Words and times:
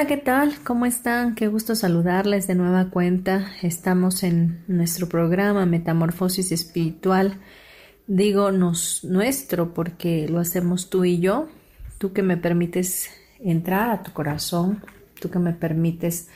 Hola, 0.00 0.08
¿qué 0.08 0.16
tal? 0.16 0.54
¿Cómo 0.64 0.86
están? 0.86 1.34
Qué 1.34 1.48
gusto 1.48 1.74
saludarles 1.74 2.46
de 2.46 2.54
nueva 2.54 2.88
cuenta. 2.88 3.52
Estamos 3.60 4.22
en 4.22 4.64
nuestro 4.66 5.10
programa 5.10 5.66
Metamorfosis 5.66 6.52
Espiritual. 6.52 7.38
Digo 8.06 8.50
nos, 8.50 9.04
nuestro 9.04 9.74
porque 9.74 10.26
lo 10.26 10.38
hacemos 10.38 10.88
tú 10.88 11.04
y 11.04 11.20
yo. 11.20 11.48
Tú 11.98 12.14
que 12.14 12.22
me 12.22 12.38
permites 12.38 13.10
entrar 13.40 13.90
a 13.90 14.02
tu 14.02 14.14
corazón, 14.14 14.82
tú 15.20 15.28
que 15.28 15.38
me 15.38 15.52
permites 15.52 16.30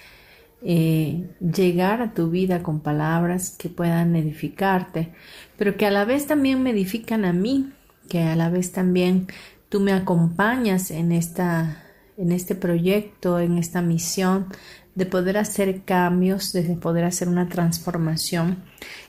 eh, 0.61 1.34
llegar 1.41 2.02
a 2.02 2.12
tu 2.12 2.28
vida 2.28 2.62
con 2.62 2.80
palabras 2.80 3.56
que 3.58 3.70
puedan 3.70 4.14
edificarte, 4.14 5.14
pero 5.56 5.78
que 5.78 5.86
a 5.86 5.91
la 5.91 6.05
vez 6.05 6.27
también 6.27 6.62
me 6.62 6.72
edifican 6.72 7.24
a 7.24 7.33
mí, 7.33 7.72
que 8.11 8.24
a 8.24 8.36
la 8.36 8.50
vez 8.50 8.72
también 8.72 9.27
tú 9.70 9.80
me 9.80 9.94
acompañas 9.94 10.91
en 10.91 11.12
esta 11.12 11.83
en 12.17 12.33
este 12.33 12.55
proyecto, 12.55 13.39
en 13.39 13.59
esta 13.59 13.83
misión 13.83 14.47
de 14.95 15.07
poder 15.07 15.37
hacer 15.37 15.83
cambios, 15.83 16.53
de 16.53 16.62
poder 16.77 17.05
hacer 17.05 17.29
una 17.29 17.48
transformación 17.48 18.62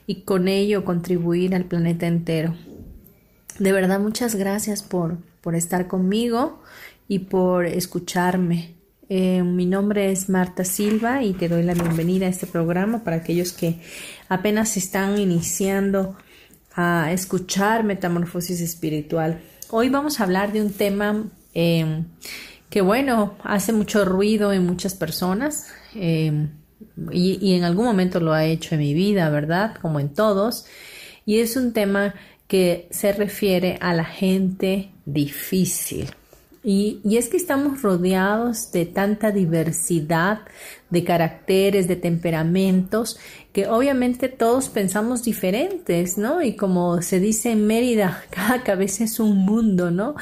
y 0.07 0.21
con 0.21 0.47
ello 0.47 0.83
contribuir 0.83 1.53
al 1.53 1.65
planeta 1.65 2.07
entero. 2.07 2.55
De 3.59 3.71
verdad, 3.71 3.99
muchas 3.99 4.35
gracias 4.35 4.83
por, 4.83 5.17
por 5.41 5.55
estar 5.55 5.87
conmigo 5.87 6.61
y 7.07 7.19
por 7.19 7.65
escucharme. 7.65 8.75
Eh, 9.07 9.43
mi 9.43 9.67
nombre 9.67 10.11
es 10.11 10.29
Marta 10.29 10.65
Silva 10.65 11.23
y 11.23 11.33
te 11.33 11.47
doy 11.47 11.61
la 11.61 11.75
bienvenida 11.75 12.25
a 12.25 12.29
este 12.29 12.47
programa 12.47 13.03
para 13.03 13.17
aquellos 13.17 13.53
que 13.53 13.79
apenas 14.27 14.77
están 14.77 15.19
iniciando 15.19 16.17
a 16.75 17.11
escuchar 17.11 17.83
Metamorfosis 17.83 18.59
Espiritual. 18.61 19.41
Hoy 19.69 19.89
vamos 19.89 20.19
a 20.19 20.23
hablar 20.23 20.51
de 20.51 20.61
un 20.61 20.71
tema 20.71 21.31
eh, 21.53 22.03
que 22.75 22.81
bueno, 22.81 23.37
hace 23.45 23.71
mucho 23.71 24.03
ruido 24.03 24.51
en 24.51 24.65
muchas 24.65 24.95
personas 24.95 25.67
eh, 25.95 26.49
y, 27.09 27.55
en 27.55 27.63
algún 27.63 27.85
momento 27.85 28.19
lo 28.19 28.33
ha 28.33 28.43
hecho 28.43 28.75
en 28.75 28.81
mi 28.81 28.93
vida, 28.93 29.29
¿verdad? 29.29 29.77
Como 29.81 30.01
en 30.01 30.09
todos. 30.09 30.65
Y 31.25 31.39
es 31.39 31.55
un 31.55 31.71
tema 31.71 32.15
que 32.49 32.89
se 32.91 33.13
refiere 33.13 33.77
a 33.79 33.93
la 33.93 34.03
gente 34.03 34.91
difícil. 35.05 36.09
Y, 36.65 36.99
y, 37.05 37.15
es 37.15 37.29
que 37.29 37.37
estamos 37.37 37.81
rodeados 37.81 38.73
de 38.73 38.85
tanta 38.85 39.31
diversidad 39.31 40.41
de 40.89 41.05
caracteres, 41.05 41.87
de 41.87 41.95
temperamentos, 41.95 43.17
que 43.53 43.67
obviamente 43.67 44.27
todos 44.27 44.67
pensamos 44.67 45.23
diferentes, 45.23 46.17
¿no? 46.17 46.41
Y 46.41 46.57
como 46.57 47.01
se 47.01 47.21
dice 47.21 47.51
en 47.51 47.67
Mérida, 47.67 48.25
cada 48.31 48.63
cabeza 48.63 49.05
es 49.05 49.21
un 49.21 49.37
mundo, 49.37 49.91
¿no? 49.91 50.15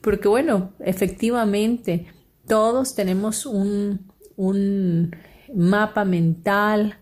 Porque 0.00 0.28
bueno, 0.28 0.72
efectivamente, 0.80 2.06
todos 2.46 2.94
tenemos 2.94 3.46
un, 3.46 4.06
mapa 5.54 6.04
mental 6.04 6.98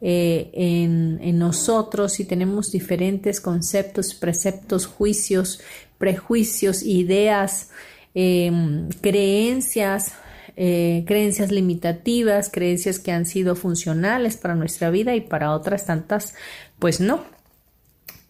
eh, 0.00 0.50
en, 0.54 1.38
nosotros 1.38 2.20
y 2.20 2.24
tenemos 2.24 2.70
diferentes 2.70 3.40
conceptos, 3.40 4.14
preceptos, 4.14 4.86
juicios, 4.86 5.60
prejuicios, 5.98 6.82
ideas, 6.82 7.70
em, 8.14 8.88
creencias, 9.00 10.12
eh, 10.56 11.04
creencias 11.06 11.52
limitativas, 11.52 12.50
creencias 12.50 12.98
que 12.98 13.12
han 13.12 13.26
sido 13.26 13.54
funcionales 13.54 14.36
para 14.36 14.54
nuestra 14.54 14.90
vida 14.90 15.14
y 15.14 15.20
para 15.20 15.52
otras 15.52 15.86
tantas, 15.86 16.34
pues 16.78 17.00
no. 17.00 17.24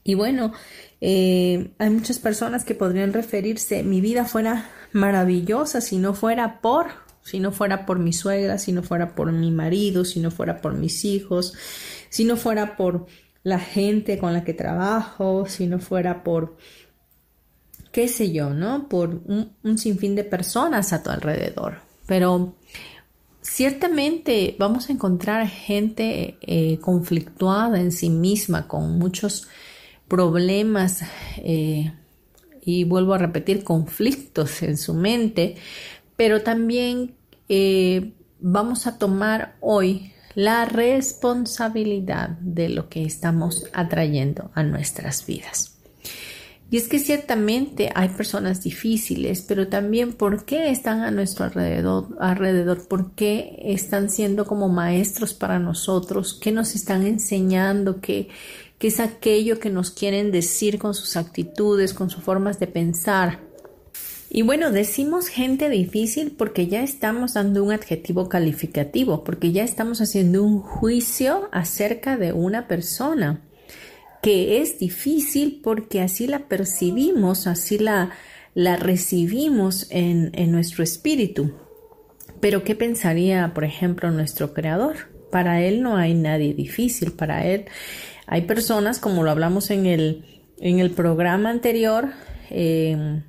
Y 0.05 0.15
bueno, 0.15 0.53
eh, 1.01 1.73
hay 1.79 1.91
muchas 1.91 2.19
personas 2.19 2.65
que 2.65 2.75
podrían 2.75 3.13
referirse, 3.13 3.83
mi 3.83 4.01
vida 4.01 4.25
fuera 4.25 4.71
maravillosa 4.93 5.81
si 5.81 5.99
no 5.99 6.15
fuera 6.15 6.61
por, 6.61 6.87
si 7.23 7.41
no 7.41 7.53
fuera 7.53 7.87
por 7.87 7.99
mi 7.99 8.13
suegra, 8.13 8.59
si 8.59 8.73
no 8.73 8.83
fuera 8.83 9.15
por 9.15 9.31
mi 9.33 9.51
marido, 9.51 10.05
si 10.05 10.21
no 10.21 10.31
fuera 10.31 10.61
por 10.61 10.75
mis 10.75 11.05
hijos, 11.05 11.55
si 12.09 12.25
no 12.25 12.37
fuera 12.37 12.77
por 12.77 13.07
la 13.43 13.59
gente 13.59 14.19
con 14.19 14.33
la 14.33 14.45
que 14.45 14.55
trabajo, 14.55 15.47
si 15.47 15.67
no 15.67 15.79
fuera 15.79 16.25
por, 16.25 16.57
qué 17.93 18.09
sé 18.09 18.33
yo, 18.33 18.51
¿no? 18.51 18.89
Por 18.89 19.23
un, 19.27 19.79
sinfín 19.79 20.15
de 20.15 20.25
personas 20.25 20.93
a 20.93 21.03
tu 21.03 21.11
alrededor. 21.11 21.81
Pero 22.07 22.55
ciertamente 23.41 24.57
vamos 24.59 24.89
a 24.89 24.93
encontrar 24.93 25.47
gente 25.49 26.39
eh, 26.41 26.79
conflictuada 26.81 27.81
en 27.81 27.93
sí 27.93 28.11
misma, 28.11 28.67
con 28.67 28.99
muchos 28.99 29.49
problemas 30.09 31.03
eh, 31.37 31.93
y 32.63 32.85
vuelvo 32.85 33.15
a 33.15 33.19
repetir 33.19 33.63
conflictos 33.63 34.63
en 34.63 34.77
su 34.77 34.95
mente, 34.95 35.57
pero 36.17 36.43
también 36.43 37.15
eh, 37.49 38.13
vamos 38.41 38.87
a 38.87 38.99
tomar 38.99 39.57
hoy 39.61 40.13
la 40.35 40.65
responsabilidad 40.65 42.31
de 42.41 42.69
lo 42.69 42.89
que 42.89 43.05
estamos 43.05 43.65
atrayendo 43.73 44.51
a 44.55 44.63
nuestras 44.63 45.27
vidas. 45.27 45.79
Y 46.71 46.77
es 46.77 46.87
que 46.87 46.99
ciertamente 46.99 47.91
hay 47.95 48.11
personas 48.11 48.63
difíciles, 48.63 49.41
pero 49.41 49.69
también 49.69 50.13
por 50.13 50.45
qué 50.45 50.71
están 50.71 51.01
a 51.01 51.11
nuestro 51.11 51.47
alrededor, 51.47 52.09
alrededor, 52.21 52.87
por 52.87 53.13
qué 53.13 53.57
están 53.65 54.11
siendo 54.11 54.47
como 54.47 54.69
maestros 54.69 55.33
para 55.33 55.59
nosotros, 55.59 56.35
qué 56.35 56.53
nos 56.53 56.75
están 56.75 57.07
enseñando, 57.07 58.03
qué, 58.03 58.29
que 58.79 58.89
es 58.89 59.01
aquello 59.01 59.59
que 59.59 59.71
nos 59.71 59.91
quieren 59.91 60.31
decir 60.31 60.79
con 60.79 60.95
sus 60.95 61.17
actitudes, 61.17 61.95
con 61.95 62.11
sus 62.11 62.23
formas 62.23 62.59
de 62.59 62.69
pensar. 62.69 63.41
Y 64.31 64.43
bueno, 64.43 64.71
decimos 64.71 65.29
gente 65.29 65.69
difícil 65.71 66.33
porque 66.37 66.67
ya 66.67 66.83
estamos 66.83 67.35
dando 67.35 67.65
un 67.65 67.73
adjetivo 67.73 68.29
calificativo, 68.29 69.25
porque 69.25 69.53
ya 69.53 69.65
estamos 69.65 70.01
haciendo 70.01 70.45
un 70.45 70.61
juicio 70.61 71.49
acerca 71.51 72.17
de 72.17 72.33
una 72.33 72.69
persona 72.69 73.43
que 74.23 74.61
es 74.61 74.79
difícil 74.79 75.61
porque 75.63 76.01
así 76.01 76.27
la 76.27 76.41
percibimos, 76.41 77.47
así 77.47 77.79
la, 77.79 78.11
la 78.55 78.77
recibimos 78.77 79.87
en, 79.91 80.31
en 80.35 80.53
nuestro 80.53 80.85
espíritu. 80.85 81.55
Pero 82.41 82.65
¿qué 82.65 82.75
pensaría, 82.75 83.53
por 83.55 83.65
ejemplo, 83.65 84.11
nuestro 84.11 84.53
creador? 84.53 84.97
Para 85.31 85.63
él 85.63 85.83
no 85.83 85.97
hay 85.97 86.15
nadie 86.15 86.55
difícil, 86.55 87.13
para 87.13 87.47
él 87.47 87.67
hay 88.29 88.43
personas, 88.43 88.99
como 88.99 89.23
lo 89.23 89.31
hablamos 89.31 89.71
en 89.71 89.87
el, 89.87 90.25
en 90.61 90.81
el 90.81 90.91
programa 90.91 91.49
anterior, 91.49 92.11
em, 92.51 93.23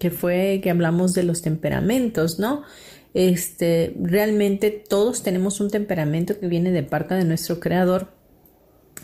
que 0.00 0.10
fue 0.10 0.60
que 0.60 0.70
hablamos 0.70 1.12
de 1.12 1.22
los 1.22 1.40
temperamentos, 1.40 2.40
¿no? 2.40 2.64
Este, 3.14 3.94
realmente 4.00 4.70
todos 4.70 5.22
tenemos 5.22 5.60
un 5.60 5.70
temperamento 5.70 6.38
que 6.38 6.48
viene 6.48 6.72
de 6.72 6.82
parte 6.82 7.14
de 7.14 7.24
nuestro 7.24 7.60
creador 7.60 8.08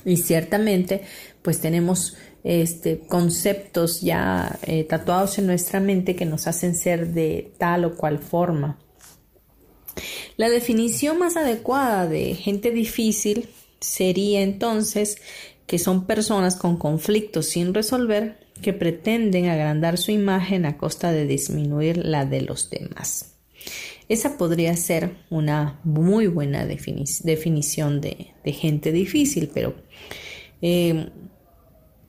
y 0.04 0.16
ciertamente 0.18 1.02
pues 1.42 1.60
tenemos 1.60 2.16
este, 2.44 3.00
conceptos 3.06 4.00
ya 4.00 4.58
eh, 4.62 4.84
tatuados 4.84 5.38
en 5.38 5.46
nuestra 5.46 5.80
mente 5.80 6.16
que 6.16 6.24
nos 6.24 6.46
hacen 6.46 6.74
ser 6.74 7.12
de 7.12 7.52
tal 7.58 7.84
o 7.84 7.96
cual 7.96 8.18
forma. 8.18 8.78
La 10.36 10.48
definición 10.48 11.18
más 11.18 11.36
adecuada 11.36 12.06
de 12.06 12.34
gente 12.34 12.70
difícil 12.70 13.48
sería 13.86 14.42
entonces 14.42 15.18
que 15.66 15.78
son 15.78 16.06
personas 16.06 16.56
con 16.56 16.76
conflictos 16.76 17.46
sin 17.46 17.74
resolver 17.74 18.38
que 18.62 18.72
pretenden 18.72 19.48
agrandar 19.48 19.98
su 19.98 20.10
imagen 20.10 20.64
a 20.64 20.78
costa 20.78 21.12
de 21.12 21.26
disminuir 21.26 21.98
la 21.98 22.24
de 22.24 22.42
los 22.42 22.70
demás. 22.70 23.34
Esa 24.08 24.38
podría 24.38 24.76
ser 24.76 25.16
una 25.30 25.80
muy 25.82 26.26
buena 26.28 26.64
definición 26.64 28.00
de, 28.00 28.32
gente 28.44 28.92
difícil, 28.92 29.50
pero 29.52 29.74
eh, 30.62 31.10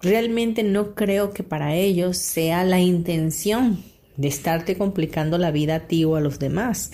realmente 0.01 0.63
no 0.63 0.94
creo 0.94 1.33
que 1.33 1.44
para 1.44 1.75
ellos 1.75 2.18
sea 2.18 2.63
la 2.63 2.79
intención 2.79 3.83
de 4.15 4.27
estarte 4.27 4.77
complicando 4.77 5.38
la 5.38 5.51
vida 5.51 5.75
a 5.75 5.88
ti 5.88 6.06
o 6.06 6.15
a 6.15 6.21
los 6.21 6.39
demás. 6.39 6.91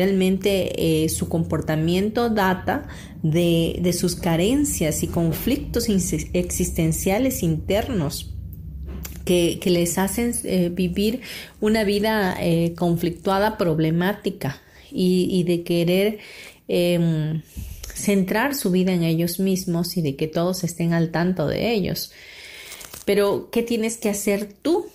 Realmente 0.00 1.04
eh, 1.04 1.10
su 1.10 1.28
comportamiento 1.28 2.30
data 2.30 2.88
de, 3.22 3.92
sus 3.92 4.16
carencias 4.16 5.02
y 5.02 5.08
conflictos 5.08 5.90
existenciales 5.90 7.42
internos 7.42 8.32
que, 9.26 9.60
les 9.66 9.98
hacen 9.98 10.32
eh, 10.44 10.70
vivir 10.72 11.20
una 11.60 11.84
vida 11.84 12.34
eh, 12.40 12.72
conflictuada, 12.78 13.58
problemática 13.58 14.62
y, 14.90 15.42
de 15.42 15.64
querer 15.64 16.18
em, 16.66 17.42
centrar 17.94 18.54
su 18.54 18.70
vida 18.70 18.94
en 18.94 19.02
ellos 19.02 19.38
mismos 19.38 19.98
y 19.98 20.00
de 20.00 20.16
que 20.16 20.28
todos 20.28 20.64
estén 20.64 20.94
al 20.94 21.10
tanto 21.10 21.46
de 21.46 21.74
ellos. 21.74 22.10
Pero, 23.04 23.50
¿qué 23.52 23.62
tienes 23.62 23.98
que 23.98 24.08
hacer 24.08 24.50
tú 24.62 24.86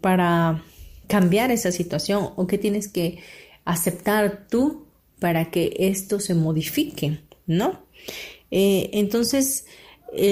para 0.00 0.62
cambiar 1.08 1.50
esa 1.50 1.72
situación 1.72 2.30
o 2.36 2.46
qué 2.46 2.58
tienes 2.58 2.86
que 2.86 3.18
aceptar 3.66 4.48
tú 4.48 4.86
para 5.20 5.50
que 5.50 5.74
esto 5.78 6.18
se 6.20 6.34
modifique, 6.34 7.20
¿no? 7.46 7.86
Eh, 8.50 8.88
entonces, 8.94 9.66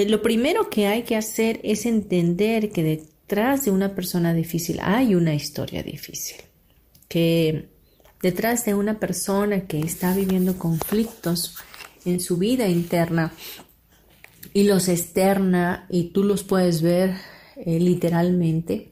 lo 0.07 0.23
primero 0.23 0.69
que 0.69 0.87
hay 0.87 1.03
que 1.03 1.15
hacer 1.15 1.59
es 1.63 1.85
entender 1.85 2.71
que 2.71 2.81
de 2.81 3.03
detrás 3.27 3.65
de 3.65 3.71
una 3.71 3.95
persona 3.95 4.35
difícil 4.35 4.79
hay 4.81 5.15
una 5.15 5.33
historia 5.33 5.81
difícil, 5.81 6.37
que 7.07 7.69
detrás 8.21 8.65
de 8.65 8.75
una 8.75 8.99
persona 8.99 9.65
que 9.65 9.79
está 9.79 10.15
viviendo 10.15 10.59
conflictos 10.59 11.55
en 12.05 12.19
su 12.19 12.37
vida 12.37 12.67
interna 12.67 13.33
y 14.53 14.63
los 14.65 14.89
externa 14.89 15.87
y 15.89 16.09
tú 16.09 16.23
los 16.23 16.43
puedes 16.43 16.83
ver 16.83 17.15
eh, 17.55 17.79
literalmente, 17.79 18.91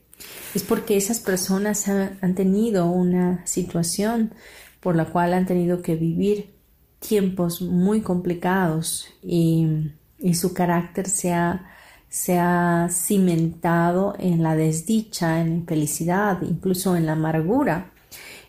es 0.53 0.63
porque 0.63 0.97
esas 0.97 1.19
personas 1.19 1.87
han, 1.87 2.35
tenido 2.35 2.87
una 2.87 3.45
situación 3.45 4.33
por 4.79 4.95
la 4.95 5.05
cual 5.05 5.33
han 5.33 5.45
tenido 5.45 5.81
que 5.81 5.95
vivir 5.95 6.53
tiempos 6.99 7.61
muy 7.61 8.01
complicados 8.01 9.07
y, 9.21 9.91
y 10.19 10.35
su 10.35 10.53
carácter 10.53 11.07
se 11.09 11.33
ha 11.33 11.69
se 12.13 12.37
ha 12.37 12.89
cimentado 12.91 14.13
en 14.19 14.43
la 14.43 14.55
desdicha, 14.55 15.41
en 15.41 15.49
la 15.49 15.55
infelicidad, 15.55 16.43
incluso 16.43 16.95
en 16.95 17.07
la 17.07 17.13
amargura 17.13 17.91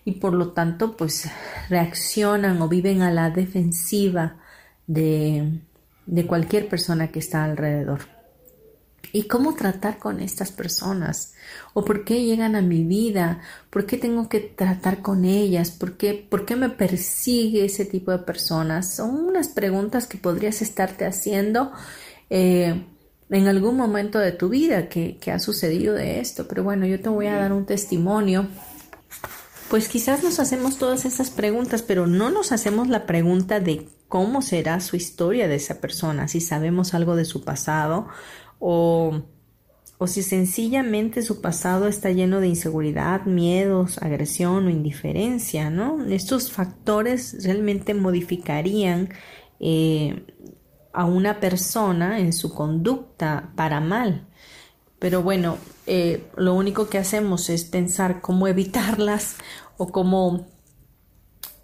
y 0.04 0.12
por 0.12 0.34
lo 0.34 0.52
tanto 0.52 0.98
pues 0.98 1.30
reaccionan 1.70 2.60
o 2.60 2.68
viven 2.68 3.00
a 3.00 3.10
la 3.10 3.30
defensiva 3.30 4.36
de, 4.86 5.62
de 6.04 6.26
cualquier 6.26 6.68
persona 6.68 7.08
que 7.08 7.20
está 7.20 7.44
alrededor. 7.44 8.13
¿Y 9.14 9.28
cómo 9.28 9.54
tratar 9.54 10.00
con 10.00 10.18
estas 10.18 10.50
personas? 10.50 11.34
¿O 11.72 11.84
por 11.84 12.04
qué 12.04 12.24
llegan 12.24 12.56
a 12.56 12.62
mi 12.62 12.82
vida? 12.82 13.42
¿Por 13.70 13.86
qué 13.86 13.96
tengo 13.96 14.28
que 14.28 14.40
tratar 14.40 15.02
con 15.02 15.24
ellas? 15.24 15.70
¿Por 15.70 15.96
qué, 15.96 16.26
por 16.28 16.44
qué 16.44 16.56
me 16.56 16.68
persigue 16.68 17.64
ese 17.64 17.84
tipo 17.84 18.10
de 18.10 18.18
personas? 18.18 18.96
Son 18.96 19.14
unas 19.14 19.46
preguntas 19.46 20.08
que 20.08 20.18
podrías 20.18 20.62
estarte 20.62 21.06
haciendo 21.06 21.70
eh, 22.28 22.86
en 23.30 23.46
algún 23.46 23.76
momento 23.76 24.18
de 24.18 24.32
tu 24.32 24.48
vida 24.48 24.88
que, 24.88 25.16
ha 25.32 25.38
sucedido 25.38 25.94
de 25.94 26.18
esto, 26.18 26.48
pero 26.48 26.64
bueno, 26.64 26.84
yo 26.84 27.00
te 27.00 27.08
voy 27.08 27.28
a 27.28 27.36
dar 27.36 27.52
un 27.52 27.66
testimonio. 27.66 28.48
Pues 29.70 29.88
quizás 29.88 30.24
nos 30.24 30.40
hacemos 30.40 30.76
todas 30.76 31.04
esas 31.04 31.30
preguntas, 31.30 31.82
pero 31.82 32.08
no 32.08 32.30
nos 32.30 32.50
hacemos 32.50 32.88
la 32.88 33.06
pregunta 33.06 33.60
de 33.60 33.86
cómo 34.08 34.42
será 34.42 34.80
su 34.80 34.96
historia 34.96 35.46
de 35.46 35.54
esa 35.54 35.80
persona, 35.80 36.26
si 36.26 36.40
sabemos 36.40 36.94
algo 36.94 37.14
de 37.14 37.24
su 37.24 37.44
pasado 37.44 38.08
o, 38.66 39.20
o 39.98 40.06
si 40.06 40.22
sencillamente 40.22 41.20
su 41.20 41.42
pasado 41.42 41.86
está 41.86 42.10
lleno 42.12 42.40
de 42.40 42.48
inseguridad, 42.48 43.26
miedos, 43.26 43.98
agresión 43.98 44.66
o 44.66 44.70
indiferencia, 44.70 45.68
¿no? 45.68 46.02
Estos 46.06 46.50
factores 46.50 47.44
realmente 47.44 47.92
modificarían 47.92 49.10
eh, 49.60 50.24
a 50.94 51.04
una 51.04 51.40
persona 51.40 52.20
en 52.20 52.32
su 52.32 52.54
conducta 52.54 53.52
para 53.54 53.80
mal. 53.80 54.28
Pero 54.98 55.22
bueno, 55.22 55.58
eh, 55.86 56.24
lo 56.34 56.54
único 56.54 56.88
que 56.88 56.96
hacemos 56.96 57.50
es 57.50 57.64
pensar 57.64 58.22
cómo 58.22 58.48
evitarlas 58.48 59.36
o 59.76 59.88
cómo 59.88 60.46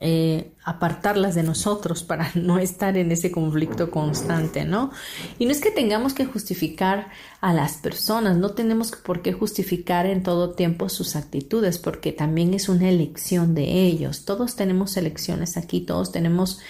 eh, 0.00 0.52
apartarlas 0.64 1.34
de 1.34 1.42
nosotros 1.42 2.02
para 2.02 2.30
no 2.34 2.58
estar 2.58 2.96
en 2.96 3.12
ese 3.12 3.30
conflicto 3.30 3.90
constante, 3.90 4.64
¿no? 4.64 4.90
Y 5.38 5.46
no 5.46 5.52
es 5.52 5.60
que 5.60 5.70
tengamos 5.70 6.14
que 6.14 6.24
justificar 6.24 7.08
a 7.40 7.52
las 7.52 7.76
personas, 7.76 8.36
no 8.36 8.50
tenemos 8.50 8.92
por 8.92 9.22
qué 9.22 9.32
justificar 9.32 10.06
en 10.06 10.22
todo 10.22 10.54
tiempo 10.54 10.88
sus 10.88 11.16
actitudes, 11.16 11.78
porque 11.78 12.12
también 12.12 12.54
es 12.54 12.68
una 12.68 12.88
elección 12.88 13.54
de 13.54 13.84
ellos. 13.84 14.24
Todos 14.24 14.56
tenemos 14.56 14.96
elecciones 14.96 15.56
aquí, 15.56 15.80
todos 15.82 16.12
tenemos 16.12 16.60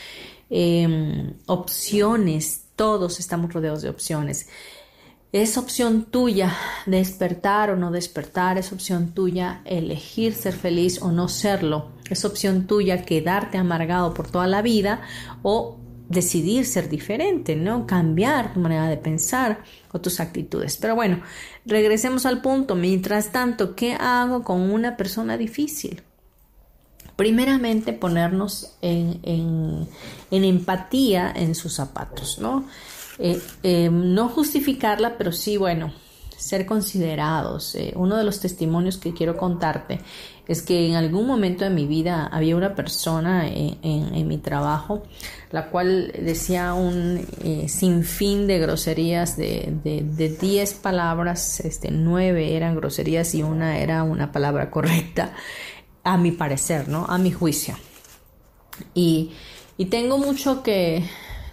Em, 0.53 1.35
opciones, 1.47 2.65
todos 2.75 3.21
estamos 3.21 3.53
rodeados 3.53 3.82
de 3.82 3.88
opciones. 3.88 4.49
Es 5.32 5.56
opción 5.56 6.05
tuya 6.05 6.56
despertar 6.87 7.71
o 7.71 7.77
no 7.77 7.93
despertar, 7.93 8.59
es 8.59 8.73
opción 8.73 9.12
tuya 9.12 9.62
elegir 9.65 10.35
ser 10.35 10.55
feliz 10.55 11.00
o 11.00 11.12
no 11.12 11.29
serlo, 11.29 11.93
es 12.11 12.25
opción 12.25 12.67
tuya 12.67 13.05
quedarte 13.05 13.56
amargado 13.56 14.12
por 14.12 14.29
toda 14.29 14.49
la 14.49 14.61
vida 14.61 15.03
o 15.43 15.79
decidir 16.09 16.67
ser 16.67 16.88
diferente, 16.88 17.55
¿no? 17.55 17.87
Cambiar 17.87 18.53
tu 18.53 18.59
manera 18.59 18.88
de 18.88 18.97
pensar 18.97 19.62
o 19.93 20.00
tus 20.00 20.19
actitudes. 20.19 20.77
Pero 20.77 20.97
bueno, 20.97 21.23
regresemos 21.65 22.27
al 22.27 22.43
punto. 22.43 22.75
Mientras 22.75 23.31
tanto, 23.31 23.77
¿qué 23.77 23.94
hago 23.94 24.43
con 24.43 24.61
una 24.62 24.97
persona 24.97 25.37
difícil? 25.37 26.03
primeramente 27.21 27.93
ponernos 27.93 28.79
en, 28.81 29.87
empatía 30.31 31.31
en 31.37 31.55
sus 31.55 31.75
zapatos, 31.75 32.38
¿no? 32.38 32.65
Eh, 33.22 33.38
eh, 33.62 33.90
no 33.93 34.31
justificarla, 34.31 35.19
pero 35.19 35.31
sí, 35.31 35.58
bueno, 35.58 35.93
ser 36.38 36.64
considerados. 36.64 37.75
Eh, 37.75 37.93
uno 37.94 38.17
de 38.17 38.25
los 38.25 38.40
testimonios 38.40 38.96
que 38.96 39.12
quiero 39.12 39.37
contarte 39.37 40.00
es 40.49 40.62
que 40.62 40.88
en 40.88 40.94
algún 40.94 41.26
momento 41.26 41.64
de 41.64 41.70
mi 41.70 41.87
vida 41.87 42.26
había 42.32 42.56
una 42.56 42.75
persona 42.75 43.46
en, 43.46 44.26
mi 44.26 44.38
trabajo 44.38 45.02
la 45.52 45.69
cual 45.69 46.12
decía 46.19 46.75
un 46.75 47.24
sinfín 47.69 48.46
de 48.48 48.58
groserías 48.58 49.36
de 49.36 50.36
10 50.41 50.74
palabras, 50.74 51.60
este, 51.60 51.93
9 51.93 52.56
eran 52.56 52.74
groserías 52.74 53.34
y 53.34 53.43
una 53.43 53.79
era 53.79 54.03
una 54.03 54.32
palabra 54.32 54.70
correcta 54.70 55.34
a 56.03 56.17
mi 56.17 56.32
parecer, 56.32 56.89
¿no? 56.89 57.06
A 57.06 57.19
mi 57.19 57.31
juicio. 57.31 57.77
Y, 58.94 59.32
y 59.77 59.86
tengo 59.86 60.19
mucho 60.19 60.62
que 60.62 61.05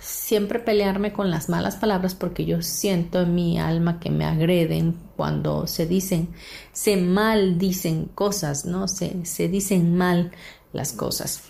siempre 0.07 0.59
pelearme 0.59 1.11
con 1.11 1.29
las 1.29 1.49
malas 1.49 1.75
palabras 1.75 2.15
porque 2.15 2.45
yo 2.45 2.61
siento 2.61 3.21
en 3.21 3.35
mi 3.35 3.59
alma 3.59 3.99
que 3.99 4.09
me 4.09 4.25
agreden 4.25 4.95
cuando 5.15 5.67
se 5.67 5.85
dicen, 5.85 6.29
se 6.71 6.97
mal 6.97 7.57
dicen 7.57 8.05
cosas, 8.15 8.65
¿no? 8.65 8.87
Se, 8.87 9.25
se 9.25 9.49
dicen 9.49 9.97
mal 9.97 10.31
las 10.71 10.93
cosas. 10.93 11.43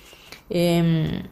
Eh, 0.49 1.23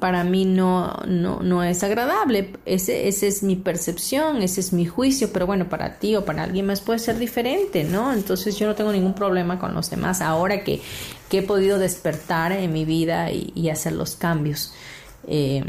para 0.00 0.24
mí 0.24 0.44
no, 0.44 0.94
no, 1.06 1.40
no 1.42 1.62
es 1.62 1.82
agradable. 1.82 2.52
Ese, 2.64 3.08
es 3.08 3.42
mi 3.42 3.56
percepción, 3.56 4.42
ese 4.42 4.60
es 4.60 4.72
mi 4.72 4.86
juicio, 4.86 5.32
pero 5.32 5.46
bueno, 5.46 5.68
para 5.68 5.98
ti 5.98 6.16
o 6.16 6.24
para 6.24 6.44
alguien 6.44 6.66
más 6.66 6.80
puede 6.80 6.98
ser 6.98 7.18
diferente, 7.18 7.84
¿no? 7.84 8.12
Entonces 8.12 8.58
yo 8.58 8.66
no 8.66 8.74
tengo 8.74 8.92
ningún 8.92 9.14
problema 9.14 9.58
con 9.58 9.74
los 9.74 9.90
demás 9.90 10.20
ahora 10.20 10.64
que, 10.64 10.80
que 11.28 11.38
he 11.38 11.42
podido 11.42 11.78
despertar 11.78 12.52
en 12.52 12.72
mi 12.72 12.84
vida 12.84 13.30
y, 13.30 13.68
hacer 13.68 13.92
los 13.92 14.16
cambios 14.16 14.74
eh, 15.26 15.64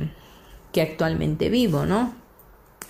que 0.73 0.81
actualmente 0.81 1.49
vivo, 1.49 1.85
¿no? 1.85 2.13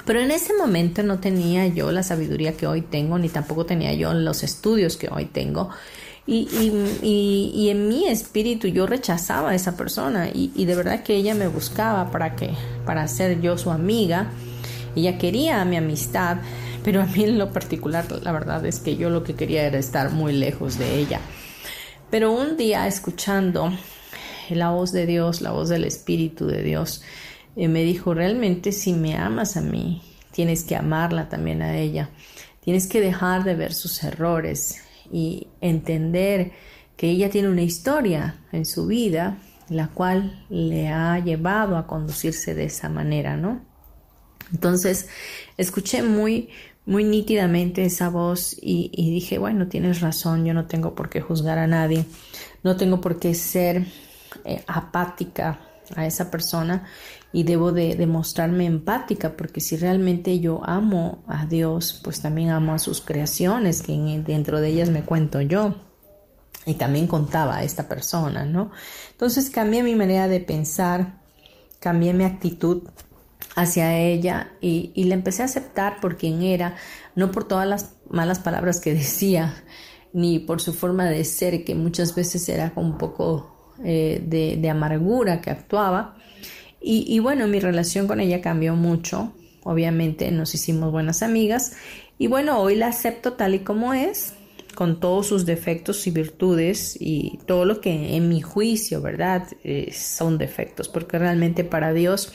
Pero 0.05 0.19
en 0.19 0.31
ese 0.31 0.53
momento 0.57 1.03
no 1.03 1.19
tenía 1.19 1.67
yo 1.67 1.91
la 1.91 2.01
sabiduría 2.01 2.57
que 2.57 2.65
hoy 2.65 2.81
tengo, 2.81 3.19
ni 3.19 3.29
tampoco 3.29 3.65
tenía 3.65 3.93
yo 3.93 4.13
los 4.13 4.41
estudios 4.41 4.97
que 4.97 5.09
hoy 5.09 5.25
tengo. 5.25 5.69
Y, 6.25 6.47
y, 7.01 7.51
y, 7.53 7.69
en 7.69 7.89
mi 7.89 8.07
espíritu 8.07 8.67
yo 8.69 8.87
rechazaba 8.87 9.49
a 9.49 9.55
esa 9.55 9.75
persona 9.75 10.29
y, 10.33 10.63
de 10.63 10.73
verdad 10.73 11.03
que 11.03 11.15
ella 11.15 11.35
me 11.35 11.49
buscaba 11.49 12.11
para 12.11 12.37
que 12.37 12.51
para 12.85 13.05
ser 13.09 13.41
yo 13.41 13.57
su 13.57 13.71
amiga 13.71 14.31
ella 14.95 15.17
quería 15.17 15.65
mi 15.65 15.75
amistad 15.75 16.37
pero 16.81 17.01
a 17.01 17.05
mí 17.07 17.25
en 17.25 17.37
lo 17.37 17.51
particular 17.51 18.05
la 18.21 18.31
verdad 18.31 18.65
es 18.65 18.79
que 18.79 18.95
yo 18.95 19.09
lo 19.09 19.25
que 19.25 19.35
quería 19.35 19.63
era 19.63 19.77
estar 19.77 20.11
muy 20.11 20.31
lejos 20.31 20.79
de 20.79 20.97
ella 20.97 21.19
pero 22.09 22.31
un 22.31 22.55
día 22.55 22.87
escuchando 22.87 23.73
la 24.49 24.69
voz 24.69 24.93
de 24.93 25.05
Dios 25.05 25.41
la 25.41 25.51
voz 25.51 25.67
del 25.67 25.83
espíritu 25.83 26.47
de 26.47 26.63
Dios 26.63 27.01
me 27.55 27.83
dijo 27.83 28.13
realmente 28.13 28.72
si 28.72 28.93
me 28.93 29.15
amas 29.15 29.57
a 29.57 29.62
mí 29.62 30.01
tienes 30.31 30.63
que 30.63 30.75
amarla 30.75 31.29
también 31.29 31.62
a 31.62 31.77
ella 31.77 32.10
tienes 32.62 32.88
que 32.88 33.01
dejar 33.01 33.43
de 33.43 33.55
ver 33.55 33.74
sus 33.74 34.03
errores 34.03 34.81
y 35.12 35.48
entender 35.62 36.51
que 36.98 37.10
ella 37.10 37.29
tiene 37.29 37.50
una 37.50 37.62
historia 37.62 38.39
en 38.51 38.65
su 38.65 38.88
vida 38.88 39.38
la 39.69 39.88
cual 39.88 40.45
le 40.50 40.89
ha 40.89 41.19
llevado 41.19 41.77
a 41.77 41.88
conducirse 41.88 42.53
de 42.53 42.65
esa 42.65 42.89
manera, 42.89 43.38
¿no? 43.38 43.62
Entonces, 44.51 45.07
escuché 45.57 46.03
muy, 46.03 46.50
muy 46.86 47.03
nítidamente 47.03 47.86
esa 47.86 48.10
voz 48.10 48.55
y, 48.62 48.89
dije, 49.12 49.38
bueno, 49.38 49.67
tienes 49.67 50.01
razón, 50.01 50.45
yo 50.45 50.53
no 50.53 50.65
tengo 50.65 50.95
por 50.95 51.10
qué 51.10 51.22
juzgar 51.22 51.57
a 51.57 51.67
nadie, 51.67 52.05
no 52.62 52.75
tengo 52.75 53.01
por 53.01 53.19
qué 53.19 53.33
ser 53.33 53.86
eh, 54.45 54.63
apática 54.67 55.60
a 55.95 56.05
esa 56.05 56.29
persona 56.29 56.86
y 57.33 57.43
debo 57.43 57.71
de 57.71 57.95
demostrarme 57.95 58.65
empática 58.65 59.35
porque 59.35 59.59
si 59.59 59.75
realmente 59.75 60.39
yo 60.39 60.61
amo 60.63 61.23
a 61.27 61.47
Dios, 61.47 61.99
pues 62.03 62.21
también 62.21 62.51
amo 62.51 62.73
a 62.73 62.79
sus 62.79 63.01
creaciones, 63.01 63.81
que 63.81 63.93
dentro 64.25 64.61
de 64.61 64.69
ellas 64.69 64.89
me 64.89 65.03
cuento 65.03 65.41
yo. 65.41 65.75
Y 66.65 66.75
también 66.75 67.07
contaba 67.07 67.57
a 67.57 67.63
esta 67.63 67.89
persona, 67.89 68.45
¿no? 68.45 68.71
Entonces 69.11 69.49
cambié 69.49 69.83
mi 69.83 69.95
manera 69.95 70.29
de 70.29 70.39
pensar, 70.39 71.21
cambié 71.79 72.13
mi 72.13 72.23
actitud 72.23 72.83
hacia 73.55 73.97
ella 73.97 74.53
y, 74.61 74.91
y 74.95 75.05
la 75.05 75.15
empecé 75.15 75.41
a 75.41 75.45
aceptar 75.45 75.99
por 75.99 76.15
quien 76.15 76.43
era, 76.43 76.75
no 77.15 77.31
por 77.31 77.47
todas 77.47 77.67
las 77.67 77.95
malas 78.09 78.39
palabras 78.39 78.79
que 78.79 78.93
decía, 78.93 79.55
ni 80.13 80.39
por 80.39 80.61
su 80.61 80.73
forma 80.73 81.05
de 81.05 81.25
ser, 81.25 81.65
que 81.65 81.73
muchas 81.73 82.15
veces 82.15 82.47
era 82.47 82.71
un 82.75 82.97
poco 82.97 83.73
eh, 83.83 84.23
de, 84.25 84.57
de, 84.57 84.69
amargura 84.69 85.41
que 85.41 85.49
actuaba. 85.49 86.15
Y, 86.83 87.05
y 87.07 87.19
bueno, 87.19 87.47
mi 87.47 87.59
relación 87.59 88.07
con 88.07 88.19
ella 88.19 88.41
cambió 88.41 88.75
mucho, 88.75 89.33
obviamente 89.63 90.29
nos 90.31 90.53
hicimos 90.53 90.91
buenas 90.91 91.23
amigas 91.23 91.73
y 92.17 92.27
bueno, 92.27 92.59
hoy 92.59 92.75
la 92.75 92.87
acepto 92.87 93.33
tal 93.33 93.55
y 93.55 93.59
como 93.59 93.93
es, 93.93 94.33
con 94.75 94.99
todos 94.99 95.27
sus 95.27 95.45
defectos 95.45 96.05
y 96.07 96.11
virtudes 96.11 96.97
y 96.99 97.39
todo 97.45 97.65
lo 97.65 97.81
que 97.81 98.15
en 98.15 98.29
mi 98.29 98.41
juicio, 98.41 99.01
¿verdad? 99.01 99.47
Eh, 99.63 99.91
son 99.93 100.37
defectos, 100.37 100.89
porque 100.89 101.19
realmente 101.19 101.63
para 101.63 101.93
Dios 101.93 102.33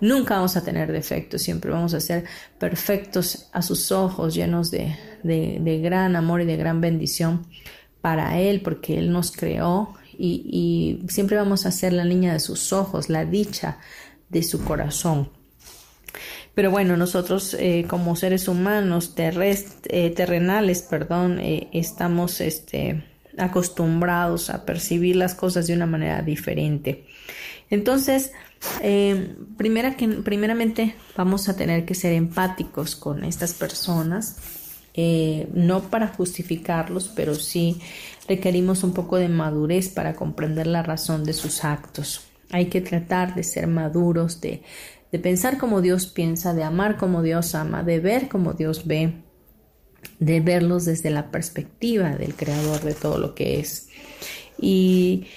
nunca 0.00 0.36
vamos 0.36 0.56
a 0.56 0.64
tener 0.64 0.92
defectos, 0.92 1.42
siempre 1.42 1.70
vamos 1.70 1.94
a 1.94 2.00
ser 2.00 2.24
perfectos 2.58 3.48
a 3.52 3.62
sus 3.62 3.92
ojos, 3.92 4.34
llenos 4.34 4.70
de, 4.70 4.96
de, 5.22 5.78
gran 5.80 6.16
amor 6.16 6.42
y 6.42 6.46
de 6.46 6.56
gran 6.56 6.80
bendición 6.80 7.46
para 8.00 8.38
Él, 8.38 8.60
porque 8.62 8.98
Él 8.98 9.12
nos 9.12 9.32
creó 9.32 9.94
y, 10.18 11.04
siempre 11.08 11.36
vamos 11.36 11.66
a 11.66 11.72
ser 11.72 11.92
la 11.92 12.04
niña 12.04 12.32
de 12.32 12.40
sus 12.40 12.72
ojos, 12.72 13.08
la 13.08 13.24
dicha 13.24 13.78
de 14.28 14.42
su 14.42 14.64
corazón. 14.64 15.30
Pero 16.54 16.70
bueno, 16.70 16.96
nosotros 16.96 17.54
eh, 17.58 17.84
como 17.88 18.14
seres 18.14 18.46
humanos 18.46 19.12
eh, 19.16 20.12
terrenales, 20.14 20.82
perdón, 20.82 21.40
eh, 21.40 21.68
estamos 21.72 22.40
este, 22.40 23.04
acostumbrados 23.36 24.50
a 24.50 24.64
percibir 24.64 25.16
las 25.16 25.34
cosas 25.34 25.66
de 25.66 25.74
una 25.74 25.86
manera 25.86 26.22
diferente. 26.22 27.06
Entonces, 27.70 28.32
primera 29.56 29.96
que, 29.96 30.06
primeramente 30.06 30.94
vamos 31.16 31.48
a 31.48 31.56
tener 31.56 31.84
que 31.84 31.94
ser 31.94 32.12
empáticos 32.12 32.94
con 32.94 33.24
estas 33.24 33.54
personas, 33.54 34.36
no 35.54 35.82
para 35.90 36.08
justificarlos, 36.08 37.08
pero 37.08 37.34
sí 37.34 37.80
requerimos 38.28 38.84
un 38.84 38.92
poco 38.94 39.16
de 39.16 39.28
madurez 39.28 39.88
para 39.88 40.14
comprender 40.14 40.66
la 40.66 40.82
razón 40.82 41.24
de 41.24 41.32
sus 41.32 41.64
actos. 41.64 42.22
Hay 42.50 42.66
que 42.66 42.80
tratar 42.80 43.34
de 43.34 43.42
ser 43.42 43.66
maduros, 43.66 44.40
de 44.40 44.62
de 45.14 45.20
pensar 45.20 45.58
como 45.58 45.80
Dios 45.80 46.08
piensa, 46.08 46.54
de 46.54 46.64
amar 46.64 46.96
como 46.96 47.22
Dios 47.22 47.54
ama, 47.54 47.84
de 47.84 48.00
ver 48.00 48.26
como 48.26 48.52
Dios 48.52 48.84
ve, 48.84 49.22
de 50.18 50.40
verlos 50.40 50.86
desde 50.86 51.08
la 51.10 51.30
perspectiva 51.30 52.16
del 52.16 52.34
creador 52.34 52.80
de 52.80 52.94
todo 52.94 53.18
lo 53.18 53.32
que 53.32 53.60
es. 53.60 53.86
Y, 54.58 55.28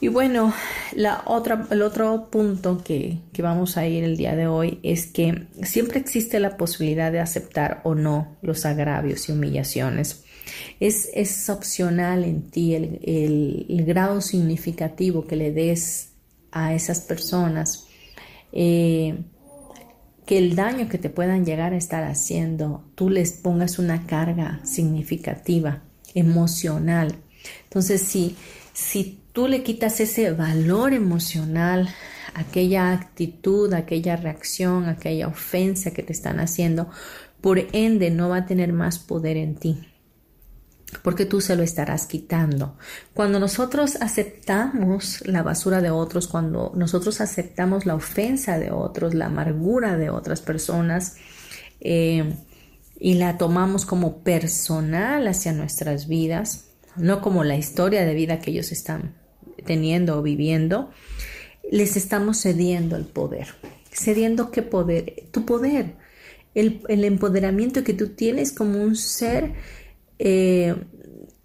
y 0.00 0.08
bueno, 0.08 0.52
la 0.92 1.22
otra, 1.26 1.68
el 1.70 1.82
otro 1.82 2.30
punto 2.32 2.82
que, 2.82 3.20
que 3.32 3.42
vamos 3.42 3.76
a 3.76 3.86
ir 3.86 4.02
el 4.02 4.16
día 4.16 4.34
de 4.34 4.48
hoy 4.48 4.80
es 4.82 5.06
que 5.06 5.46
siempre 5.62 6.00
existe 6.00 6.40
la 6.40 6.56
posibilidad 6.56 7.12
de 7.12 7.20
aceptar 7.20 7.82
o 7.84 7.94
no 7.94 8.36
los 8.42 8.66
agravios 8.66 9.28
y 9.28 9.32
humillaciones. 9.32 10.24
Es, 10.80 11.10
es 11.14 11.48
opcional 11.48 12.24
en 12.24 12.50
ti 12.50 12.74
el, 12.74 13.00
el, 13.68 13.84
grado 13.84 14.20
significativo 14.20 15.26
que 15.26 15.36
le 15.36 15.52
des 15.52 16.10
a 16.52 16.74
esas 16.74 17.00
personas 17.00 17.86
eh, 18.52 19.18
que 20.24 20.38
el 20.38 20.56
daño 20.56 20.88
que 20.88 20.98
te 20.98 21.08
puedan 21.08 21.44
llegar 21.44 21.72
a 21.72 21.76
estar 21.76 22.02
haciendo, 22.02 22.84
tú 22.94 23.10
les 23.10 23.32
pongas 23.32 23.78
una 23.78 24.06
carga 24.06 24.60
significativa, 24.64 25.82
emocional. 26.14 27.14
Entonces, 27.64 28.02
si, 28.02 28.36
si 28.72 29.20
tú 29.32 29.46
le 29.46 29.62
quitas 29.62 30.00
ese 30.00 30.32
valor 30.32 30.94
emocional, 30.94 31.88
aquella 32.34 32.92
actitud, 32.92 33.72
aquella 33.72 34.16
reacción, 34.16 34.88
aquella 34.88 35.28
ofensa 35.28 35.92
que 35.92 36.02
te 36.02 36.12
están 36.12 36.40
haciendo, 36.40 36.90
por 37.40 37.60
ende 37.72 38.10
no 38.10 38.28
va 38.28 38.38
a 38.38 38.46
tener 38.46 38.72
más 38.72 38.98
poder 38.98 39.36
en 39.36 39.54
ti 39.54 39.78
porque 41.02 41.26
tú 41.26 41.40
se 41.40 41.56
lo 41.56 41.62
estarás 41.62 42.06
quitando. 42.06 42.76
Cuando 43.12 43.40
nosotros 43.40 43.96
aceptamos 44.00 45.26
la 45.26 45.42
basura 45.42 45.80
de 45.80 45.90
otros, 45.90 46.28
cuando 46.28 46.72
nosotros 46.76 47.20
aceptamos 47.20 47.86
la 47.86 47.94
ofensa 47.94 48.58
de 48.58 48.70
otros, 48.70 49.14
la 49.14 49.26
amargura 49.26 49.96
de 49.96 50.10
otras 50.10 50.40
personas, 50.40 51.16
eh, 51.80 52.34
y 52.98 53.14
la 53.14 53.36
tomamos 53.36 53.84
como 53.84 54.22
personal 54.22 55.26
hacia 55.28 55.52
nuestras 55.52 56.08
vidas, 56.08 56.70
no 56.96 57.20
como 57.20 57.44
la 57.44 57.56
historia 57.56 58.06
de 58.06 58.14
vida 58.14 58.38
que 58.38 58.50
ellos 58.50 58.72
están 58.72 59.14
teniendo 59.66 60.18
o 60.18 60.22
viviendo, 60.22 60.90
les 61.70 61.96
estamos 61.96 62.40
cediendo 62.40 62.96
el 62.96 63.04
poder. 63.04 63.48
¿Cediendo 63.92 64.50
qué 64.50 64.62
poder? 64.62 65.24
Tu 65.30 65.44
poder, 65.44 65.96
el, 66.54 66.82
el 66.88 67.04
empoderamiento 67.04 67.84
que 67.84 67.92
tú 67.92 68.10
tienes 68.10 68.52
como 68.52 68.82
un 68.82 68.96
ser 68.96 69.54
eh, 70.18 70.74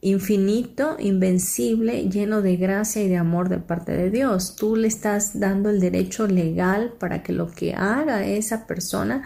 infinito, 0.01 0.97
invencible, 0.99 2.09
lleno 2.09 2.41
de 2.41 2.57
gracia 2.57 3.03
y 3.03 3.09
de 3.09 3.17
amor 3.17 3.49
de 3.49 3.59
parte 3.59 3.95
de 3.95 4.09
Dios. 4.09 4.55
Tú 4.55 4.75
le 4.75 4.87
estás 4.87 5.39
dando 5.39 5.69
el 5.69 5.79
derecho 5.79 6.27
legal 6.27 6.93
para 6.99 7.21
que 7.23 7.33
lo 7.33 7.51
que 7.51 7.73
haga 7.73 8.25
esa 8.25 8.65
persona 8.65 9.23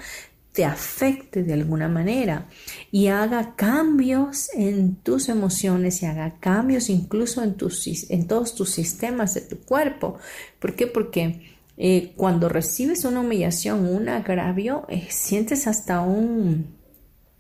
te 0.56 0.64
afecte 0.64 1.44
de 1.44 1.54
alguna 1.54 1.90
manera 1.90 2.48
y 2.90 3.08
haga 3.08 3.56
cambios 3.58 4.50
en 4.54 4.96
tus 4.96 5.28
emociones 5.28 6.02
y 6.02 6.06
haga 6.06 6.40
cambios 6.40 6.90
incluso 6.90 7.44
en, 7.44 7.56
tus, 7.56 7.86
en 8.10 8.26
todos 8.26 8.56
tus 8.56 8.70
sistemas 8.70 9.34
de 9.34 9.42
tu 9.42 9.58
cuerpo. 9.60 10.18
¿Por 10.60 10.76
qué? 10.76 10.88
Porque 10.88 11.42
eh, 11.78 12.14
cuando 12.16 12.48
recibes 12.48 13.04
una 13.04 13.20
humillación, 13.20 13.86
un 13.86 14.08
agravio, 14.08 14.86
eh, 14.88 15.08
sientes 15.10 15.68
hasta 15.68 16.00
un 16.00 16.75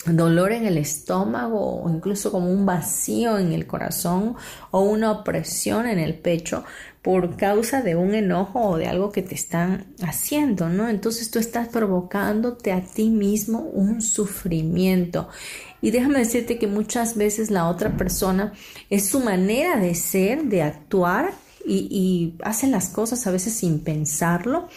dolor 0.05 0.51
en 0.51 0.65
el 0.65 0.77
estómago 0.77 1.83
o 1.83 1.89
incluso 1.89 2.31
como 2.31 2.51
un 2.51 2.65
vacío 2.65 3.37
en 3.37 3.51
el 3.51 3.65
corazón 3.65 4.35
o 4.71 4.81
una 4.81 5.11
opresión 5.11 5.87
en 5.87 5.99
el 5.99 6.15
pecho 6.15 6.63
por 7.01 7.37
causa 7.37 7.81
de 7.81 7.95
un 7.95 8.15
enojo 8.15 8.61
o 8.61 8.77
de 8.77 8.87
algo 8.87 9.11
que 9.11 9.21
te 9.21 9.35
están 9.35 9.85
haciendo, 10.01 10.69
¿no? 10.69 10.89
Entonces 10.89 11.29
tú 11.29 11.39
estás 11.39 11.67
provocándote 11.67 12.71
a 12.71 12.81
ti 12.81 13.09
mismo 13.09 13.59
un 13.59 14.01
sufrimiento. 14.01 15.29
Y 15.81 15.91
déjame 15.91 16.19
decirte 16.19 16.57
que 16.57 16.67
muchas 16.67 17.15
veces 17.15 17.51
la 17.51 17.67
otra 17.67 17.95
persona 17.95 18.53
es 18.89 19.07
su 19.07 19.19
manera 19.19 19.77
de 19.77 19.93
ser, 19.93 20.45
de 20.45 20.63
actuar 20.63 21.31
y, 21.65 22.35
hacen 22.43 22.71
las 22.71 22.89
cosas 22.89 23.25
a 23.27 23.31
veces 23.31 23.53
sin 23.53 23.79
pensarlo 23.79 24.67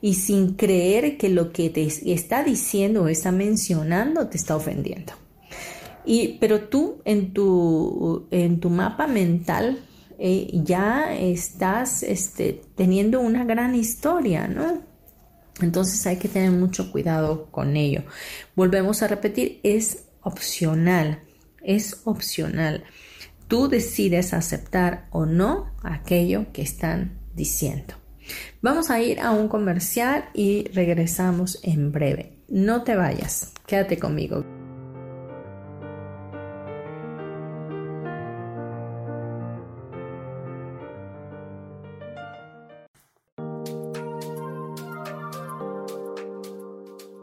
y 0.00 0.14
sin 0.14 0.54
creer 0.54 1.16
que 1.18 1.28
lo 1.28 1.52
que 1.52 1.70
te 1.70 1.86
está 1.86 2.42
diciendo 2.42 3.02
o 3.02 3.08
está 3.08 3.32
mencionando 3.32 4.28
te 4.28 4.36
está 4.36 4.56
ofendiendo. 4.56 5.12
Y, 6.04 6.38
pero 6.40 6.62
tú 6.68 7.02
en 7.04 7.32
tu, 7.32 8.26
en 8.30 8.60
tu 8.60 8.70
mapa 8.70 9.06
mental 9.06 9.78
eh, 10.18 10.48
ya 10.52 11.14
estás 11.14 12.02
este, 12.02 12.62
teniendo 12.74 13.20
una 13.20 13.44
gran 13.44 13.74
historia, 13.74 14.48
¿no? 14.48 14.82
Entonces 15.60 16.06
hay 16.06 16.16
que 16.16 16.28
tener 16.28 16.52
mucho 16.52 16.90
cuidado 16.90 17.46
con 17.50 17.76
ello. 17.76 18.04
Volvemos 18.54 19.02
a 19.02 19.08
repetir, 19.08 19.60
es 19.62 20.04
opcional, 20.22 21.20
es 21.62 22.00
opcional 22.04 22.84
tú 23.48 23.68
decides 23.68 24.34
aceptar 24.34 25.08
o 25.10 25.26
no 25.26 25.72
aquello 25.82 26.52
que 26.52 26.62
están 26.62 27.18
diciendo. 27.34 27.94
Vamos 28.60 28.90
a 28.90 29.00
ir 29.00 29.20
a 29.20 29.30
un 29.30 29.48
comercial 29.48 30.28
y 30.34 30.68
regresamos 30.68 31.58
en 31.62 31.90
breve. 31.90 32.36
No 32.48 32.84
te 32.84 32.94
vayas, 32.94 33.52
quédate 33.66 33.98
conmigo. 33.98 34.44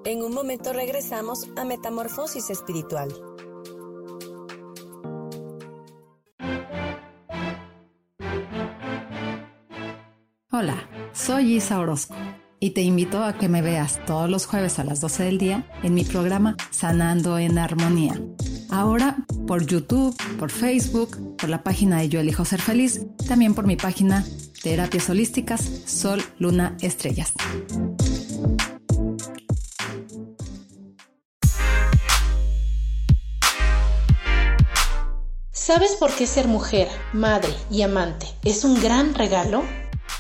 En 0.06 0.22
un 0.22 0.34
momento 0.34 0.72
regresamos 0.72 1.48
a 1.56 1.66
Metamorfosis 1.66 2.50
Espiritual. 2.52 3.35
Soy 11.26 11.56
Isa 11.56 11.80
Orozco 11.80 12.14
y 12.60 12.70
te 12.70 12.84
invito 12.84 13.24
a 13.24 13.34
que 13.34 13.50
me 13.50 13.64
veas 13.64 14.00
todos 14.06 14.30
los 14.30 14.46
jueves 14.46 14.78
a 14.78 14.84
las 14.84 15.02
12 15.02 15.24
del 15.24 15.38
día 15.40 15.68
en 15.82 15.96
mi 15.96 16.04
programa 16.04 16.56
Sanando 16.70 17.40
en 17.40 17.58
Armonía. 17.58 18.22
Ahora 18.70 19.18
por 19.48 19.66
YouTube, 19.66 20.16
por 20.38 20.52
Facebook, 20.52 21.36
por 21.36 21.50
la 21.50 21.64
página 21.64 21.98
de 21.98 22.10
Yo 22.10 22.20
Elijo 22.20 22.46
Ser 22.46 22.62
Feliz, 22.62 23.02
también 23.28 23.56
por 23.56 23.66
mi 23.66 23.76
página 23.76 24.24
Terapias 24.62 25.10
Holísticas 25.10 25.68
Sol, 25.88 26.22
Luna, 26.38 26.78
Estrellas. 26.82 27.34
¿Sabes 35.52 35.94
por 36.00 36.14
qué 36.14 36.28
ser 36.28 36.48
mujer, 36.48 36.88
madre 37.14 37.52
y 37.72 37.82
amante 37.82 38.28
es 38.44 38.64
un 38.64 38.80
gran 38.80 39.16
regalo? 39.16 39.64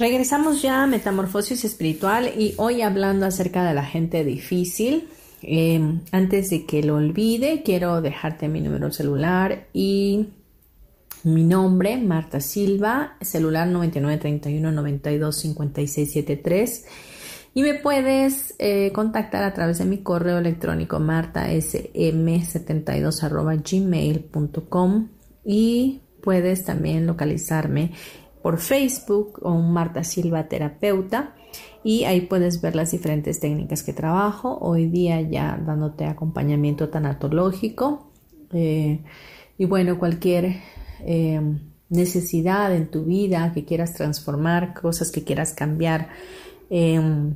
Regresamos 0.00 0.62
ya 0.62 0.82
a 0.82 0.86
Metamorfosis 0.86 1.66
Espiritual 1.66 2.30
y 2.34 2.54
hoy 2.56 2.80
hablando 2.80 3.26
acerca 3.26 3.66
de 3.66 3.74
la 3.74 3.84
gente 3.84 4.24
difícil. 4.24 5.10
Em, 5.42 6.00
antes 6.10 6.48
de 6.48 6.64
que 6.64 6.82
lo 6.82 6.94
olvide, 6.94 7.62
quiero 7.62 8.00
dejarte 8.00 8.48
mi 8.48 8.62
número 8.62 8.90
celular 8.92 9.66
y 9.74 10.30
mi 11.22 11.44
nombre, 11.44 11.98
Marta 11.98 12.40
Silva, 12.40 13.18
celular 13.20 13.68
9931 13.68 14.72
92 14.72 15.44
Y 17.52 17.62
me 17.62 17.74
puedes 17.74 18.54
eh, 18.58 18.92
contactar 18.94 19.44
a 19.44 19.52
través 19.52 19.80
de 19.80 19.84
mi 19.84 19.98
correo 19.98 20.38
electrónico 20.38 20.98
martasm72 20.98 23.70
gmail.com 23.70 25.08
y 25.44 26.00
puedes 26.22 26.64
también 26.64 27.06
localizarme 27.06 27.92
por 28.42 28.58
Facebook 28.58 29.38
o 29.42 29.52
un 29.52 29.72
Marta 29.72 30.04
Silva 30.04 30.48
Terapeuta 30.48 31.34
y 31.82 32.04
ahí 32.04 32.22
puedes 32.22 32.60
ver 32.60 32.76
las 32.76 32.90
diferentes 32.90 33.40
técnicas 33.40 33.82
que 33.82 33.92
trabajo. 33.92 34.58
Hoy 34.60 34.86
día 34.86 35.20
ya 35.20 35.58
dándote 35.64 36.04
acompañamiento 36.04 36.88
tanatológico 36.88 38.10
eh, 38.52 39.00
y 39.56 39.64
bueno, 39.64 39.98
cualquier 39.98 40.56
eh, 41.00 41.40
necesidad 41.88 42.74
en 42.74 42.90
tu 42.90 43.04
vida 43.04 43.52
que 43.52 43.64
quieras 43.64 43.94
transformar, 43.94 44.74
cosas 44.74 45.10
que 45.10 45.24
quieras 45.24 45.52
cambiar. 45.52 46.08
Em, 46.68 47.34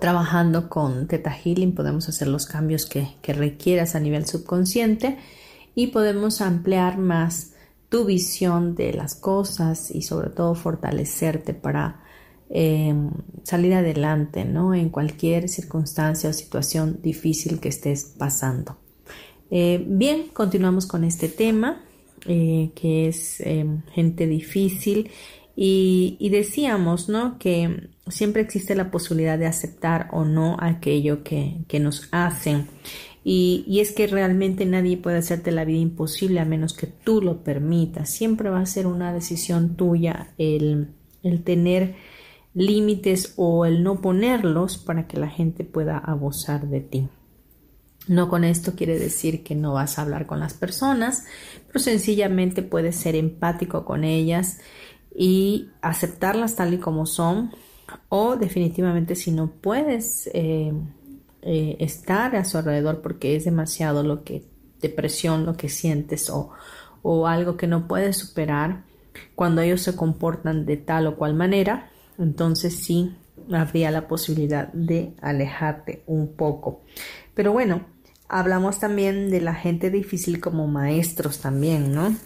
trabajando 0.00 0.68
con 0.68 1.06
Theta 1.06 1.30
Healing 1.30 1.74
podemos 1.74 2.08
hacer 2.08 2.28
los 2.28 2.46
cambios 2.46 2.84
que, 2.84 3.08
que 3.22 3.32
requieras 3.32 3.94
a 3.94 4.00
nivel 4.00 4.26
subconsciente 4.26 5.18
y 5.74 5.88
podemos 5.88 6.40
ampliar 6.40 6.98
más 6.98 7.53
tu 7.88 8.04
visión 8.04 8.74
de 8.74 8.92
las 8.92 9.14
cosas 9.14 9.90
y 9.90 10.02
sobre 10.02 10.30
todo 10.30 10.54
fortalecerte 10.54 11.54
para 11.54 12.02
em, 12.50 13.10
salir 13.42 13.74
adelante 13.74 14.44
¿no? 14.44 14.74
en 14.74 14.88
cualquier 14.88 15.48
circunstancia 15.48 16.30
o 16.30 16.32
situación 16.32 17.00
difícil 17.02 17.60
que 17.60 17.68
estés 17.68 18.14
pasando. 18.18 18.78
Eh, 19.50 19.84
bien, 19.86 20.28
continuamos 20.32 20.86
con 20.86 21.04
este 21.04 21.28
tema 21.28 21.82
eh, 22.26 22.70
que 22.74 23.08
es 23.08 23.40
em, 23.40 23.82
gente 23.92 24.26
difícil 24.26 25.10
y, 25.56 26.28
decíamos 26.30 27.08
¿no? 27.08 27.38
que 27.38 27.90
siempre 28.08 28.42
existe 28.42 28.74
la 28.74 28.90
posibilidad 28.90 29.38
de 29.38 29.46
aceptar 29.46 30.08
o 30.10 30.24
no 30.24 30.56
aquello 30.58 31.22
que, 31.22 31.58
que 31.68 31.78
nos 31.78 32.08
hacen 32.10 32.66
y, 33.26 33.80
es 33.80 33.92
que 33.92 34.06
realmente 34.06 34.66
nadie 34.66 34.98
puede 34.98 35.16
hacerte 35.16 35.50
la 35.50 35.64
vida 35.64 35.78
imposible 35.78 36.40
a 36.40 36.44
menos 36.44 36.74
que 36.74 36.86
tú 36.86 37.22
lo 37.22 37.42
permitas. 37.42 38.10
Siempre 38.10 38.50
va 38.50 38.60
a 38.60 38.66
ser 38.66 38.86
una 38.86 39.14
decisión 39.14 39.76
tuya 39.76 40.34
el, 40.36 40.88
el 41.22 41.42
tener 41.42 41.96
límites 42.52 43.32
o 43.36 43.64
el 43.64 43.82
no 43.82 44.02
ponerlos 44.02 44.76
para 44.76 45.06
que 45.06 45.18
la 45.18 45.30
gente 45.30 45.64
pueda 45.64 45.96
abusar 45.96 46.68
de 46.68 46.80
ti. 46.80 47.08
No 48.06 48.28
con 48.28 48.44
esto 48.44 48.74
quiere 48.74 48.98
decir 48.98 49.42
que 49.42 49.54
no 49.54 49.72
vas 49.72 49.98
a 49.98 50.02
hablar 50.02 50.26
con 50.26 50.38
las 50.38 50.52
personas, 50.52 51.24
pero 51.68 51.78
sencillamente 51.78 52.62
puedes 52.62 52.96
ser 52.96 53.16
empático 53.16 53.86
con 53.86 54.04
ellas 54.04 54.58
y 55.16 55.70
aceptarlas 55.80 56.56
tal 56.56 56.74
y 56.74 56.78
como 56.78 57.06
son 57.06 57.52
o 58.10 58.36
definitivamente 58.36 59.14
si 59.14 59.30
no 59.30 59.50
puedes 59.50 60.28
eh, 60.34 60.74
eh, 61.44 61.76
estar 61.78 62.34
a 62.36 62.44
su 62.44 62.58
alrededor 62.58 63.02
porque 63.02 63.36
es 63.36 63.44
demasiado 63.44 64.02
lo 64.02 64.24
que 64.24 64.44
depresión, 64.80 65.46
lo 65.46 65.56
que 65.56 65.68
sientes 65.68 66.30
o, 66.30 66.50
o 67.02 67.26
algo 67.26 67.56
que 67.56 67.66
no 67.66 67.86
puedes 67.86 68.16
superar, 68.16 68.84
cuando 69.34 69.60
ellos 69.60 69.82
se 69.82 69.94
comportan 69.94 70.66
de 70.66 70.76
tal 70.76 71.06
o 71.06 71.16
cual 71.16 71.34
manera, 71.34 71.90
entonces 72.18 72.76
sí 72.76 73.14
habría 73.52 73.90
la 73.90 74.08
posibilidad 74.08 74.72
de 74.72 75.14
alejarte 75.20 76.02
un 76.06 76.34
poco. 76.34 76.82
Pero 77.34 77.52
bueno, 77.52 77.86
hablamos 78.28 78.78
también 78.78 79.30
de 79.30 79.40
la 79.40 79.54
gente 79.54 79.90
difícil 79.90 80.40
como 80.40 80.66
maestros 80.66 81.40
también, 81.40 81.92
¿no? 81.92 82.16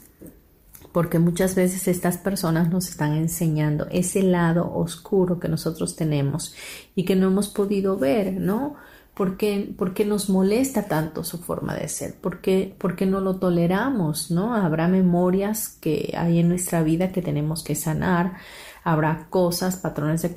Porque 0.93 1.19
muchas 1.19 1.55
veces 1.55 1.87
estas 1.89 2.19
personas 2.19 2.71
nos 2.71 2.89
están 2.89 3.15
enseñando 3.15 3.87
ese 3.91 4.23
lado 4.23 4.73
oscuro 4.75 5.39
que 5.39 5.49
nosotros 5.49 5.97
tenemos 5.97 6.55
y 6.95 7.05
que 7.05 7.17
no 7.17 7.27
hemos 7.27 7.49
podido 7.49 7.99
ver, 7.99 8.35
¿no? 8.35 8.77
¿Por 9.19 9.37
qué, 9.37 10.05
nos 10.07 10.31
molesta 10.31 10.85
tanto 10.85 11.25
su 11.25 11.39
forma 11.39 11.75
de 11.75 11.89
ser? 11.89 12.15
¿Por 12.21 12.41
qué, 12.41 12.77
no 13.05 13.21
lo 13.21 13.41
toleramos? 13.41 14.31
¿no? 14.31 14.55
Habrá 14.55 14.87
memorias 14.87 15.71
que 15.81 16.15
hay 16.17 16.39
en 16.39 16.49
nuestra 16.49 16.85
vida 16.85 17.11
que 17.11 17.21
tenemos 17.21 17.65
que 17.65 17.75
sanar, 17.75 18.37
habrá 18.85 19.27
cosas, 19.29 19.77
patrones 19.77 20.23
de, 20.23 20.33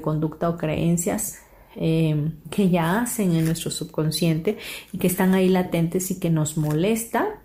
conducta 0.00 0.48
o 0.48 0.56
creencias 0.58 1.38
eh, 1.76 2.32
que 2.50 2.68
ya 2.68 3.02
hacen 3.02 3.36
en 3.36 3.44
nuestro 3.44 3.70
subconsciente 3.70 4.58
y 4.90 4.98
que 4.98 5.06
están 5.06 5.34
ahí 5.34 5.48
latentes 5.48 6.10
y 6.10 6.18
que 6.18 6.28
nos 6.28 6.56
molesta 6.56 7.40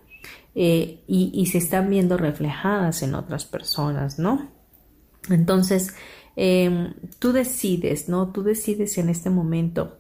eh, 0.56 1.04
y, 1.06 1.46
se 1.52 1.60
están 1.60 1.88
viendo 1.88 2.18
reflejadas 2.18 3.04
en 3.04 3.14
otras 3.14 3.46
personas, 3.46 4.18
¿no? 4.18 4.50
Entonces, 5.30 5.94
eh, 6.36 6.96
tú 7.20 7.32
decides, 7.32 8.10
¿no? 8.10 8.32
Tú 8.32 8.42
decides 8.42 8.98
en 8.98 9.10
este 9.10 9.30
momento 9.30 10.00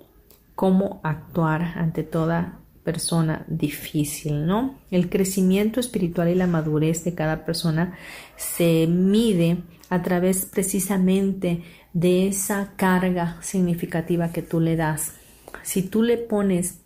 cómo 0.55 1.01
actuar 1.03 1.73
ante 1.75 2.03
toda 2.03 2.59
persona 2.83 3.45
difícil, 3.47 4.45
¿no? 4.45 4.79
El 4.91 5.09
crecimiento 5.09 5.79
espiritual 5.79 6.29
y 6.29 6.35
la 6.35 6.47
madurez 6.47 7.03
de 7.03 7.15
cada 7.15 7.45
persona 7.45 7.97
se 8.35 8.87
mide 8.87 9.63
a 9.89 10.01
través 10.01 10.45
precisamente 10.45 11.63
de 11.93 12.27
esa 12.27 12.73
carga 12.75 13.37
significativa 13.41 14.31
que 14.31 14.41
tú 14.41 14.59
le 14.59 14.75
das. 14.75 15.13
Si 15.61 15.83
tú 15.83 16.01
le 16.03 16.17
pones 16.17 16.79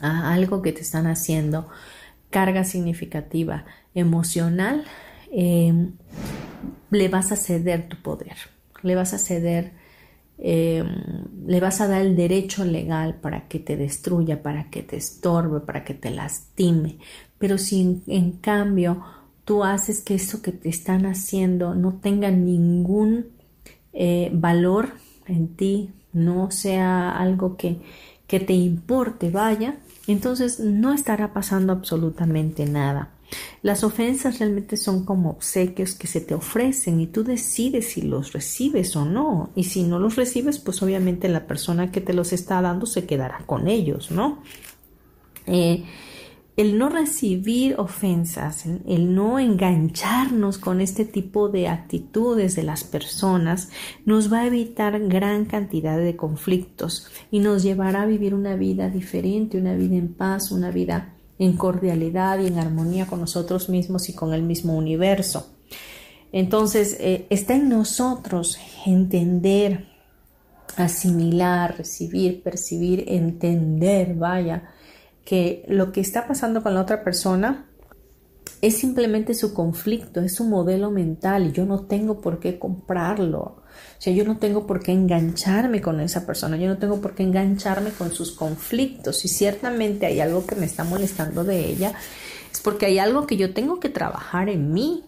a 0.00 0.32
algo 0.32 0.62
que 0.62 0.72
te 0.72 0.80
están 0.80 1.06
haciendo 1.06 1.68
carga 2.30 2.64
significativa 2.64 3.64
emocional, 3.94 4.84
eh, 5.32 5.90
le 6.90 7.08
vas 7.08 7.32
a 7.32 7.36
ceder 7.36 7.88
tu 7.88 8.00
poder, 8.00 8.36
le 8.82 8.94
vas 8.94 9.12
a 9.12 9.18
ceder 9.18 9.72
eh, 10.38 10.84
le 11.46 11.60
vas 11.60 11.80
a 11.80 11.88
dar 11.88 12.02
el 12.02 12.14
derecho 12.14 12.64
legal 12.64 13.16
para 13.16 13.48
que 13.48 13.58
te 13.58 13.76
destruya, 13.76 14.42
para 14.42 14.70
que 14.70 14.82
te 14.82 14.96
estorbe, 14.96 15.60
para 15.60 15.84
que 15.84 15.94
te 15.94 16.10
lastime. 16.10 16.98
Pero 17.38 17.58
si 17.58 18.02
en, 18.06 18.32
cambio 18.32 19.02
tú 19.44 19.64
haces 19.64 20.00
que 20.00 20.14
eso 20.14 20.42
que 20.42 20.52
te 20.52 20.68
están 20.68 21.06
haciendo 21.06 21.74
no 21.74 21.94
tenga 21.94 22.30
ningún 22.30 23.26
eh, 23.92 24.30
valor 24.32 24.90
en 25.26 25.48
ti, 25.56 25.90
no 26.12 26.50
sea 26.50 27.10
algo 27.16 27.56
que, 27.56 27.80
que 28.26 28.40
te 28.40 28.54
importe, 28.54 29.30
vaya, 29.30 29.78
entonces 30.06 30.60
no 30.60 30.92
estará 30.92 31.32
pasando 31.32 31.72
absolutamente 31.72 32.66
nada. 32.66 33.10
Las 33.62 33.84
ofensas 33.84 34.38
realmente 34.38 34.76
son 34.76 35.04
como 35.04 35.30
obsequios 35.30 35.94
que 35.94 36.06
se 36.06 36.20
te 36.20 36.34
ofrecen 36.34 37.00
y 37.00 37.06
tú 37.06 37.24
decides 37.24 37.88
si 37.88 38.02
los 38.02 38.32
recibes 38.32 38.94
o 38.96 39.04
no. 39.04 39.50
Y 39.54 39.64
si 39.64 39.82
no 39.82 39.98
los 39.98 40.16
recibes, 40.16 40.58
pues 40.58 40.82
obviamente 40.82 41.28
la 41.28 41.46
persona 41.46 41.90
que 41.90 42.00
te 42.00 42.12
los 42.12 42.32
está 42.32 42.62
dando 42.62 42.86
se 42.86 43.06
quedará 43.06 43.42
con 43.46 43.68
ellos, 43.68 44.10
¿no? 44.10 44.42
Eh, 45.46 45.84
el 46.58 46.76
no 46.76 46.88
recibir 46.88 47.76
ofensas, 47.78 48.66
el 48.66 49.14
no 49.14 49.38
engancharnos 49.38 50.58
con 50.58 50.80
este 50.80 51.04
tipo 51.04 51.48
de 51.48 51.68
actitudes 51.68 52.56
de 52.56 52.64
las 52.64 52.82
personas, 52.82 53.70
nos 54.04 54.32
va 54.32 54.40
a 54.40 54.46
evitar 54.46 54.98
gran 55.06 55.44
cantidad 55.44 55.96
de 55.96 56.16
conflictos 56.16 57.06
y 57.30 57.38
nos 57.38 57.62
llevará 57.62 58.02
a 58.02 58.06
vivir 58.06 58.34
una 58.34 58.56
vida 58.56 58.90
diferente, 58.90 59.56
una 59.56 59.76
vida 59.76 59.94
en 59.94 60.12
paz, 60.12 60.50
una 60.50 60.72
vida 60.72 61.14
en 61.38 61.56
cordialidad 61.56 62.40
y 62.40 62.48
en 62.48 62.58
armonía 62.58 63.06
con 63.06 63.20
nosotros 63.20 63.68
mismos 63.68 64.08
y 64.08 64.14
con 64.14 64.32
el 64.32 64.42
mismo 64.42 64.76
universo. 64.76 65.50
Entonces, 66.32 66.96
eh, 67.00 67.26
está 67.30 67.54
en 67.54 67.68
nosotros 67.68 68.58
entender, 68.84 69.86
asimilar, 70.76 71.78
recibir, 71.78 72.42
percibir, 72.42 73.04
entender, 73.08 74.14
vaya, 74.14 74.70
que 75.24 75.64
lo 75.68 75.92
que 75.92 76.00
está 76.00 76.26
pasando 76.26 76.62
con 76.62 76.74
la 76.74 76.82
otra 76.82 77.02
persona 77.02 77.66
es 78.60 78.78
simplemente 78.78 79.34
su 79.34 79.54
conflicto, 79.54 80.20
es 80.20 80.34
su 80.34 80.44
modelo 80.44 80.90
mental 80.90 81.46
y 81.46 81.52
yo 81.52 81.64
no 81.64 81.82
tengo 81.82 82.20
por 82.20 82.40
qué 82.40 82.58
comprarlo. 82.58 83.40
O 83.40 84.00
sea, 84.00 84.12
yo 84.12 84.24
no 84.24 84.38
tengo 84.38 84.66
por 84.66 84.82
qué 84.82 84.92
engancharme 84.92 85.80
con 85.80 86.00
esa 86.00 86.26
persona, 86.26 86.56
yo 86.56 86.66
no 86.66 86.78
tengo 86.78 87.00
por 87.00 87.14
qué 87.14 87.22
engancharme 87.22 87.90
con 87.90 88.12
sus 88.12 88.32
conflictos. 88.32 89.18
Si 89.18 89.28
ciertamente 89.28 90.06
hay 90.06 90.20
algo 90.20 90.44
que 90.44 90.56
me 90.56 90.66
está 90.66 90.82
molestando 90.82 91.44
de 91.44 91.66
ella, 91.66 91.92
es 92.50 92.60
porque 92.60 92.86
hay 92.86 92.98
algo 92.98 93.26
que 93.26 93.36
yo 93.36 93.54
tengo 93.54 93.78
que 93.78 93.88
trabajar 93.88 94.48
en 94.48 94.72
mí, 94.72 95.04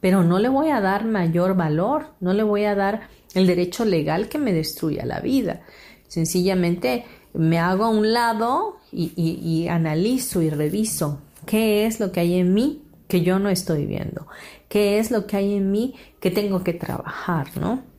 pero 0.00 0.24
no 0.24 0.40
le 0.40 0.48
voy 0.48 0.70
a 0.70 0.80
dar 0.80 1.04
mayor 1.04 1.54
valor, 1.56 2.06
no 2.20 2.32
le 2.32 2.42
voy 2.42 2.64
a 2.64 2.74
dar 2.74 3.08
el 3.34 3.46
derecho 3.46 3.84
legal 3.84 4.28
que 4.28 4.38
me 4.38 4.52
destruya 4.52 5.06
la 5.06 5.20
vida. 5.20 5.60
Sencillamente 6.08 7.04
me 7.32 7.58
hago 7.58 7.84
a 7.84 7.88
un 7.88 8.12
lado 8.12 8.78
y, 8.90 9.12
y 9.16 9.68
analizo 9.68 10.42
y 10.42 10.50
reviso 10.50 11.20
qué 11.46 11.86
es 11.86 12.00
lo 12.00 12.12
que 12.12 12.20
hay 12.20 12.34
en 12.34 12.54
mí 12.54 12.82
que 13.08 13.22
yo 13.22 13.38
no 13.38 13.48
estoy 13.48 13.86
viendo, 13.86 14.26
qué 14.68 14.98
es 14.98 15.10
lo 15.10 15.26
que 15.26 15.36
hay 15.36 15.54
en 15.54 15.70
mí 15.70 15.94
que 16.20 16.30
tengo 16.30 16.64
que 16.64 16.72
trabajar, 16.72 17.48
¿no? 17.60 17.92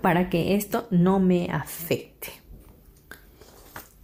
para 0.00 0.28
que 0.30 0.54
esto 0.54 0.86
no 0.90 1.20
me 1.20 1.50
afecte. 1.50 2.28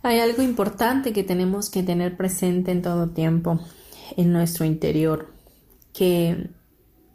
Hay 0.03 0.19
algo 0.19 0.43
importante 0.43 1.13
que 1.13 1.23
tenemos 1.23 1.71
que 1.71 1.83
tener 1.83 2.17
presente 2.17 2.73
en 2.73 2.83
todo 2.83 3.11
tiempo 3.11 3.61
en 4.17 4.33
nuestro 4.33 4.65
interior, 4.65 5.33
que 5.93 6.51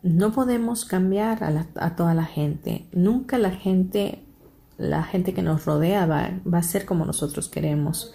no 0.04 0.32
podemos 0.32 0.86
cambiar 0.86 1.44
a, 1.44 1.96
toda 1.96 2.14
la 2.14 2.24
gente. 2.24 2.88
Nunca 2.94 3.38
la 3.38 3.52
gente, 3.52 4.24
la 4.78 5.04
gente 5.04 5.34
que 5.34 5.42
nos 5.42 5.66
rodea 5.66 6.06
va, 6.06 6.32
va 6.52 6.60
a 6.60 6.64
ser 6.64 6.86
como 6.86 7.06
nosotros 7.06 7.50
queremos. 7.50 8.14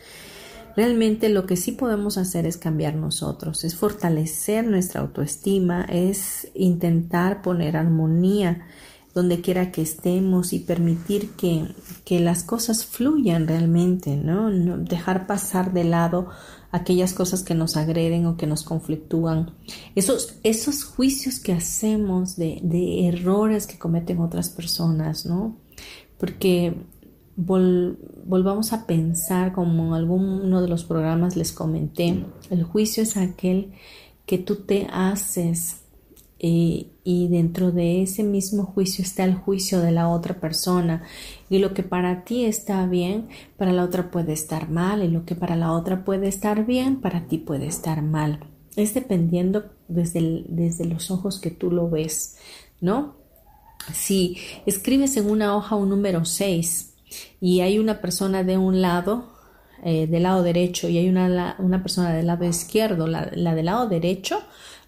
Realmente 0.76 1.28
lo 1.28 1.46
que 1.46 1.56
sí 1.56 1.72
podemos 1.72 2.16
hacer 2.18 2.46
es 2.46 2.56
cambiar 2.56 2.94
nosotros, 2.94 3.64
es 3.64 3.76
fortalecer 3.76 4.66
nuestra 4.66 5.00
autoestima, 5.00 5.84
es 5.84 6.48
intentar 6.54 7.42
poner 7.42 7.76
armonía 7.76 8.66
donde 9.14 9.42
quiera 9.42 9.70
que 9.70 9.82
estemos 9.82 10.52
y 10.52 10.60
permitir 10.60 11.32
que, 11.32 11.66
que 12.04 12.20
las 12.20 12.44
cosas 12.44 12.86
fluyan 12.86 13.46
realmente, 13.46 14.16
¿no? 14.16 14.50
Dejar 14.78 15.26
pasar 15.26 15.72
de 15.72 15.84
lado 15.84 16.30
aquellas 16.70 17.12
cosas 17.12 17.42
que 17.42 17.54
nos 17.54 17.76
agreden 17.76 18.24
o 18.24 18.38
que 18.38 18.46
nos 18.46 18.62
conflictúan. 18.62 19.50
Esos, 19.94 20.38
esos 20.42 20.84
juicios 20.84 21.38
que 21.38 21.52
hacemos 21.52 22.36
de, 22.36 22.60
de 22.62 23.08
errores 23.08 23.66
que 23.66 23.78
cometen 23.78 24.20
otras 24.20 24.48
personas, 24.48 25.26
¿no? 25.26 25.58
Porque 26.16 26.74
volvamos 27.36 28.72
a 28.72 28.86
pensar, 28.86 29.52
como 29.52 29.88
en 29.88 29.94
alguno 29.94 30.60
de 30.60 30.68
los 30.68 30.84
programas 30.84 31.36
les 31.36 31.52
comenté, 31.52 32.24
el 32.50 32.62
juicio 32.62 33.02
es 33.02 33.16
aquel 33.16 33.72
que 34.26 34.38
tú 34.38 34.56
te 34.56 34.86
haces 34.92 35.82
eh, 36.44 36.86
y 37.04 37.28
dentro 37.28 37.70
de 37.70 38.02
ese 38.02 38.24
mismo 38.24 38.64
juicio 38.64 39.04
está 39.04 39.24
el 39.24 39.34
juicio 39.34 39.80
de 39.80 39.92
la 39.92 40.08
otra 40.08 40.40
persona 40.40 41.04
y 41.48 41.58
lo 41.58 41.72
que 41.72 41.84
para 41.84 42.24
ti 42.24 42.44
está 42.44 42.84
bien 42.86 43.28
para 43.56 43.72
la 43.72 43.84
otra 43.84 44.10
puede 44.10 44.32
estar 44.32 44.68
mal 44.68 45.04
y 45.04 45.08
lo 45.08 45.24
que 45.24 45.36
para 45.36 45.54
la 45.54 45.70
otra 45.70 46.04
puede 46.04 46.26
estar 46.26 46.66
bien 46.66 47.00
para 47.00 47.28
ti 47.28 47.38
puede 47.38 47.66
estar 47.66 48.02
mal 48.02 48.40
es 48.74 48.92
dependiendo 48.92 49.66
desde, 49.86 50.44
desde 50.48 50.84
los 50.84 51.12
ojos 51.12 51.38
que 51.38 51.52
tú 51.52 51.70
lo 51.70 51.88
ves 51.88 52.36
¿no? 52.80 53.14
si 53.92 54.36
escribes 54.66 55.16
en 55.16 55.30
una 55.30 55.56
hoja 55.56 55.76
un 55.76 55.90
número 55.90 56.24
6 56.24 56.91
y 57.40 57.60
hay 57.60 57.78
una 57.78 58.00
persona 58.00 58.44
de 58.44 58.58
un 58.58 58.80
lado 58.80 59.32
eh, 59.84 60.06
del 60.06 60.22
lado 60.22 60.42
derecho 60.42 60.88
y 60.88 60.98
hay 60.98 61.08
una, 61.08 61.56
una 61.58 61.82
persona 61.82 62.14
del 62.14 62.28
lado 62.28 62.44
izquierdo 62.44 63.08
la, 63.08 63.26
del 63.26 63.64
lado 63.64 63.88
derecho 63.88 64.38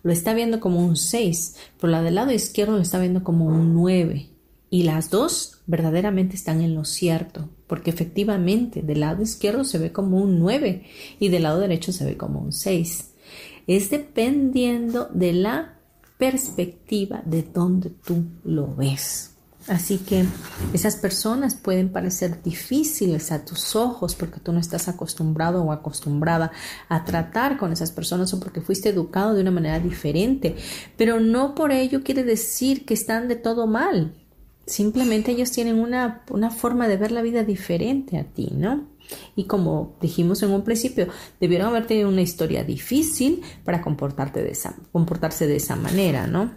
lo 0.04 0.12
está 0.12 0.34
viendo 0.34 0.60
como 0.60 0.84
un 0.84 0.96
6, 0.96 1.56
pero 1.80 1.90
la 1.90 2.02
del 2.02 2.14
lado 2.14 2.30
izquierdo 2.30 2.76
lo 2.76 2.82
está 2.82 3.00
viendo 3.00 3.24
como 3.24 3.46
un 3.46 3.72
9. 3.72 4.28
Y 4.68 4.82
las 4.82 5.08
dos 5.08 5.62
verdaderamente 5.66 6.36
están 6.36 6.60
en 6.60 6.74
lo 6.74 6.84
cierto, 6.84 7.48
porque 7.66 7.90
efectivamente 7.90 8.82
del 8.82 9.00
lado 9.00 9.22
izquierdo 9.22 9.64
se 9.64 9.78
ve 9.78 9.92
como 9.92 10.18
un 10.18 10.38
9 10.38 10.84
y 11.18 11.28
del 11.28 11.44
lado 11.44 11.58
derecho 11.58 11.90
se 11.90 12.04
ve 12.04 12.18
como 12.18 12.40
un 12.40 12.52
6. 12.52 13.12
Es 13.66 13.88
dependiendo 13.88 15.08
de 15.12 15.32
la 15.32 15.78
perspectiva 16.18 17.22
de 17.24 17.42
donde 17.42 17.90
tú 17.90 18.24
lo 18.44 18.74
ves. 18.74 19.33
Así 19.66 19.98
que 19.98 20.26
esas 20.74 20.96
personas 20.96 21.54
pueden 21.54 21.88
parecer 21.88 22.42
difíciles 22.42 23.32
a 23.32 23.46
tus 23.46 23.74
ojos 23.74 24.14
porque 24.14 24.38
tú 24.38 24.52
no 24.52 24.60
estás 24.60 24.88
acostumbrado 24.88 25.62
o 25.62 25.72
acostumbrada 25.72 26.52
a 26.90 27.04
tratar 27.04 27.56
con 27.56 27.72
esas 27.72 27.90
personas 27.90 28.34
o 28.34 28.40
porque 28.40 28.60
fuiste 28.60 28.90
educado 28.90 29.34
de 29.34 29.40
una 29.40 29.50
manera 29.50 29.80
diferente, 29.80 30.56
pero 30.98 31.18
no 31.18 31.54
por 31.54 31.72
ello 31.72 32.02
quiere 32.02 32.24
decir 32.24 32.84
que 32.84 32.92
están 32.92 33.26
de 33.26 33.36
todo 33.36 33.66
mal. 33.66 34.14
Simplemente 34.66 35.32
ellos 35.32 35.50
tienen 35.50 35.78
una, 35.78 36.24
una 36.30 36.50
forma 36.50 36.86
de 36.86 36.98
ver 36.98 37.12
la 37.12 37.22
vida 37.22 37.42
diferente 37.42 38.18
a 38.18 38.24
ti, 38.24 38.50
¿no? 38.54 38.88
Y 39.34 39.44
como 39.44 39.96
dijimos 40.00 40.42
en 40.42 40.50
un 40.50 40.62
principio, 40.62 41.08
debieron 41.40 41.68
haber 41.68 41.86
tenido 41.86 42.08
una 42.08 42.22
historia 42.22 42.64
difícil 42.64 43.42
para 43.64 43.82
comportarte 43.82 44.42
de 44.42 44.50
esa, 44.50 44.76
comportarse 44.92 45.46
de 45.46 45.56
esa 45.56 45.76
manera, 45.76 46.26
¿no? 46.26 46.52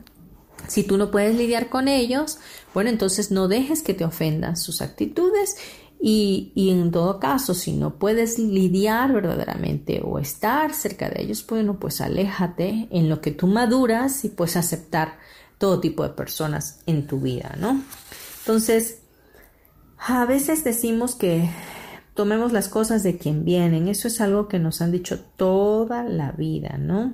Si 0.68 0.84
tú 0.84 0.98
no 0.98 1.12
puedes 1.12 1.36
lidiar 1.36 1.70
con 1.70 1.88
ellos, 1.88 2.40
bueno, 2.74 2.90
entonces 2.90 3.32
no 3.32 3.48
dejes 3.48 3.82
que 3.82 3.94
te 3.94 4.06
ofendan 4.06 4.58
sus 4.58 4.82
actitudes 4.82 5.56
y, 6.00 6.52
y, 6.54 6.70
en 6.70 6.92
todo 6.92 7.20
caso, 7.20 7.56
si 7.56 7.74
no 7.74 7.96
puedes 7.96 8.38
lidiar 8.38 9.14
verdaderamente 9.14 10.02
o 10.04 10.20
estar 10.20 10.74
cerca 10.74 11.10
de 11.10 11.24
ellos, 11.24 11.46
bueno, 11.48 11.80
pues 11.80 12.02
aléjate 12.02 12.88
en 12.92 13.10
lo 13.10 13.20
que 13.20 13.32
tú 13.32 13.48
maduras 13.48 14.24
y 14.24 14.30
puedes 14.30 14.58
aceptar 14.58 15.18
todo 15.58 15.80
tipo 15.80 16.04
de 16.04 16.10
personas 16.10 16.82
en 16.86 17.08
tu 17.08 17.20
vida, 17.20 17.56
¿no? 17.60 17.82
Entonces, 18.42 19.00
a 19.98 20.26
veces 20.26 20.64
decimos 20.64 21.16
que 21.16 21.50
tomemos 22.14 22.52
las 22.52 22.70
cosas 22.70 23.02
de 23.02 23.18
quien 23.18 23.44
vienen, 23.44 23.88
eso 23.88 24.08
es 24.08 24.22
algo 24.22 24.48
que 24.48 24.60
nos 24.60 24.82
han 24.82 24.92
dicho 24.92 25.20
toda 25.36 26.04
la 26.04 26.32
vida, 26.32 26.78
¿no? 26.78 27.14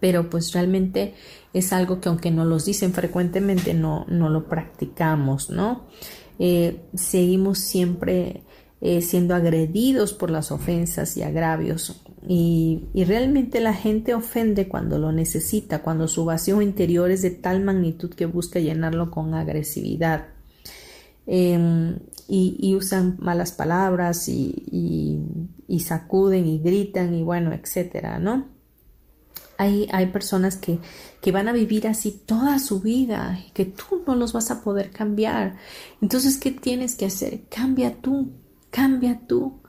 pero 0.00 0.28
pues 0.30 0.52
realmente 0.52 1.14
es 1.56 1.72
algo 1.72 2.00
que 2.00 2.10
aunque 2.10 2.30
nos 2.30 2.46
los 2.46 2.66
dicen 2.66 2.92
frecuentemente 2.92 3.72
no, 3.72 4.04
no 4.08 4.28
lo 4.28 4.46
practicamos, 4.46 5.48
¿no? 5.48 5.86
Eh, 6.38 6.82
seguimos 6.94 7.60
siempre 7.60 8.42
eh, 8.82 9.00
siendo 9.00 9.34
agredidos 9.34 10.12
por 10.12 10.30
las 10.30 10.52
ofensas 10.52 11.16
y 11.16 11.22
agravios 11.22 12.02
y, 12.28 12.88
y, 12.92 13.04
realmente 13.04 13.60
la 13.60 13.72
gente 13.72 14.12
ofende 14.12 14.68
cuando 14.68 14.98
lo 14.98 15.12
necesita, 15.12 15.80
cuando 15.80 16.08
su 16.08 16.26
vacío 16.26 16.60
interior 16.60 17.10
es 17.10 17.22
de 17.22 17.30
tal 17.30 17.62
magnitud 17.62 18.10
que 18.10 18.26
busca 18.26 18.58
llenarlo 18.58 19.10
con 19.10 19.32
agresividad. 19.32 20.26
Em, 21.26 21.98
y, 22.28 22.56
y, 22.60 22.74
usan 22.74 23.16
malas 23.18 23.52
palabras 23.52 24.28
y, 24.28 25.24
y, 25.68 25.80
sacuden 25.80 26.46
y 26.46 26.58
gritan 26.58 27.14
y 27.14 27.22
bueno, 27.22 27.52
etcétera, 27.52 28.18
¿no? 28.18 28.55
Hay, 29.58 29.88
hay 29.92 30.06
personas 30.06 30.56
que, 30.56 30.78
que, 31.20 31.32
van 31.32 31.48
a 31.48 31.52
vivir 31.52 31.86
así 31.86 32.12
toda 32.24 32.58
su 32.58 32.80
vida 32.80 33.42
y 33.46 33.50
que 33.52 33.64
tú 33.64 34.02
no 34.06 34.14
los 34.14 34.32
vas 34.32 34.50
a 34.50 34.62
poder 34.62 34.90
cambiar. 34.90 35.56
Entonces, 36.00 36.38
¿qué 36.38 36.50
tienes 36.50 36.94
que 36.94 37.06
hacer? 37.06 37.42
Cambia 37.48 37.94
tú, 37.94 38.32
cambia 38.70 39.20
tú. 39.26 39.60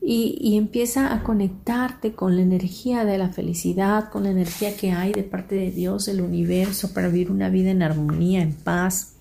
y, 0.00 0.56
empieza 0.56 1.12
a 1.12 1.22
conectarte 1.24 2.12
con 2.12 2.36
la 2.36 2.42
energía 2.42 3.04
de 3.04 3.18
la 3.18 3.30
felicidad, 3.30 4.10
con 4.10 4.24
la 4.24 4.30
energía 4.30 4.76
que 4.76 4.92
hay 4.92 5.12
de 5.12 5.24
parte 5.24 5.56
de 5.56 5.70
Dios, 5.70 6.06
del 6.06 6.20
universo, 6.20 6.92
para 6.94 7.08
vivir 7.08 7.30
una 7.30 7.48
vida 7.48 7.70
en 7.70 7.82
armonía, 7.82 8.42
en 8.42 8.54
paz. 8.54 9.14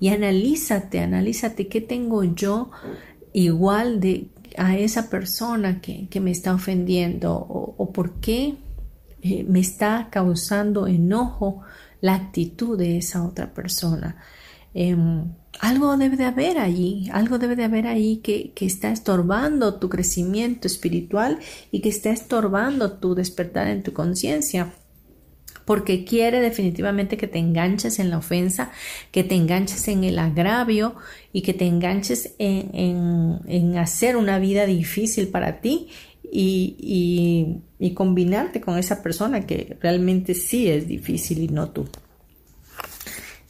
Y 0.00 0.08
analízate, 0.08 1.00
analízate 1.00 1.68
qué 1.68 1.80
tengo 1.80 2.24
yo 2.24 2.70
igual 3.32 4.00
de 4.00 4.28
a 4.56 4.76
esa 4.76 5.10
persona 5.10 5.80
que, 5.80 6.08
me 6.20 6.30
está 6.30 6.54
ofendiendo 6.54 7.34
o, 7.34 7.92
por 7.92 8.14
qué 8.14 8.54
eh, 9.26 9.44
me 9.48 9.60
está 9.60 10.08
causando 10.10 10.86
enojo 10.86 11.62
la 12.00 12.14
actitud 12.14 12.78
de 12.78 12.98
esa 12.98 13.24
otra 13.24 13.52
persona. 13.52 14.16
Em, 14.74 15.32
algo 15.60 15.96
debe 15.96 16.16
de 16.16 16.24
haber 16.24 16.58
allí, 16.58 17.08
algo 17.12 17.38
debe 17.38 17.56
de 17.56 17.64
haber 17.64 17.86
ahí 17.86 18.18
que, 18.18 18.52
que, 18.54 18.66
está 18.66 18.92
estorbando 18.92 19.74
tu 19.76 19.88
crecimiento 19.88 20.66
espiritual 20.66 21.38
y 21.72 21.80
que 21.80 21.88
está 21.88 22.10
estorbando 22.10 22.92
tu 22.92 23.14
despertar 23.14 23.68
en 23.68 23.82
tu 23.82 23.92
conciencia. 23.92 24.74
Porque 25.64 26.04
quiere 26.04 26.40
definitivamente 26.40 27.16
que 27.16 27.26
te 27.26 27.38
enganches 27.38 27.98
en 27.98 28.10
la 28.10 28.18
ofensa, 28.18 28.70
que 29.10 29.24
te 29.24 29.34
enganches 29.34 29.88
en 29.88 30.04
el 30.04 30.18
agravio 30.20 30.94
y 31.32 31.42
que 31.42 31.54
te 31.54 31.66
enganches 31.66 32.34
en, 32.38 33.40
en, 33.48 33.76
hacer 33.76 34.16
una 34.16 34.38
vida 34.38 34.64
difícil 34.66 35.26
para 35.28 35.60
ti 35.60 35.88
y, 36.32 36.76
y, 37.78 37.86
y 37.86 37.94
combinarte 37.94 38.60
con 38.60 38.78
esa 38.78 39.02
persona 39.02 39.46
que 39.46 39.76
realmente 39.80 40.34
sí 40.34 40.68
es 40.68 40.86
difícil 40.86 41.38
y 41.38 41.48
no 41.48 41.70
tú. 41.70 41.86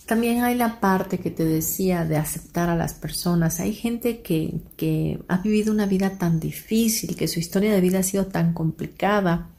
También 0.07 0.45
hay 0.45 0.55
la 0.55 0.79
parte 0.79 1.19
que 1.19 1.33
te 1.33 1.45
decía 1.45 2.05
de 2.05 2.17
aceptar 2.17 2.71
a 2.71 2.77
las 2.77 2.95
personas. 2.95 3.59
Hay 3.59 3.75
gente 3.75 4.23
que, 4.23 4.61
que, 4.77 5.19
ha 5.27 5.39
vivido 5.39 5.73
una 5.73 5.87
vida 5.87 6.17
tan 6.17 6.39
difícil, 6.39 7.17
que 7.17 7.27
su 7.27 7.41
historia 7.41 7.73
de 7.73 7.81
vida 7.81 7.99
ha 7.99 8.05
sido 8.05 8.27
tan 8.27 8.55
complicada, 8.55 9.51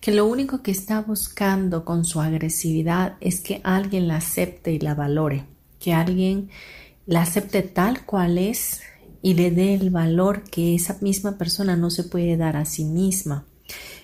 que 0.00 0.10
lo 0.10 0.26
único 0.26 0.62
que 0.62 0.72
está 0.72 1.00
buscando 1.00 1.84
con 1.84 2.04
su 2.04 2.20
agresividad 2.20 3.16
es 3.20 3.40
que 3.40 3.60
alguien 3.62 4.08
la 4.08 4.16
acepte 4.16 4.72
y 4.72 4.80
la 4.80 4.96
valore, 4.96 5.44
que 5.78 5.92
alguien 5.92 6.50
la 7.06 7.22
acepte 7.22 7.62
tal 7.62 8.04
cual 8.04 8.38
es 8.38 8.80
y 9.24 9.32
le 9.32 9.50
dé 9.50 9.72
el 9.72 9.88
valor 9.88 10.42
que 10.42 10.74
esa 10.74 10.98
misma 11.00 11.38
persona 11.38 11.76
no 11.76 11.88
se 11.88 12.04
puede 12.04 12.36
dar 12.36 12.58
a 12.58 12.66
sí 12.66 12.84
misma. 12.84 13.46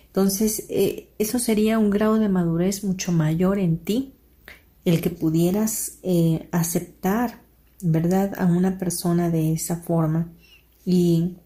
Entonces, 0.07 0.65
eh, 0.71 1.11
eso 1.19 1.39
sería 1.39 1.79
un 1.79 1.91
grado 1.91 2.19
de 2.19 2.31
madurez 2.31 2.85
mucho 2.85 3.13
mayor 3.13 3.59
en 3.59 3.77
ti 3.77 4.15
el 4.87 5.03
que 5.03 5.11
pudieras 5.11 5.99
eh, 6.03 6.49
aceptar, 6.53 7.43
¿verdad?, 7.83 8.33
a 8.39 8.47
una 8.47 8.79
persona 8.79 9.29
de 9.29 9.53
esa 9.53 9.77
forma 9.77 10.33
y 10.87 11.37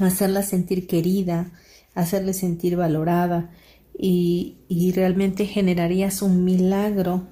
hacerla 0.00 0.42
sentir 0.42 0.88
querida, 0.88 1.52
hacerle 1.94 2.34
sentir 2.34 2.74
valorada 2.74 3.52
y, 3.96 4.56
realmente 4.92 5.46
generarías 5.46 6.20
un 6.20 6.44
milagro 6.44 7.28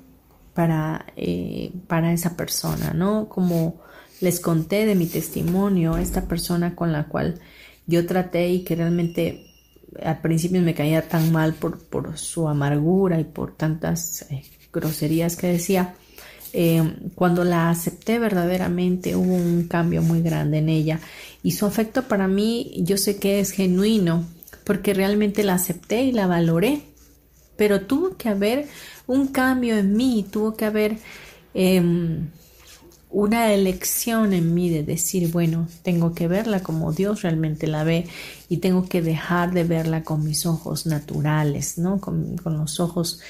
para, 0.54 1.06
eh, 1.16 1.72
para 1.88 2.12
esa 2.12 2.36
persona, 2.36 2.92
¿no? 2.92 3.28
Como 3.28 3.80
les 4.20 4.40
conté 4.40 4.86
de 4.86 4.94
mi 4.94 5.06
testimonio, 5.06 5.96
esta 5.96 6.26
persona 6.26 6.74
con 6.74 6.92
la 6.92 7.04
cual 7.04 7.40
yo 7.86 8.06
traté 8.06 8.48
y 8.48 8.64
que 8.64 8.76
realmente 8.76 9.46
al 10.02 10.20
principio 10.20 10.60
me 10.60 10.74
caía 10.74 11.08
tan 11.08 11.32
mal 11.32 11.54
por, 11.54 12.18
su 12.18 12.48
amargura 12.48 13.20
y 13.20 13.24
por 13.24 13.54
tantas 13.56 14.26
eh, 14.30 14.42
groserías 14.72 15.36
que 15.36 15.46
decía, 15.48 15.94
eh, 16.52 16.82
cuando 17.14 17.44
la 17.44 17.70
acepté 17.70 18.18
verdaderamente 18.18 19.16
hubo 19.16 19.34
un 19.34 19.68
cambio 19.68 20.02
muy 20.02 20.22
grande 20.22 20.58
en 20.58 20.68
ella 20.68 21.00
y 21.42 21.52
su 21.52 21.66
afecto 21.66 22.04
para 22.04 22.28
mí 22.28 22.72
yo 22.78 22.96
sé 22.96 23.18
que 23.18 23.40
es 23.40 23.50
genuino 23.50 24.24
porque 24.64 24.94
realmente 24.94 25.44
la 25.44 25.54
acepté 25.54 26.02
y 26.02 26.12
la 26.12 26.26
valoré, 26.26 26.82
pero 27.56 27.82
tuvo 27.82 28.16
que 28.16 28.28
haber 28.28 28.66
un 29.06 29.28
cambio 29.28 29.76
en 29.76 29.96
mí, 29.96 30.26
tuvo 30.28 30.56
que 30.56 30.64
haber 30.64 30.98
em, 31.54 32.28
una 33.10 33.52
elección 33.52 34.32
en 34.32 34.54
mí 34.54 34.68
de 34.68 34.82
decir, 34.82 35.30
bueno, 35.30 35.68
tengo 35.82 36.14
que 36.14 36.28
verla 36.28 36.62
como 36.62 36.92
Dios 36.92 37.22
realmente 37.22 37.66
la 37.66 37.84
ve 37.84 38.06
y 38.48 38.58
tengo 38.58 38.88
que 38.88 39.02
dejar 39.02 39.52
de 39.52 39.64
verla 39.64 40.02
con 40.02 40.24
mis 40.24 40.44
ojos 40.46 40.86
naturales, 40.86 41.78
¿no? 41.78 42.00
Con, 42.00 42.36
con 42.36 42.58
los 42.58 42.80
ojos 42.80 43.20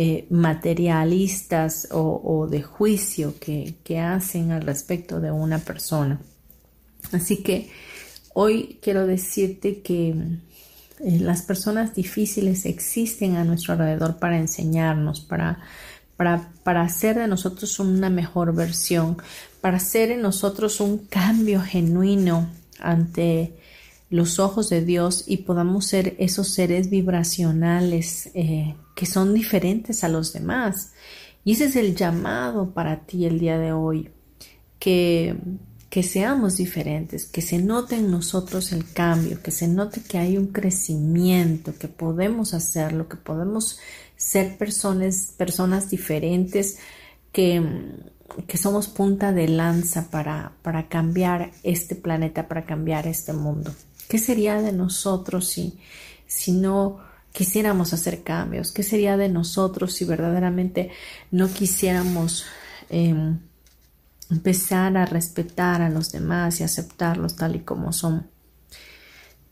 eh, 0.00 0.28
materialistas 0.30 1.88
o, 1.90 2.46
de 2.48 2.62
juicio 2.62 3.34
que, 3.40 3.98
hacen 3.98 4.52
al 4.52 4.62
respecto 4.62 5.18
de 5.18 5.32
una 5.32 5.58
persona. 5.58 6.20
Así 7.10 7.38
que 7.42 7.68
hoy 8.32 8.78
quiero 8.80 9.08
decirte 9.08 9.80
que 9.80 10.10
eh, 10.10 11.18
las 11.18 11.42
personas 11.42 11.96
difíciles 11.96 12.64
existen 12.64 13.34
a 13.34 13.42
nuestro 13.42 13.72
alrededor 13.72 14.20
para 14.20 14.38
enseñarnos, 14.38 15.20
para, 15.20 15.58
para, 16.18 16.50
para, 16.64 16.82
hacer 16.82 17.16
de 17.16 17.28
nosotros 17.28 17.78
una 17.78 18.10
mejor 18.10 18.54
versión, 18.54 19.16
para 19.62 19.78
hacer 19.78 20.10
en 20.10 20.20
nosotros 20.20 20.80
un 20.80 20.98
cambio 20.98 21.62
genuino 21.62 22.50
ante 22.80 23.54
los 24.10 24.38
ojos 24.38 24.68
de 24.68 24.84
Dios 24.84 25.24
y 25.26 25.38
podamos 25.38 25.86
ser 25.86 26.16
esos 26.18 26.48
seres 26.48 26.90
vibracionales 26.90 28.30
eh, 28.34 28.74
que 28.94 29.06
son 29.06 29.32
diferentes 29.32 30.02
a 30.02 30.08
los 30.08 30.32
demás. 30.32 30.92
Y 31.44 31.52
ese 31.52 31.66
es 31.66 31.76
el 31.76 31.94
llamado 31.94 32.70
para 32.72 33.06
ti 33.06 33.24
el 33.24 33.38
día 33.38 33.58
de 33.58 33.72
hoy, 33.72 34.10
que, 34.78 35.36
que 35.88 36.02
seamos 36.02 36.56
diferentes, 36.56 37.26
que 37.26 37.42
se 37.42 37.58
note 37.58 37.96
en 37.96 38.10
nosotros 38.10 38.72
el 38.72 38.90
cambio, 38.92 39.42
que 39.42 39.50
se 39.50 39.68
note 39.68 40.02
que 40.02 40.18
hay 40.18 40.36
un 40.36 40.48
crecimiento, 40.48 41.74
que 41.78 41.88
podemos 41.88 42.54
hacerlo, 42.54 43.08
que 43.08 43.16
podemos 43.16 43.78
ser 44.18 44.58
personas, 44.58 45.32
personas 45.36 45.88
diferentes, 45.88 46.78
que, 47.32 47.62
que 48.46 48.58
somos 48.58 48.88
punta 48.88 49.32
de 49.32 49.48
lanza 49.48 50.10
para, 50.10 50.52
para 50.62 50.88
cambiar 50.88 51.52
este 51.62 51.94
planeta, 51.94 52.48
para 52.48 52.66
cambiar 52.66 53.06
este 53.06 53.32
mundo. 53.32 53.72
¿Qué 54.08 54.18
sería 54.18 54.60
de 54.60 54.72
nosotros 54.72 55.48
si, 55.48 55.78
si 56.26 56.52
no 56.52 56.98
quisiéramos 57.32 57.92
hacer 57.92 58.22
cambios? 58.24 58.72
¿Qué 58.72 58.82
sería 58.82 59.16
de 59.16 59.28
nosotros 59.28 59.94
si 59.94 60.04
verdaderamente 60.04 60.90
no 61.30 61.48
quisiéramos 61.48 62.44
em, 62.90 63.38
empezar 64.30 64.96
a 64.96 65.06
respetar 65.06 65.80
a 65.80 65.90
los 65.90 66.10
demás 66.10 66.60
y 66.60 66.64
aceptarlos 66.64 67.36
tal 67.36 67.54
y 67.54 67.60
como 67.60 67.92
son? 67.92 68.26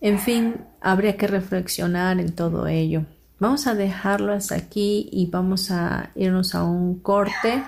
En 0.00 0.18
fin, 0.18 0.56
habría 0.80 1.16
que 1.16 1.28
reflexionar 1.28 2.18
en 2.18 2.34
todo 2.34 2.66
ello. 2.66 3.06
Vamos 3.38 3.66
a 3.66 3.74
dejarlo 3.74 4.32
hasta 4.32 4.54
aquí 4.54 5.08
y 5.12 5.26
vamos 5.26 5.70
a 5.70 6.10
irnos 6.14 6.54
a 6.54 6.64
un 6.64 7.00
corte 7.00 7.62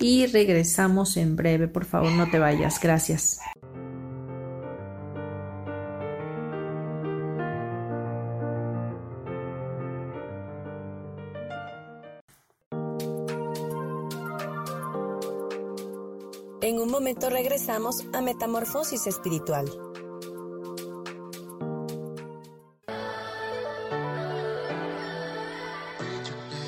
y 0.00 0.26
regresamos 0.26 1.16
en 1.16 1.36
breve. 1.36 1.68
Por 1.68 1.84
favor, 1.84 2.10
no 2.12 2.28
te 2.28 2.40
vayas. 2.40 2.80
Gracias. 2.80 3.38
En 16.60 16.78
un 16.78 16.90
momento 16.90 17.28
regresamos 17.28 18.04
a 18.12 18.20
Metamorfosis 18.20 19.06
Espiritual. 19.06 19.91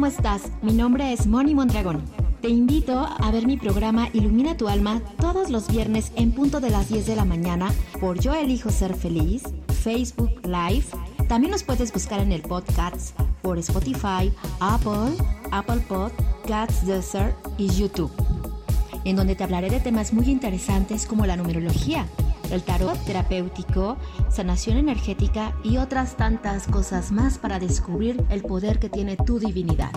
¿Cómo 0.00 0.06
estás? 0.10 0.50
Mi 0.62 0.72
nombre 0.72 1.12
es 1.12 1.26
Moni 1.26 1.54
Mondragón. 1.54 2.02
Te 2.40 2.48
invito 2.48 3.00
a 3.00 3.30
ver 3.30 3.46
mi 3.46 3.58
programa 3.58 4.08
Ilumina 4.14 4.56
tu 4.56 4.66
alma 4.66 5.02
todos 5.18 5.50
los 5.50 5.70
viernes 5.70 6.10
en 6.16 6.32
punto 6.32 6.58
de 6.58 6.70
las 6.70 6.88
10 6.88 7.06
de 7.06 7.16
la 7.16 7.26
mañana 7.26 7.70
por 8.00 8.18
Yo 8.18 8.32
elijo 8.32 8.70
ser 8.70 8.94
feliz, 8.94 9.42
Facebook 9.82 10.40
Live. 10.44 10.86
También 11.28 11.50
nos 11.50 11.64
puedes 11.64 11.92
buscar 11.92 12.20
en 12.20 12.32
el 12.32 12.40
podcast 12.40 13.14
por 13.42 13.58
Spotify, 13.58 14.32
Apple, 14.60 15.22
Apple 15.50 15.82
Podcasts, 15.86 16.86
Desert 16.86 17.36
y 17.58 17.68
YouTube, 17.68 18.10
en 19.04 19.16
donde 19.16 19.34
te 19.34 19.44
hablaré 19.44 19.68
de 19.68 19.80
temas 19.80 20.14
muy 20.14 20.30
interesantes 20.30 21.04
como 21.04 21.26
la 21.26 21.36
numerología, 21.36 22.06
el 22.50 22.62
tarot 22.62 22.98
terapéutico, 23.04 23.96
sanación 24.30 24.76
energética 24.76 25.54
y 25.62 25.76
otras 25.78 26.16
tantas 26.16 26.66
cosas 26.66 27.12
más 27.12 27.38
para 27.38 27.58
descubrir 27.58 28.24
el 28.30 28.42
poder 28.42 28.78
que 28.78 28.88
tiene 28.88 29.16
tu 29.16 29.38
divinidad. 29.38 29.92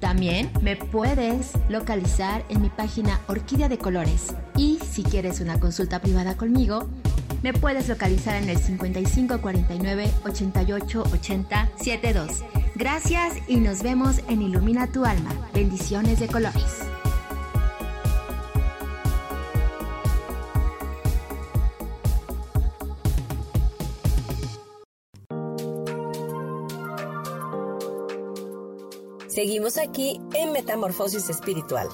También 0.00 0.50
me 0.62 0.76
puedes 0.76 1.52
localizar 1.68 2.44
en 2.48 2.62
mi 2.62 2.68
página 2.68 3.20
Orquídea 3.28 3.68
de 3.68 3.78
Colores. 3.78 4.34
Y 4.56 4.78
si 4.78 5.02
quieres 5.02 5.40
una 5.40 5.58
consulta 5.58 6.00
privada 6.00 6.36
conmigo, 6.36 6.86
me 7.42 7.52
puedes 7.52 7.88
localizar 7.88 8.36
en 8.36 8.48
el 8.48 8.58
5549 8.58 10.10
88 10.24 11.04
80 11.12 11.70
72. 11.76 12.42
Gracias 12.74 13.34
y 13.48 13.56
nos 13.56 13.82
vemos 13.82 14.20
en 14.28 14.42
Ilumina 14.42 14.86
tu 14.86 15.04
alma. 15.04 15.30
Bendiciones 15.54 16.20
de 16.20 16.28
colores. 16.28 16.85
Seguimos 29.36 29.76
aquí 29.76 30.18
en 30.32 30.52
Metamorfosis 30.52 31.28
Espiritual. 31.28 31.88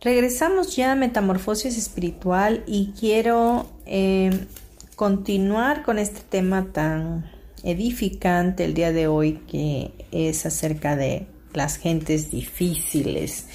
Regresamos 0.00 0.74
ya 0.74 0.90
a 0.90 0.94
Metamorfosis 0.96 1.78
Espiritual 1.78 2.64
y 2.66 2.92
quiero 2.98 3.70
eh, 3.86 4.46
continuar 4.96 5.84
con 5.84 6.00
este 6.00 6.22
tema 6.28 6.72
tan 6.72 7.30
edificante 7.62 8.64
el 8.64 8.74
día 8.74 8.90
de 8.90 9.06
hoy 9.06 9.34
que 9.48 9.92
es 10.10 10.46
acerca 10.46 10.96
de 10.96 11.28
las 11.52 11.76
gentes 11.76 12.32
difíciles. 12.32 13.46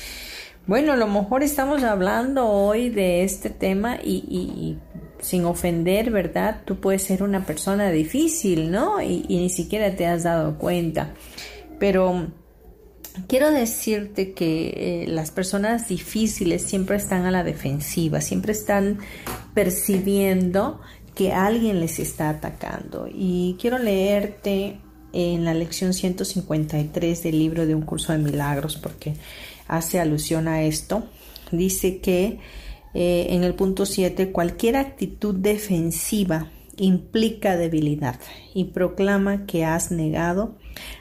Bueno, 0.69 0.93
a 0.93 0.97
lo 0.97 1.07
mejor 1.07 1.41
estamos 1.41 1.81
hablando 1.81 2.47
hoy 2.47 2.89
de 2.89 3.23
este 3.23 3.49
tema 3.49 3.97
y, 4.03 4.77
sin 5.19 5.45
ofender, 5.45 6.11
¿verdad? 6.11 6.61
Tú 6.63 6.79
puedes 6.79 7.01
ser 7.01 7.23
una 7.23 7.43
persona 7.43 7.89
difícil, 7.89 8.69
¿no? 8.69 9.01
Y, 9.01 9.25
ni 9.29 9.49
siquiera 9.49 9.95
te 9.95 10.05
has 10.05 10.21
dado 10.21 10.59
cuenta. 10.59 11.15
Pero 11.79 12.27
quiero 13.27 13.49
decirte 13.49 14.33
que 14.33 15.05
eh, 15.05 15.07
las 15.07 15.31
personas 15.31 15.87
difíciles 15.87 16.61
siempre 16.61 16.97
están 16.97 17.25
a 17.25 17.31
la 17.31 17.43
defensiva, 17.43 18.21
siempre 18.21 18.51
están 18.51 18.99
percibiendo 19.55 20.81
que 21.15 21.33
alguien 21.33 21.79
les 21.79 21.97
está 21.97 22.29
atacando. 22.29 23.09
Y 23.11 23.57
quiero 23.59 23.79
leerte 23.79 24.79
en 25.13 25.45
la 25.45 25.55
lección 25.55 25.95
153 25.95 27.23
del 27.23 27.39
libro 27.39 27.65
de 27.65 27.73
un 27.73 27.81
curso 27.81 28.11
de 28.11 28.19
milagros 28.19 28.77
porque 28.77 29.15
hace 29.69 29.99
alusión 29.99 30.49
a 30.49 30.63
esto. 30.63 31.07
Dice 31.51 31.99
que 31.99 32.39
eh, 32.93 33.27
en 33.29 33.43
el 33.43 33.53
punto 33.53 33.85
7, 33.85 34.31
cualquier 34.31 34.75
actitud 34.75 35.35
defensiva 35.35 36.51
implica 36.77 37.57
debilidad 37.57 38.19
y 38.53 38.65
proclama 38.65 39.45
que 39.45 39.65
has 39.65 39.91
negado 39.91 40.57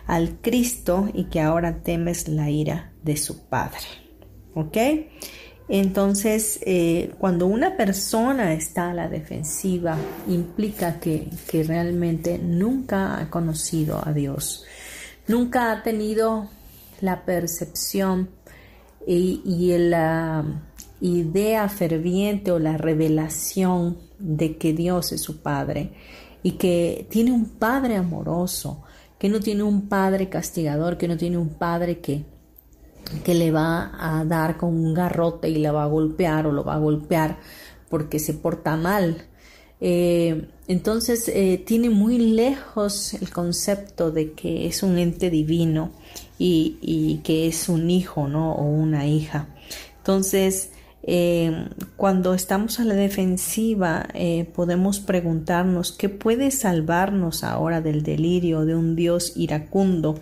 al 0.07 0.40
Cristo 0.40 1.09
y 1.14 1.24
que 1.24 1.40
ahora 1.40 1.83
temes 1.83 2.28
la 2.28 2.50
ira 2.50 2.92
de 3.02 3.16
su 3.16 3.46
Padre. 3.48 3.87
¿Ok? 4.54 4.76
Entonces, 5.68 6.61
eh, 6.64 7.12
cuando 7.18 7.46
una 7.46 7.76
persona 7.76 8.54
está 8.54 8.90
a 8.90 8.94
la 8.94 9.09
defensiva, 9.09 9.98
implica 10.26 10.98
que, 10.98 11.28
que 11.50 11.62
realmente 11.62 12.38
nunca 12.38 13.20
ha 13.20 13.28
conocido 13.28 14.02
a 14.02 14.12
Dios, 14.12 14.64
nunca 15.26 15.70
ha 15.70 15.83
tenido 15.83 16.48
la 17.00 17.24
percepción 17.24 18.31
y, 19.06 19.76
la 19.78 20.44
idea 21.00 21.68
ferviente 21.68 22.50
o 22.50 22.58
la 22.58 22.76
revelación 22.76 23.98
de 24.18 24.56
que 24.56 24.72
Dios 24.72 25.12
es 25.12 25.22
su 25.22 25.40
Padre 25.40 25.92
y 26.42 26.52
que 26.52 27.06
tiene 27.11 27.32
un 27.32 27.46
Padre 27.46 27.96
amoroso, 27.96 28.82
que 29.18 29.28
no 29.28 29.40
tiene 29.40 29.62
un 29.62 29.88
Padre 29.88 30.28
castigador, 30.28 30.98
que 30.98 31.08
no 31.08 31.16
tiene 31.16 31.38
un 31.38 31.50
Padre 31.50 32.00
que, 32.00 32.24
que 33.24 33.34
le 33.34 33.50
va 33.50 33.92
a 33.98 34.24
dar 34.24 34.56
con 34.56 34.74
un 34.74 34.94
garrote 34.94 35.48
y 35.48 35.56
la 35.56 35.72
va 35.72 35.84
a 35.84 35.88
golpear 35.88 36.46
o 36.46 36.52
lo 36.52 36.64
va 36.64 36.74
a 36.74 36.78
golpear 36.78 37.38
porque 37.88 38.18
se 38.18 38.34
porta 38.34 38.76
mal. 38.76 39.26
Eh, 39.80 40.48
entonces 40.66 41.28
eh, 41.28 41.62
tiene 41.64 41.88
muy 41.88 42.18
lejos 42.18 43.14
el 43.14 43.30
concepto 43.30 44.11
de 44.11 44.32
que 44.32 44.66
es 44.66 44.82
un 44.82 44.98
ente 44.98 45.30
divino 45.30 45.92
y, 46.38 47.20
que 47.24 47.48
es 47.48 47.68
un 47.68 47.90
hijo, 47.90 48.29
¿no? 48.29 48.53
O 48.53 48.62
una 48.62 49.07
hija. 49.07 49.48
Entonces, 49.98 50.70
eh, 51.03 51.68
cuando 51.96 52.35
estamos 52.35 52.81
a 52.81 52.85
la 52.85 52.94
defensiva, 52.94 54.07
eh, 54.14 54.48
podemos 54.55 55.01
preguntarnos 55.01 55.92
qué 55.92 56.09
puede 56.09 56.51
salvarnos 56.51 57.44
ahora 57.44 57.81
del 57.81 58.03
delirio 58.03 58.64
de 58.64 58.74
un 58.74 58.94
Dios 58.94 59.33
iracundo, 59.37 60.20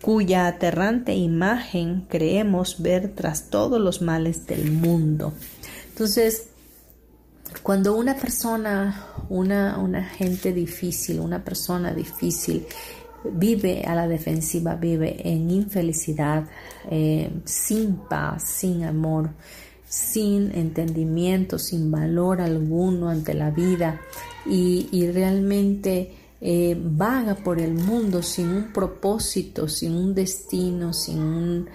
cuya 0.00 0.46
aterrante 0.46 1.14
imagen 1.14 2.06
creemos 2.08 2.82
ver 2.82 3.12
tras 3.14 3.50
todos 3.50 3.80
los 3.80 4.02
males 4.02 4.46
del 4.46 4.72
mundo. 4.72 5.32
Entonces, 5.90 6.48
cuando 7.62 7.94
una 7.94 8.16
persona, 8.16 9.06
una, 9.28 9.78
una 9.78 10.04
gente 10.04 10.52
difícil, 10.52 11.20
una 11.20 11.44
persona 11.44 11.92
difícil, 11.94 12.66
vive 13.24 13.82
a 13.84 13.94
la 13.94 14.08
defensiva, 14.08 14.74
vive 14.74 15.16
en 15.28 15.50
infelicidad, 15.50 16.44
eh, 16.90 17.30
sin 17.44 17.96
paz, 17.96 18.44
sin 18.44 18.84
amor, 18.84 19.30
sin 19.92 20.52
entendimiento, 20.56 21.58
sin 21.58 21.90
valor 21.90 22.40
alguno 22.40 23.08
ante 23.10 23.34
la 23.34 23.50
vida 23.50 24.00
y, 24.46 25.06
realmente 25.12 26.14
eh, 26.40 26.76
vaga 26.80 27.36
por 27.36 27.60
el 27.60 27.74
mundo 27.74 28.22
sin 28.22 28.48
un 28.48 28.72
propósito, 28.72 29.68
sin 29.68 29.94
un 29.94 30.14
destino, 30.14 30.92
sin, 30.92 31.68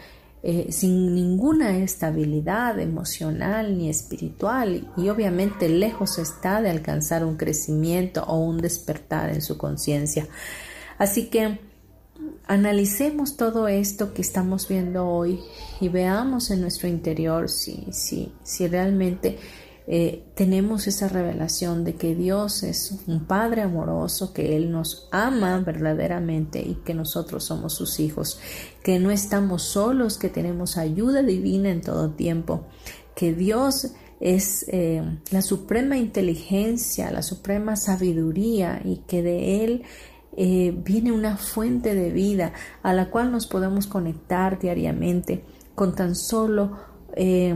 eh, 0.43 0.67
sin 0.71 1.13
ninguna 1.13 1.77
estabilidad 1.77 2.79
emocional 2.79 3.77
ni 3.77 3.89
espiritual 3.89 4.91
y 4.97 5.09
obviamente 5.09 5.69
lejos 5.69 6.17
está 6.17 6.61
de 6.61 6.71
alcanzar 6.71 7.23
un 7.23 7.37
crecimiento 7.37 8.23
o 8.23 8.39
un 8.39 8.57
despertar 8.57 9.29
en 9.29 9.41
su 9.41 9.57
conciencia. 9.57 10.27
Así 10.97 11.29
que 11.29 11.59
analicemos 12.47 13.37
todo 13.37 13.67
esto 13.67 14.13
que 14.13 14.21
estamos 14.21 14.67
viendo 14.67 15.07
hoy 15.07 15.39
y 15.79 15.89
veamos 15.89 16.49
en 16.49 16.61
nuestro 16.61 16.87
interior 16.87 17.49
si, 17.49 17.87
si, 17.91 18.31
si 18.43 18.67
realmente 18.67 19.37
eh, 19.89 20.25
tenemos 20.35 20.85
esa 20.87 21.07
revelación 21.07 21.85
de 21.85 21.95
que 21.95 22.13
Dios 22.13 22.63
es 22.63 22.93
un 23.07 23.25
Padre 23.25 23.61
amoroso, 23.61 24.33
que 24.33 24.57
Él 24.57 24.69
nos 24.69 25.07
ama 25.11 25.57
verdaderamente 25.59 26.59
y 26.59 26.75
que 26.83 26.93
nosotros 26.93 27.45
somos 27.45 27.73
sus 27.73 28.01
hijos, 28.01 28.37
que 28.83 28.99
no 28.99 29.11
estamos 29.11 29.63
solos, 29.63 30.17
que 30.17 30.27
tenemos 30.27 30.77
ayuda 30.77 31.23
divina 31.23 31.69
en 31.69 31.79
todo 31.79 32.09
tiempo, 32.09 32.65
que 33.15 33.33
Dios 33.33 33.93
es 34.19 34.65
eh, 34.67 35.03
la 35.31 35.41
suprema 35.41 35.97
inteligencia, 35.97 37.09
la 37.09 37.21
suprema 37.21 37.77
sabiduría 37.77 38.81
y 38.83 38.97
que 39.07 39.21
de 39.21 39.63
Él 39.63 39.83
eh, 40.39 40.71
viene 40.71 41.11
una 41.11 41.35
fuente 41.35 41.95
de 41.95 42.11
vida 42.11 42.53
a 42.83 42.93
la 42.93 43.09
cual 43.09 43.31
nos 43.31 43.47
podemos 43.47 43.87
conectar 43.87 44.59
diariamente 44.59 45.43
con 45.73 45.95
tan 45.95 46.15
solo 46.15 46.77
eh, 47.15 47.55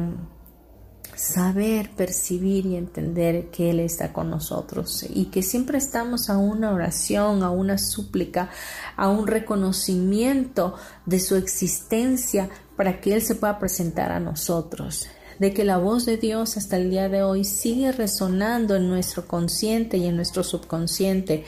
saber, 1.15 1.91
percibir 1.91 2.65
y 2.65 2.75
entender 2.75 3.51
que 3.51 3.69
Él 3.69 3.79
está 3.81 4.11
con 4.11 4.31
nosotros 4.31 5.05
y 5.07 5.25
que 5.25 5.43
siempre 5.43 5.77
estamos 5.77 6.31
a 6.31 6.39
una 6.39 6.71
oración, 6.71 7.43
a 7.43 7.51
una 7.51 7.77
súplica, 7.77 8.49
a 8.95 9.09
un 9.09 9.27
reconocimiento 9.27 10.73
de 11.05 11.19
su 11.19 11.35
existencia 11.35 12.49
para 12.75 12.99
que 12.99 13.13
Él 13.13 13.21
se 13.21 13.35
pueda 13.35 13.59
presentar 13.59 14.11
a 14.11 14.19
nosotros. 14.19 15.07
De 15.37 15.53
que 15.53 15.63
la 15.63 15.77
voz 15.77 16.05
de 16.05 16.17
Dios 16.17 16.57
hasta 16.57 16.77
el 16.77 16.89
día 16.89 17.09
de 17.09 17.21
hoy 17.21 17.43
sigue 17.43 17.91
resonando 17.91 18.75
en 18.75 18.89
nuestro 18.89 19.27
consciente 19.27 19.97
y 19.97 20.07
en 20.07 20.15
nuestro 20.15 20.43
subconsciente, 20.43 21.45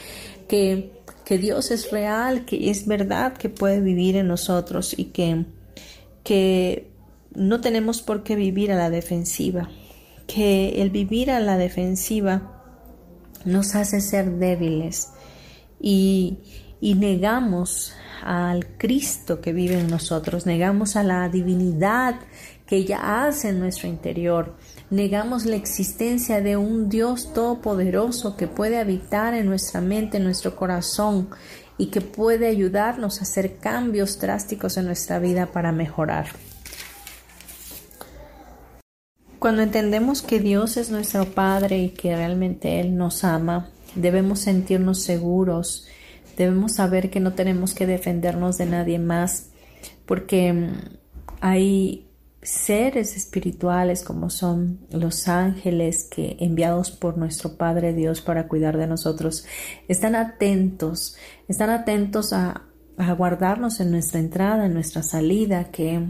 que 0.48 1.03
que 1.26 1.38
Dios 1.38 1.72
es 1.72 1.92
real, 1.92 2.46
que 2.46 2.70
es 2.70 2.86
verdad 2.88 3.34
que 3.34 3.50
puede 3.50 3.80
vivir 3.80 4.16
en 4.16 4.28
nosotros 4.28 4.94
y 4.98 5.06
que, 5.06 5.46
que 6.24 6.92
no 7.34 7.62
tenemos 7.62 8.02
por 8.02 8.24
qué 8.24 8.36
vivir 8.36 8.72
a 8.72 8.76
la 8.76 8.90
defensiva, 8.90 9.70
que 10.28 10.82
el 10.82 10.90
vivir 10.90 11.32
a 11.32 11.40
la 11.40 11.58
defensiva 11.58 12.62
nos 13.46 13.76
hace 13.76 14.02
ser 14.02 14.32
débiles 14.38 15.10
y, 15.80 16.38
y 16.80 16.96
negamos 16.96 17.94
al 18.24 18.78
Cristo 18.78 19.42
que 19.42 19.52
vive 19.52 19.80
en 19.80 19.88
nosotros, 19.88 20.46
negamos 20.46 20.96
a 20.96 21.04
la 21.04 21.28
divinidad 21.30 22.16
que 22.66 22.78
ella 22.78 23.26
hace 23.26 23.50
en 23.50 23.60
nuestro 23.60 23.90
interior, 23.90 24.56
negamos 24.94 25.46
la 25.46 25.56
existencia 25.56 26.40
de 26.40 26.56
un 26.56 26.88
Dios 26.88 27.34
todopoderoso 27.34 28.38
que 28.38 28.48
puede 28.48 28.78
habitar 28.78 29.34
en 29.34 29.48
nuestra 29.48 29.82
mente, 29.82 30.18
en 30.18 30.24
nuestro 30.24 30.56
corazón 30.56 31.30
y 31.80 31.88
que 31.88 32.02
puede 32.02 32.48
ayudarnos 32.48 33.20
a 33.20 33.24
hacer 33.24 33.58
cambios 33.58 34.20
drásticos 34.20 34.78
en 34.78 34.86
nuestra 34.86 35.18
vida 35.18 35.48
para 35.48 35.72
mejorar. 35.72 36.28
Cuando 39.40 39.64
entendemos 39.64 40.22
que 40.22 40.40
Dios 40.40 40.78
es 40.78 40.92
nuestro 40.92 41.26
Padre 41.26 41.80
y 41.80 41.90
que 41.90 42.16
realmente 42.16 42.80
Él 42.80 42.96
nos 42.96 43.24
ama, 43.24 43.72
debemos 43.96 44.42
sentirnos 44.42 45.02
seguros, 45.02 45.88
debemos 46.38 46.74
saber 46.74 47.10
que 47.10 47.20
no 47.20 47.34
tenemos 47.34 47.74
que 47.74 47.88
defendernos 47.88 48.60
de 48.60 48.68
nadie 48.68 49.00
más, 49.00 49.50
porque 50.06 50.54
mm, 50.54 50.74
hay 51.42 52.08
seres 52.44 53.16
espirituales 53.16 54.04
como 54.04 54.30
son 54.30 54.80
los 54.92 55.28
ángeles 55.28 56.08
que 56.10 56.38
enviados 56.40 56.92
por 56.92 57.18
nuestro 57.18 57.58
Padre 57.58 57.94
Dios 57.94 58.22
para 58.22 58.48
cuidar 58.48 58.78
de 58.78 58.88
nosotros, 58.88 59.46
están 59.88 60.16
atentos, 60.16 61.16
están 61.48 61.70
atentos 61.70 62.34
a, 62.34 62.64
a 62.98 63.12
guardarnos 63.14 63.80
en 63.80 63.92
nuestra 63.92 64.20
entrada, 64.20 64.66
en 64.66 64.74
nuestra 64.74 65.04
salida, 65.04 65.72
que 65.72 66.02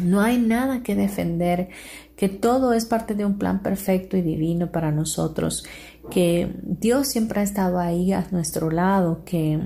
no 0.00 0.20
hay 0.20 0.38
nada 0.38 0.82
que 0.82 0.94
defender, 0.94 1.68
que 2.16 2.28
todo 2.28 2.72
es 2.72 2.84
parte 2.84 3.14
de 3.14 3.24
un 3.24 3.38
plan 3.38 3.62
perfecto 3.62 4.16
y 4.16 4.22
divino 4.22 4.72
para 4.72 4.92
nosotros, 4.92 5.64
que 6.10 6.54
Dios 6.62 7.08
siempre 7.08 7.40
ha 7.40 7.44
estado 7.44 7.78
ahí 7.78 8.12
a 8.12 8.26
nuestro 8.30 8.70
lado, 8.70 9.24
que 9.24 9.60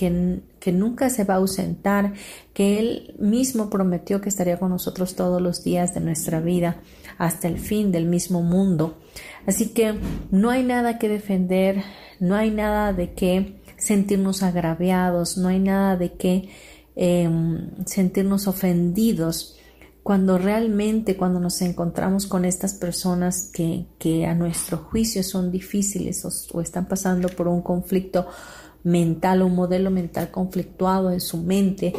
que, 0.00 0.40
nunca 0.72 1.10
se 1.10 1.24
va 1.24 1.34
a 1.34 1.38
ausentar, 1.38 2.12
que 2.52 2.78
Él 2.78 3.14
mismo 3.18 3.70
prometió 3.70 4.20
que 4.20 4.28
estaría 4.28 4.58
con 4.58 4.70
nosotros 4.70 5.16
todos 5.16 5.40
los 5.40 5.64
días 5.64 5.94
de 5.94 6.00
nuestra 6.00 6.40
vida 6.40 6.82
hasta 7.18 7.48
el 7.48 7.58
fin 7.58 7.92
del 7.92 8.06
mismo 8.06 8.42
mundo. 8.42 8.98
Así 9.46 9.70
que 9.70 9.94
no 10.30 10.50
hay 10.50 10.62
nada 10.62 10.98
que 10.98 11.08
defender, 11.08 11.82
no 12.20 12.36
hay 12.36 12.50
nada 12.50 12.92
de 12.92 13.14
qué 13.14 13.60
sentirnos 13.78 14.42
agraviados, 14.42 15.38
no 15.38 15.48
hay 15.48 15.58
nada 15.58 15.96
de 15.96 16.12
qué 16.12 16.50
em, 16.94 17.70
sentirnos 17.86 18.46
ofendidos 18.46 19.56
cuando 20.02 20.38
realmente 20.38 21.16
cuando 21.16 21.40
nos 21.40 21.60
encontramos 21.62 22.26
con 22.26 22.44
estas 22.44 22.74
personas 22.74 23.50
que, 23.52 23.86
que 23.98 24.26
a 24.26 24.34
nuestro 24.34 24.78
juicio 24.78 25.22
son 25.22 25.50
difíciles 25.50 26.24
o, 26.52 26.60
están 26.60 26.86
pasando 26.86 27.28
por 27.28 27.48
un 27.48 27.62
conflicto 27.62 28.26
mental, 28.82 29.42
un 29.42 29.54
modelo 29.54 29.90
mental 29.90 30.30
conflictuado 30.30 31.10
en 31.10 31.20
su 31.20 31.38
mente, 31.38 31.92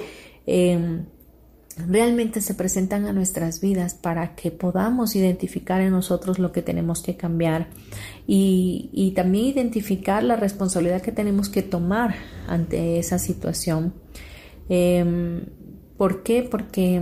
em, 0.45 1.05
realmente 1.87 2.41
se 2.41 2.53
presentan 2.53 3.05
a 3.05 3.13
nuestras 3.13 3.61
vidas 3.61 3.93
para 3.93 4.35
que 4.35 4.51
podamos 4.51 5.15
identificar 5.15 5.81
en 5.81 5.91
nosotros 5.91 6.39
lo 6.39 6.51
que 6.51 6.61
tenemos 6.61 7.01
que 7.01 7.15
cambiar 7.15 7.69
y, 8.27 9.13
también 9.15 9.45
identificar 9.45 10.23
la 10.23 10.35
responsabilidad 10.35 11.01
que 11.01 11.11
tenemos 11.11 11.49
que 11.49 11.61
tomar 11.61 12.15
ante 12.47 12.99
esa 12.99 13.19
situación. 13.19 13.93
Em, 14.69 15.45
¿Por 15.97 16.23
qué? 16.23 16.43
Porque 16.43 17.01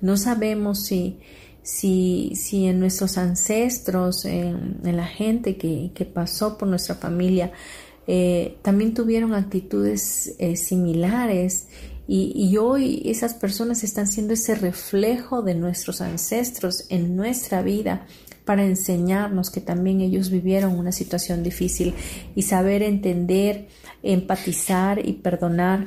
no 0.00 0.16
sabemos 0.16 0.84
si, 0.84 1.20
si, 1.62 2.32
si 2.34 2.66
en 2.66 2.80
nuestros 2.80 3.16
ancestros, 3.16 4.24
en, 4.24 4.80
la 4.82 5.06
gente 5.06 5.56
que, 5.56 5.92
que 5.94 6.04
pasó 6.04 6.58
por 6.58 6.68
nuestra 6.68 6.96
familia, 6.96 7.52
eh, 8.12 8.58
también 8.62 8.92
tuvieron 8.92 9.34
actitudes 9.34 10.34
eh, 10.40 10.56
similares 10.56 11.68
y, 12.08 12.56
hoy 12.56 13.02
esas 13.04 13.34
personas 13.34 13.84
están 13.84 14.08
siendo 14.08 14.34
ese 14.34 14.56
reflejo 14.56 15.42
de 15.42 15.54
nuestros 15.54 16.00
ancestros 16.00 16.86
en 16.88 17.14
nuestra 17.14 17.62
vida 17.62 18.08
para 18.44 18.64
enseñarnos 18.64 19.52
que 19.52 19.60
también 19.60 20.00
ellos 20.00 20.28
vivieron 20.28 20.76
una 20.76 20.90
situación 20.90 21.44
difícil 21.44 21.94
y 22.34 22.42
saber 22.42 22.82
entender, 22.82 23.68
empatizar 24.02 25.06
y 25.06 25.12
perdonar 25.12 25.86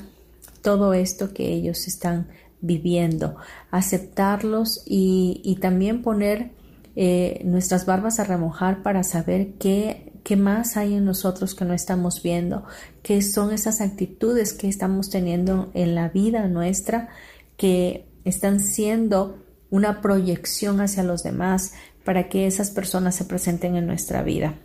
todo 0.61 0.93
esto 0.93 1.33
que 1.33 1.51
ellos 1.51 1.89
están 1.89 2.29
viviendo, 2.61 3.35
aceptarlos 3.69 4.81
y, 4.85 5.57
también 5.59 6.01
poner 6.01 6.51
eh, 6.95 7.41
nuestras 7.43 7.85
barbas 7.85 8.21
a 8.21 8.23
remojar 8.23 8.81
para 8.81 9.03
saber 9.03 9.55
qué 9.59 10.12
qué 10.23 10.35
más 10.37 10.77
hay 10.77 10.95
en 10.95 11.05
nosotros 11.05 11.53
que 11.53 11.65
no 11.65 11.73
estamos 11.73 12.23
viendo, 12.23 12.63
qué 13.01 13.21
son 13.21 13.53
esas 13.53 13.81
actitudes 13.81 14.53
que 14.53 14.67
estamos 14.67 15.09
teniendo 15.09 15.69
en 15.73 15.95
la 15.95 16.09
vida 16.09 16.47
nuestra 16.47 17.09
que 17.57 18.05
están 18.25 18.59
siendo 18.59 19.37
una 19.69 20.01
proyección 20.01 20.81
hacia 20.81 21.03
los 21.03 21.23
demás 21.23 21.73
para 22.03 22.29
que 22.29 22.47
esas 22.47 22.71
personas 22.71 23.15
se 23.15 23.25
presenten 23.25 23.75
en 23.75 23.87
nuestra 23.87 24.23
vida. 24.23 24.55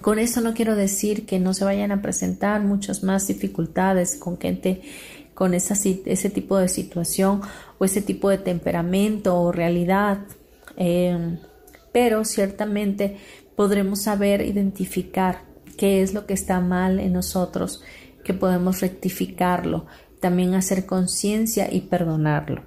Con 0.00 0.18
esto 0.18 0.40
no 0.40 0.54
quiero 0.54 0.74
decir 0.74 1.26
que 1.26 1.38
no 1.38 1.54
se 1.54 1.64
vayan 1.64 1.92
a 1.92 2.02
presentar 2.02 2.62
muchas 2.62 3.02
más 3.02 3.26
dificultades 3.28 4.16
con 4.16 4.38
gente 4.38 4.82
con 5.34 5.54
ese 5.54 6.30
tipo 6.30 6.58
de 6.58 6.68
situación 6.68 7.40
o 7.78 7.84
ese 7.84 8.02
tipo 8.02 8.28
de 8.28 8.38
temperamento 8.38 9.40
o 9.40 9.52
realidad. 9.52 10.18
Eh, 10.76 11.38
pero 11.92 12.24
ciertamente 12.24 13.18
podremos 13.56 14.02
saber 14.02 14.42
identificar 14.42 15.44
qué 15.76 16.02
es 16.02 16.14
lo 16.14 16.26
que 16.26 16.34
está 16.34 16.60
mal 16.60 17.00
en 17.00 17.12
nosotros, 17.12 17.82
que 18.24 18.34
podemos 18.34 18.80
rectificarlo, 18.80 19.86
también 20.20 20.54
hacer 20.54 20.86
conciencia 20.86 21.72
y 21.72 21.82
perdonarlo. 21.82 22.64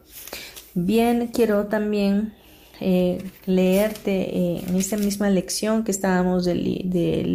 Bien, 0.73 1.29
quiero 1.33 1.67
también 1.67 2.33
eh, 2.81 3.23
leerte 3.45 4.37
eh, 4.37 4.63
en 4.67 4.75
esta 4.75 4.97
misma 4.97 5.29
lección 5.29 5.83
que 5.85 5.91
estábamos 5.91 6.43
del, 6.43 6.63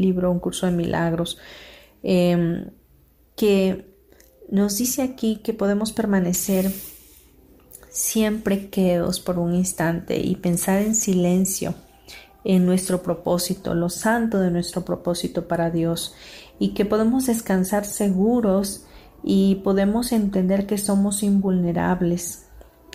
libro 0.01 0.31
Un 0.31 0.39
curso 0.39 0.67
de 0.67 0.73
milagros, 0.73 1.39
em, 2.03 2.67
que 3.37 3.87
nos 4.51 4.77
dice 4.77 5.03
aquí 5.03 5.41
que 5.43 5.55
podemos 5.55 5.93
permanecer 5.93 6.71
siempre 7.89 8.69
quedos 8.69 9.21
por 9.21 9.39
un 9.39 9.55
instante 9.55 10.19
y 10.21 10.37
pensar 10.37 10.83
en 10.83 10.95
silencio 10.95 11.75
en 12.45 12.67
nuestro 12.67 13.03
propósito, 13.03 13.75
lo 13.75 13.89
santo 13.89 14.39
de 14.39 14.51
nuestro 14.51 14.85
propósito 14.85 15.47
para 15.47 15.71
Dios 15.71 16.15
y 16.59 16.69
que 16.71 16.85
podemos 16.85 17.27
descansar 17.27 17.85
seguros 17.85 18.85
y 19.23 19.57
podemos 19.57 20.13
entender 20.13 20.67
que 20.67 20.79
somos 20.79 21.23
invulnerables 21.23 22.47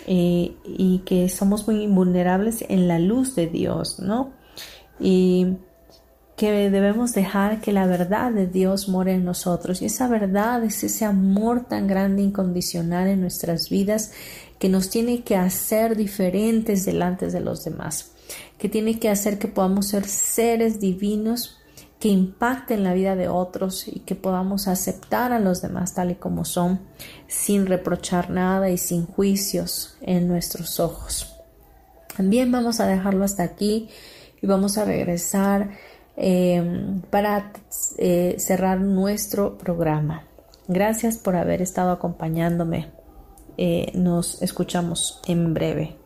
eh, 0.06 0.56
y 0.64 1.02
que 1.04 1.28
somos 1.28 1.66
muy 1.66 1.82
invulnerables 1.82 2.64
en 2.68 2.88
la 2.88 2.98
luz 2.98 3.34
de 3.34 3.46
Dios, 3.46 4.00
¿no? 4.00 4.32
Y 4.98 5.56
que 6.36 6.70
debemos 6.70 7.14
dejar 7.14 7.60
que 7.60 7.72
la 7.72 7.86
verdad 7.86 8.30
de 8.30 8.46
Dios 8.46 8.88
more 8.88 9.14
en 9.14 9.24
nosotros 9.24 9.80
y 9.80 9.86
esa 9.86 10.06
verdad 10.06 10.62
es 10.64 10.84
ese 10.84 11.06
amor 11.06 11.64
tan 11.64 11.86
grande 11.86 12.22
incondicional 12.22 13.08
en 13.08 13.22
nuestras 13.22 13.70
vidas 13.70 14.12
que 14.58 14.68
nos 14.68 14.90
tiene 14.90 15.22
que 15.22 15.36
hacer 15.36 15.96
diferentes 15.96 16.84
delante 16.84 17.28
de 17.28 17.40
los 17.40 17.64
demás 17.64 18.15
que 18.58 18.68
tiene 18.68 18.98
que 18.98 19.08
hacer 19.08 19.38
que 19.38 19.48
podamos 19.48 19.88
ser 19.88 20.06
seres 20.06 20.80
divinos 20.80 21.58
que 21.98 22.08
impacten 22.08 22.84
la 22.84 22.92
vida 22.92 23.16
de 23.16 23.28
otros 23.28 23.88
y 23.88 24.00
que 24.00 24.14
podamos 24.14 24.68
aceptar 24.68 25.32
a 25.32 25.38
los 25.38 25.62
demás 25.62 25.94
tal 25.94 26.10
y 26.10 26.14
como 26.16 26.44
son, 26.44 26.80
sin 27.26 27.66
reprochar 27.66 28.30
nada 28.30 28.70
y 28.70 28.76
sin 28.76 29.06
juicios 29.06 29.96
en 30.02 30.28
nuestros 30.28 30.78
ojos. 30.78 31.34
También 32.16 32.52
vamos 32.52 32.80
a 32.80 32.86
dejarlo 32.86 33.24
hasta 33.24 33.42
aquí 33.42 33.88
y 34.40 34.46
vamos 34.46 34.78
a 34.78 34.84
regresar 34.84 35.70
eh, 36.16 37.00
para 37.10 37.52
eh, 37.98 38.36
cerrar 38.38 38.80
nuestro 38.80 39.58
programa. 39.58 40.24
Gracias 40.68 41.18
por 41.18 41.36
haber 41.36 41.62
estado 41.62 41.92
acompañándome. 41.92 42.90
Eh, 43.58 43.92
nos 43.94 44.42
escuchamos 44.42 45.20
en 45.26 45.54
breve. 45.54 46.05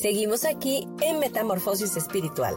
Seguimos 0.00 0.46
aquí 0.46 0.88
en 1.02 1.18
Metamorfosis 1.18 1.94
Espiritual. 1.94 2.54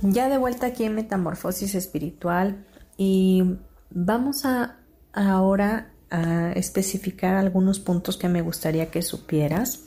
Ya 0.00 0.28
de 0.28 0.38
vuelta 0.38 0.68
aquí 0.68 0.84
en 0.84 0.94
Metamorfosis 0.94 1.74
Espiritual 1.74 2.64
y 2.96 3.42
vamos 3.90 4.44
a 4.44 4.78
ahora 5.12 5.90
a 6.08 6.52
especificar 6.52 7.34
algunos 7.34 7.80
puntos 7.80 8.16
que 8.16 8.28
me 8.28 8.42
gustaría 8.42 8.92
que 8.92 9.02
supieras 9.02 9.86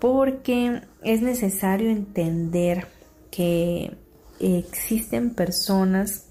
porque 0.00 0.82
es 1.02 1.22
necesario 1.22 1.88
entender 1.88 2.99
que 3.30 3.96
existen 4.40 5.34
personas 5.34 6.24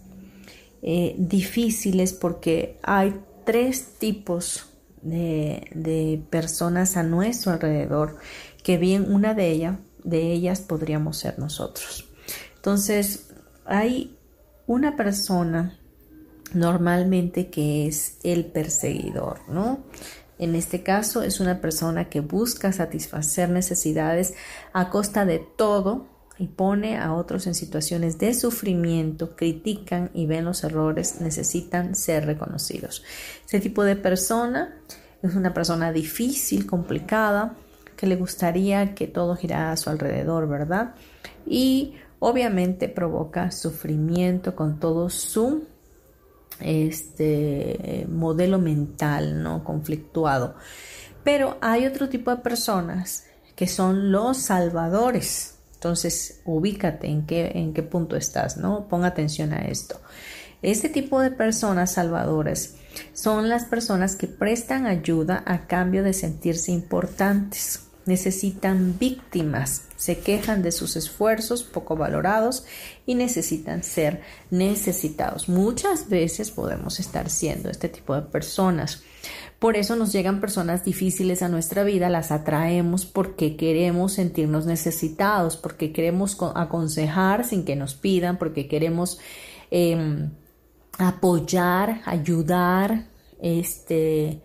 eh, 0.82 1.16
difíciles 1.18 2.14
porque 2.14 2.80
hay 2.84 3.20
tres 3.46 3.98
tipos 4.00 4.66
de, 5.02 6.22
personas 6.30 6.98
a 6.98 7.04
nuestro 7.04 7.52
alrededor 7.52 8.18
que 8.64 8.78
bien 8.78 9.12
una 9.12 9.34
de, 9.34 9.52
ellas 9.52 9.78
de 10.04 10.32
ellas 10.32 10.62
podríamos 10.62 11.18
ser 11.18 11.40
nosotros. 11.40 12.08
Entonces, 12.56 13.30
hay 13.66 14.18
una 14.68 14.96
persona 14.96 15.78
normalmente 16.54 17.50
que 17.50 17.88
es 17.88 18.18
el 18.24 18.46
perseguidor, 18.46 19.42
¿no? 19.50 19.84
En 20.38 20.56
este 20.56 20.84
caso 20.84 21.22
es 21.22 21.40
una 21.40 21.60
persona 21.60 22.10
que 22.10 22.22
busca 22.22 22.72
satisfacer 22.72 23.50
necesidades 23.50 24.34
a 24.72 24.90
costa 24.90 25.26
de 25.26 25.40
todo 25.40 26.08
y 26.40 26.48
pone 26.48 26.98
a 26.98 27.14
otros 27.14 27.46
en 27.48 27.54
situaciones 27.54 28.18
de 28.18 28.34
sufrimiento, 28.34 29.36
critican 29.36 30.10
y 30.14 30.26
ven 30.26 30.46
los 30.46 30.64
errores, 30.64 31.20
necesitan 31.20 31.96
ser 31.96 32.26
reconocidos. 32.26 33.04
Este 33.44 33.60
tipo 33.60 33.84
de 33.84 33.98
persona 33.98 34.78
es 35.22 35.36
una 35.36 35.54
persona 35.54 35.92
difícil, 35.92 36.66
complicada, 36.66 37.56
que 37.98 38.08
le 38.08 38.16
gustaría 38.16 38.96
que 38.96 39.08
todo 39.08 39.36
girara 39.36 39.74
a 39.74 39.78
su 39.78 39.90
alrededor, 39.90 40.48
¿verdad? 40.48 40.96
Y 41.46 41.96
obviamente 42.20 42.88
provoca 42.88 43.52
sufrimiento 43.52 44.56
con 44.56 44.80
todo 44.80 45.10
su 45.10 45.68
este 46.62 48.06
modelo 48.10 48.60
mental, 48.60 49.44
¿no? 49.44 49.64
conflictuado. 49.66 50.56
Pero 51.24 51.58
hay 51.60 51.86
otro 51.86 52.08
tipo 52.08 52.32
de 52.32 52.38
personas 52.38 53.26
que 53.56 53.68
son 53.68 54.12
los 54.12 54.38
salvadores, 54.38 55.59
entonces, 55.80 56.42
ubícate 56.44 57.08
en 57.08 57.26
qué, 57.26 57.54
en 57.56 57.74
qué 57.74 57.84
punto 57.84 58.18
estás, 58.18 58.58
¿no? 58.58 58.90
Pon 58.90 59.06
atención 59.06 59.54
a 59.54 59.60
esto. 59.60 59.98
Este 60.62 60.90
tipo 60.90 61.22
de 61.22 61.32
personas 61.32 61.94
salvadoras 61.94 62.76
son 63.14 63.48
las 63.48 63.64
personas 63.64 64.18
que 64.18 64.28
prestan 64.28 64.88
ayuda 64.88 65.42
a 65.46 65.68
cambio 65.68 66.04
de 66.04 66.12
sentirse 66.12 66.74
importantes. 66.74 67.89
Necesitan 68.06 68.98
víctimas, 68.98 69.84
se 69.96 70.20
quejan 70.20 70.64
de 70.64 70.72
sus 70.72 70.96
esfuerzos 70.96 71.64
poco 71.64 71.96
valorados 71.96 72.66
y 73.06 73.16
necesitan 73.16 73.84
ser 73.84 74.22
necesitados. 74.50 75.50
Muchas 75.50 76.10
veces 76.10 76.50
podemos 76.50 77.00
estar 77.00 77.30
siendo 77.30 77.70
este 77.70 77.90
tipo 77.90 78.16
de 78.16 78.24
personas. 78.24 79.04
Por 79.60 79.76
eso 79.76 79.98
nos 79.98 80.14
llegan 80.14 80.40
personas 80.40 80.86
difíciles 80.86 81.42
a 81.42 81.50
nuestra 81.50 81.84
vida, 81.84 82.10
las 82.10 82.32
atraemos 82.32 83.06
porque 83.06 83.58
queremos 83.58 84.14
sentirnos 84.14 84.66
necesitados, 84.66 85.58
porque 85.58 85.92
queremos 85.92 86.38
aconsejar 86.56 87.46
sin 87.46 87.66
que 87.66 87.76
nos 87.76 87.94
pidan, 87.94 88.38
porque 88.38 88.70
queremos 88.70 89.20
em, 89.70 90.32
apoyar, 90.98 92.02
ayudar, 92.06 93.10
este, 93.42 94.42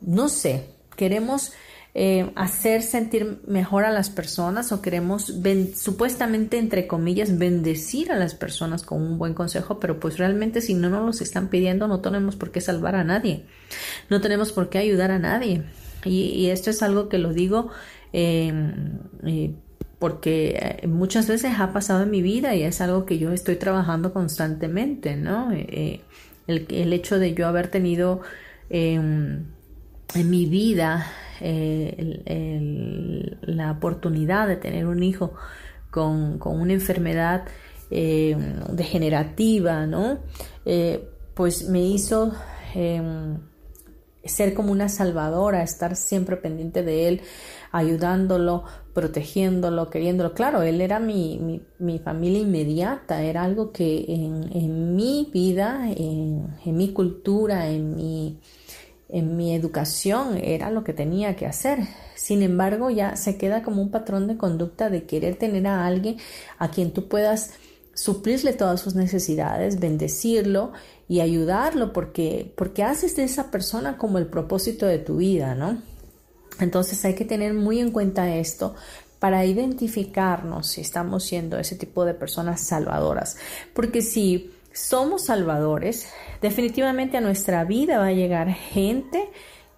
no 0.00 0.28
sé, 0.28 0.66
queremos 0.96 1.52
eh, 1.94 2.32
hacer 2.36 2.82
sentir 2.82 3.42
mejor 3.46 3.84
a 3.84 3.90
las 3.90 4.08
personas 4.08 4.72
o 4.72 4.80
queremos 4.80 5.30
supuestamente 5.74 6.56
entre 6.56 6.86
comillas 6.86 7.36
bendecir 7.36 8.10
a 8.10 8.16
las 8.16 8.34
personas 8.34 8.82
con 8.82 9.02
un 9.02 9.18
buen 9.18 9.34
consejo, 9.34 9.78
pero 9.78 10.00
pues 10.00 10.16
realmente 10.16 10.62
si 10.62 10.72
no 10.72 10.88
nos 10.88 11.04
los 11.04 11.20
están 11.20 11.48
pidiendo 11.48 11.88
no 11.88 12.00
tenemos 12.00 12.34
por 12.36 12.50
qué 12.50 12.62
salvar 12.62 12.94
a 12.94 13.04
nadie, 13.04 13.44
no 14.08 14.22
tenemos 14.22 14.52
por 14.52 14.70
qué 14.70 14.78
ayudar 14.78 15.10
a 15.10 15.18
nadie. 15.18 15.64
Y, 16.04 16.46
esto 16.46 16.70
es 16.70 16.82
algo 16.82 17.08
que 17.08 17.18
lo 17.18 17.32
digo 17.32 17.68
em, 18.12 18.98
porque 19.98 20.78
eh, 20.82 20.86
muchas 20.88 21.28
veces 21.28 21.60
ha 21.60 21.72
pasado 21.72 22.02
en 22.04 22.10
mi 22.10 22.22
vida 22.22 22.54
y 22.56 22.62
es 22.62 22.80
algo 22.80 23.06
que 23.06 23.18
yo 23.18 23.32
estoy 23.32 23.56
trabajando 23.56 24.12
constantemente, 24.12 25.14
¿no? 25.14 25.52
Eh, 25.52 26.00
el, 26.46 26.66
el, 26.70 26.92
hecho 26.92 27.18
de 27.20 27.34
yo 27.34 27.46
haber 27.46 27.68
tenido 27.68 28.20
em, 28.68 29.44
en 30.14 30.30
mi 30.30 30.46
vida 30.46 31.06
eh, 31.40 33.36
la 33.42 33.72
oportunidad 33.72 34.46
de 34.46 34.56
tener 34.56 34.86
un 34.86 35.02
hijo 35.02 35.32
con, 35.90 36.38
una 36.42 36.72
enfermedad 36.72 37.44
eh, 37.90 38.36
degenerativa, 38.70 39.86
¿no? 39.86 40.20
Eh, 40.64 41.08
pues 41.34 41.68
me 41.68 41.82
hizo 41.82 42.32
em, 42.74 43.38
ser 44.24 44.54
como 44.54 44.70
una 44.70 44.88
salvadora, 44.88 45.62
estar 45.62 45.96
siempre 45.96 46.36
pendiente 46.36 46.82
de 46.82 47.08
él, 47.08 47.20
ayudándolo, 47.72 48.64
protegiéndolo, 48.94 49.90
queriéndolo. 49.90 50.34
Claro, 50.34 50.62
él 50.62 50.80
era 50.80 51.00
mi, 51.00 51.60
familia 52.04 52.40
inmediata, 52.40 53.22
era 53.22 53.42
algo 53.42 53.72
que 53.72 54.04
en, 54.08 54.94
mi 54.94 55.28
vida, 55.32 55.90
en, 55.90 56.54
en 56.64 56.76
mi 56.76 56.92
cultura, 56.92 57.68
en 57.68 57.96
mi 57.96 58.38
en 59.12 59.36
mi 59.36 59.54
educación 59.54 60.38
era 60.42 60.70
lo 60.70 60.82
que 60.82 60.94
tenía 60.94 61.36
que 61.36 61.46
hacer. 61.46 61.80
Sin 62.16 62.42
embargo, 62.42 62.90
ya 62.90 63.14
se 63.14 63.36
queda 63.36 63.62
como 63.62 63.82
un 63.82 63.90
patrón 63.90 64.26
de 64.26 64.38
conducta 64.38 64.88
de 64.88 65.04
querer 65.04 65.36
tener 65.36 65.66
a 65.66 65.86
alguien 65.86 66.16
a 66.58 66.70
quien 66.70 66.92
tú 66.92 67.08
puedas 67.08 67.50
suplirle 67.94 68.54
todas 68.54 68.80
sus 68.80 68.94
necesidades, 68.94 69.78
bendecirlo 69.78 70.72
y 71.08 71.20
ayudarlo 71.20 71.92
porque 71.92 72.54
porque 72.56 72.82
haces 72.82 73.14
de 73.16 73.24
esa 73.24 73.50
persona 73.50 73.98
como 73.98 74.16
el 74.16 74.26
propósito 74.26 74.86
de 74.86 74.98
tu 74.98 75.18
vida, 75.18 75.54
¿no? 75.54 75.82
Entonces 76.58 77.04
hay 77.04 77.14
que 77.14 77.26
tener 77.26 77.52
muy 77.52 77.80
en 77.80 77.90
cuenta 77.90 78.34
esto 78.34 78.74
para 79.18 79.44
identificarnos 79.44 80.68
si 80.68 80.80
estamos 80.80 81.24
siendo 81.24 81.58
ese 81.58 81.76
tipo 81.76 82.06
de 82.06 82.14
personas 82.14 82.62
salvadoras, 82.62 83.36
porque 83.74 84.00
si 84.00 84.50
somos 84.72 85.26
salvadores, 85.26 86.08
definitivamente 86.40 87.16
a 87.16 87.20
nuestra 87.20 87.64
vida 87.64 87.98
va 87.98 88.06
a 88.06 88.12
llegar 88.12 88.52
gente 88.52 89.28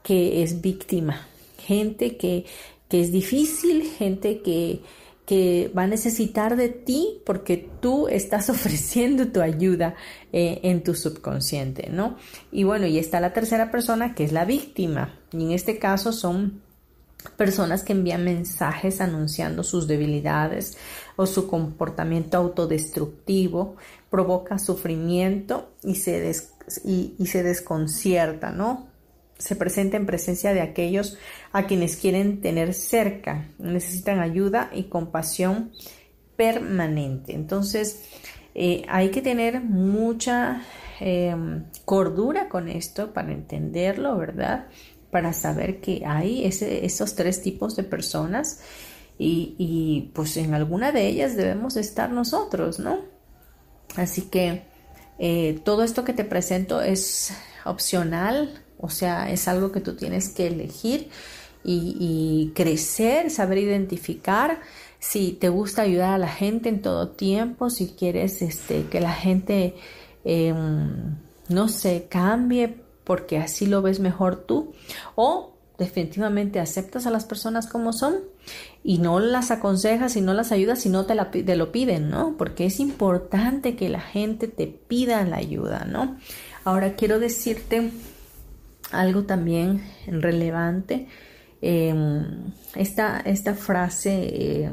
que 0.03 0.43
es 0.43 0.61
víctima, 0.61 1.27
gente 1.59 2.17
que, 2.17 2.45
que 2.89 3.01
es 3.01 3.11
difícil, 3.11 3.91
gente 3.99 4.43
que, 4.43 4.83
que 5.27 5.73
va 5.77 5.85
a 5.85 5.87
necesitar 5.87 6.57
de 6.57 6.69
ti 6.69 7.21
porque 7.25 7.69
tú 7.81 8.09
estás 8.09 8.51
ofreciendo 8.51 9.29
tu 9.29 9.41
ayuda 9.41 9.95
eh, 10.33 10.61
en 10.63 10.83
tu 10.83 10.95
subconsciente, 10.95 11.89
¿no? 11.91 12.17
Y 12.53 12.65
bueno, 12.65 12.87
y 12.87 12.99
está 12.99 13.21
la 13.21 13.33
tercera 13.33 13.71
persona 13.71 14.15
que 14.15 14.25
es 14.25 14.33
la 14.33 14.45
víctima. 14.45 15.19
Y 15.33 15.45
en 15.45 15.53
este 15.53 15.79
caso 15.79 16.13
son 16.13 16.63
personas 17.37 17.83
que 17.83 17.93
envían 17.93 18.25
mensajes 18.25 19.01
anunciando 19.01 19.63
sus 19.63 19.87
debilidades 19.87 20.77
o 21.17 21.27
su 21.27 21.49
comportamiento 21.49 22.37
autodestructivo, 22.37 23.77
provoca 24.15 24.61
sufrimiento 24.61 25.73
y 25.83 25.97
se, 25.97 26.33
y, 26.85 27.17
y 27.19 27.27
se 27.27 27.43
desconcierta, 27.43 28.53
¿no? 28.53 28.87
se 29.39 29.57
presenta 29.57 29.97
en 29.97 30.07
presencia 30.07 30.55
de 30.55 30.61
aquellos 30.61 31.19
a 31.51 31.67
quienes 31.67 31.97
quieren 31.97 32.41
tener 32.41 32.75
cerca, 32.75 33.49
necesitan 33.59 34.21
ayuda 34.21 34.71
y 34.73 34.85
compasión 34.85 35.73
permanente. 36.37 37.35
Entonces, 37.35 38.05
eh, 38.55 38.85
hay 38.89 39.11
que 39.11 39.21
tener 39.21 39.61
mucha 39.61 40.63
em, 41.01 41.65
cordura 41.85 42.49
con 42.49 42.69
esto 42.69 43.13
para 43.13 43.33
entenderlo, 43.33 44.17
¿verdad? 44.17 44.69
Para 45.11 45.33
saber 45.33 45.81
que 45.81 46.05
hay 46.07 46.45
esos 46.45 47.17
tres 47.17 47.43
tipos 47.43 47.75
de 47.75 47.83
personas 47.83 48.61
y, 49.19 49.57
y, 49.59 50.13
pues 50.15 50.37
en 50.37 50.55
alguna 50.55 50.93
de 50.93 51.09
ellas 51.09 51.35
debemos 51.35 51.77
estar 51.77 52.11
nosotros, 52.11 52.79
¿no? 52.79 53.14
Así 53.97 54.23
que 54.23 54.63
eh, 55.19 55.61
todo 55.65 55.83
esto 55.83 56.05
que 56.05 56.13
te 56.13 56.25
presento 56.25 56.81
es 56.81 57.33
opcional, 57.65 58.63
o 58.79 58.91
sea, 58.91 59.31
es 59.31 59.49
algo 59.49 59.73
que 59.73 59.81
tú 59.81 59.97
tienes 59.97 60.29
que 60.29 60.47
elegir 60.49 61.09
y, 61.67 62.53
crecer, 62.55 63.31
saber 63.31 63.59
identificar 63.59 64.61
si 64.99 65.33
te 65.33 65.49
gusta 65.49 65.83
ayudar 65.83 66.15
a 66.15 66.19
la 66.19 66.29
gente 66.29 66.69
en 66.69 66.83
todo 66.83 67.09
tiempo, 67.09 67.71
si 67.71 67.89
quieres 67.89 68.43
este, 68.43 68.85
que 68.87 69.01
la 69.01 69.13
gente, 69.13 69.75
em, 70.25 71.17
no 71.49 71.69
se 71.69 72.07
cambie 72.09 72.77
porque 73.05 73.39
así 73.39 73.67
lo 73.67 73.83
ves 73.83 74.01
mejor 74.01 74.37
tú, 74.37 74.75
o 75.15 75.54
definitivamente 75.79 76.61
aceptas 76.61 77.07
a 77.07 77.11
las 77.11 77.25
personas 77.25 77.67
como 77.67 77.93
son 77.93 78.17
y 78.85 78.99
no 78.99 79.19
las 79.19 79.51
aconsejas 79.51 80.17
y 80.17 80.21
no 80.21 80.33
las 80.35 80.53
ayudas 80.53 80.81
si 80.81 80.89
no 80.89 81.05
te, 81.07 81.15
te 81.43 81.57
lo 81.57 81.73
piden, 81.73 82.11
¿no? 82.11 82.37
Porque 82.37 82.67
es 82.67 82.79
importante 82.79 83.75
que 83.75 83.89
la 83.89 84.01
gente 84.01 84.47
te 84.47 84.67
pida 84.67 85.25
la 85.25 85.37
ayuda, 85.37 85.85
¿no? 85.85 86.17
Ahora 86.65 86.95
quiero 86.95 87.19
decirte 87.19 87.91
algo 88.93 89.25
también 89.25 89.83
relevante. 90.07 91.09
Em, 91.61 92.53
esta, 92.75 93.21
esta, 93.21 93.55
frase 93.55 94.65
eh, 94.65 94.71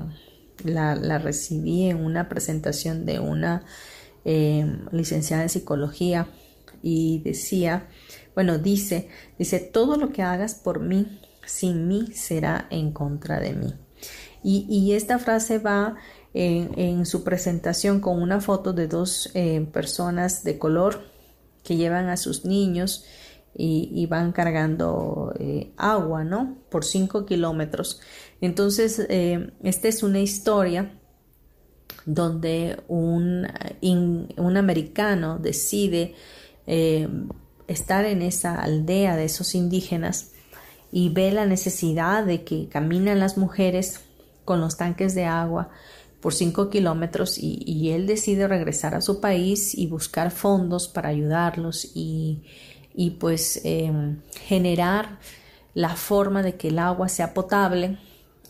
la, 0.65 1.17
recibí 1.19 1.89
en 1.89 2.03
una 2.03 2.27
presentación 2.27 3.05
de 3.05 3.19
una 3.19 3.63
em, 4.25 4.85
licenciada 4.91 5.43
en 5.43 5.49
psicología 5.49 6.27
y 6.83 7.19
decía, 7.23 7.87
bueno, 8.35 8.57
dice, 8.57 9.09
dice, 9.37 9.59
todo 9.59 9.97
lo 9.97 10.11
que 10.11 10.21
hagas 10.21 10.55
por 10.55 10.79
mí, 10.79 11.19
sin 11.45 11.87
mí, 11.87 12.07
será 12.13 12.67
en 12.69 12.91
contra 12.91 13.39
de 13.39 13.53
mí. 13.53 13.73
Y, 14.43 14.93
esta 14.93 15.19
frase 15.19 15.59
va 15.59 15.97
en, 16.33 17.05
su 17.05 17.23
presentación 17.23 17.99
con 17.99 18.21
una 18.21 18.41
foto 18.41 18.73
de 18.73 18.87
dos 18.87 19.29
eh, 19.35 19.67
personas 19.71 20.43
de 20.43 20.57
color 20.57 21.03
que 21.63 21.75
llevan 21.75 22.09
a 22.09 22.17
sus 22.17 22.43
niños 22.45 23.05
y, 23.53 24.05
van 24.07 24.31
cargando 24.31 25.33
eh, 25.37 25.73
agua, 25.77 26.23
¿no? 26.23 26.57
Por 26.69 26.85
5 26.85 27.25
kilómetros. 27.25 27.99
Entonces, 28.39 29.05
eh, 29.09 29.51
esta 29.61 29.87
es 29.89 30.01
una 30.01 30.19
historia 30.19 30.97
donde 32.05 32.81
un, 32.87 33.47
un 34.37 34.57
americano 34.57 35.37
decide 35.37 36.15
estar 37.71 38.05
en 38.05 38.21
esa 38.21 38.55
aldea 38.55 39.15
de 39.15 39.25
esos 39.25 39.55
indígenas 39.55 40.31
y 40.91 41.09
ve 41.09 41.31
la 41.31 41.45
necesidad 41.45 42.25
de 42.25 42.43
que 42.43 42.67
caminan 42.67 43.19
las 43.19 43.37
mujeres 43.37 44.01
con 44.45 44.59
los 44.59 44.77
tanques 44.77 45.15
de 45.15 45.25
agua 45.25 45.69
por 46.19 46.33
5 46.33 46.69
kilómetros 46.69 47.37
y, 47.37 47.63
y, 47.65 47.91
él 47.91 48.05
decide 48.05 48.47
regresar 48.47 48.93
a 48.93 49.01
su 49.01 49.19
país 49.19 49.75
y 49.75 49.87
buscar 49.87 50.29
fondos 50.29 50.87
para 50.87 51.09
ayudarlos 51.09 51.91
y, 51.95 52.43
y 52.93 53.11
pues 53.11 53.61
em, 53.63 54.19
generar 54.45 55.19
la 55.73 55.95
forma 55.95 56.43
de 56.43 56.55
que 56.55 56.67
el 56.67 56.79
agua 56.79 57.09
sea 57.09 57.33
potable 57.33 57.97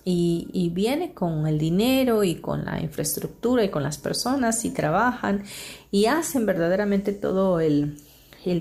y, 0.03 0.71
viene 0.73 1.13
con 1.13 1.45
el 1.45 1.59
dinero 1.59 2.23
y 2.23 2.35
con 2.35 2.65
la 2.65 2.81
infraestructura 2.81 3.63
y 3.63 3.69
con 3.69 3.83
las 3.83 3.97
personas 3.97 4.65
y 4.65 4.71
trabajan 4.71 5.43
y 5.91 6.05
hacen 6.05 6.45
verdaderamente 6.45 7.13
todo 7.13 7.59
el, 7.59 7.97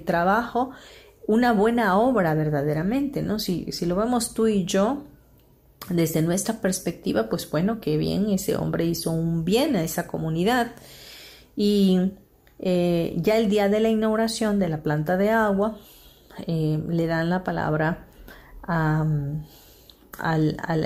trabajo, 0.05 0.71
una 1.27 1.53
buena 1.53 1.99
obra 1.99 2.35
verdaderamente, 2.35 3.23
¿no? 3.23 3.39
Si, 3.39 3.71
si 3.73 3.87
lo 3.87 3.97
vemos 3.97 4.35
tú 4.35 4.47
y 4.47 4.65
yo, 4.65 5.05
desde 5.89 6.23
nuestra 6.23 6.61
perspectiva, 6.61 7.29
pues 7.29 7.51
bueno, 7.51 7.81
qué 7.81 7.97
bien, 7.97 8.31
ese 8.31 8.57
hombre 8.57 8.85
hizo 8.85 9.11
un 9.11 9.45
bien 9.45 9.77
a 9.77 9.83
esa 9.83 10.07
comunidad. 10.07 10.73
Y 11.57 12.13
eh, 12.59 13.15
ya 13.17 13.39
el 13.39 13.49
día 13.49 13.69
de 13.69 13.81
la 13.81 13.89
inauguración 13.89 14.59
de 14.59 14.69
la 14.69 14.83
planta 14.83 15.17
de 15.17 15.31
agua, 15.31 15.79
eh, 16.47 16.83
le 16.89 17.07
dan 17.07 17.31
la 17.31 17.43
palabra 17.43 18.07
a, 18.63 19.05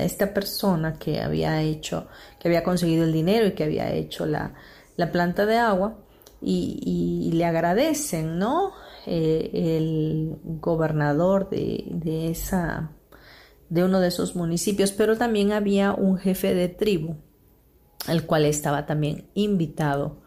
esta 0.01 0.32
persona 0.32 0.95
que 0.95 1.20
había 1.20 1.61
hecho, 1.61 2.07
que 2.38 2.49
había 2.49 2.62
conseguido 2.62 3.05
el 3.05 3.12
dinero 3.12 3.49
y 3.49 3.53
que 3.53 3.64
había 3.64 3.92
hecho 3.92 4.26
la, 4.26 4.55
planta 5.11 5.45
de 5.45 5.59
agua 5.59 5.99
y, 6.40 7.30
le 7.34 7.45
agradecen, 7.45 8.38
¿no? 8.38 8.72
Eh, 9.07 9.50
el 9.76 10.36
gobernador 10.42 11.50
de, 11.50 11.84
de, 11.90 12.30
esa, 12.30 12.92
de 13.68 13.84
uno 13.84 14.00
de 14.00 14.09
esos 14.09 14.34
municipios, 14.34 14.92
pero 14.92 15.18
también 15.18 15.52
había 15.52 15.92
un 15.92 16.16
jefe 16.16 16.55
de 16.55 16.68
tribu, 16.68 17.16
el 18.09 18.24
cual 18.24 18.46
estaba 18.46 18.86
también 18.86 19.28
invitado 19.34 20.22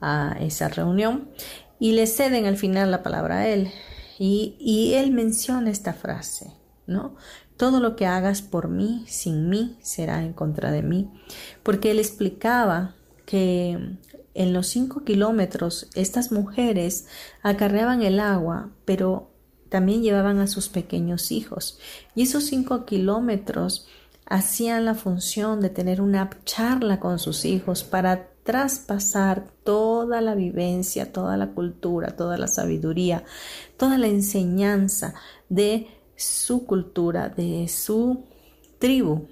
a 0.00 0.36
esa 0.40 0.68
reunión 0.68 1.30
y 1.78 1.92
le 1.92 2.06
ceden 2.06 2.46
al 2.46 2.56
final 2.56 2.90
la 2.90 3.02
palabra 3.02 3.38
a 3.40 3.48
él. 3.48 3.70
Y, 4.18 4.94
él 4.94 5.12
menciona 5.12 5.70
esta 5.70 5.92
frase, 5.92 6.54
¿no? 6.86 7.16
Todo 7.58 7.80
lo 7.80 7.96
que 7.96 8.06
hagas 8.06 8.40
por 8.40 8.68
mí, 8.68 9.04
sin 9.06 9.50
mí, 9.50 9.76
será 9.82 10.22
en 10.22 10.32
contra 10.32 10.70
de 10.70 10.82
mí. 10.82 11.10
Porque 11.62 11.90
él 11.90 11.98
explicaba 11.98 12.94
que 13.26 13.98
en 14.36 14.52
los 14.52 14.66
cinco 14.68 15.02
kilómetros 15.04 15.88
estas 15.94 16.30
mujeres 16.30 17.06
acarreaban 17.42 18.02
el 18.02 18.20
agua, 18.20 18.70
pero 18.84 19.30
también 19.68 20.02
llevaban 20.02 20.38
a 20.38 20.46
sus 20.46 20.68
pequeños 20.68 21.32
hijos. 21.32 21.78
Y 22.14 22.22
esos 22.22 22.44
cinco 22.44 22.84
kilómetros 22.84 23.86
hacían 24.26 24.84
la 24.84 24.94
función 24.94 25.60
de 25.60 25.70
tener 25.70 26.00
una 26.00 26.30
charla 26.44 27.00
con 27.00 27.18
sus 27.18 27.44
hijos 27.44 27.84
para 27.84 28.28
traspasar 28.42 29.48
toda 29.64 30.20
la 30.20 30.34
vivencia, 30.34 31.12
toda 31.12 31.36
la 31.36 31.48
cultura, 31.48 32.14
toda 32.14 32.38
la 32.38 32.46
sabiduría, 32.46 33.24
toda 33.76 33.98
la 33.98 34.06
enseñanza 34.06 35.14
de 35.48 35.88
su 36.14 36.64
cultura, 36.64 37.28
de 37.28 37.68
su 37.68 38.24
tribu. 38.78 39.26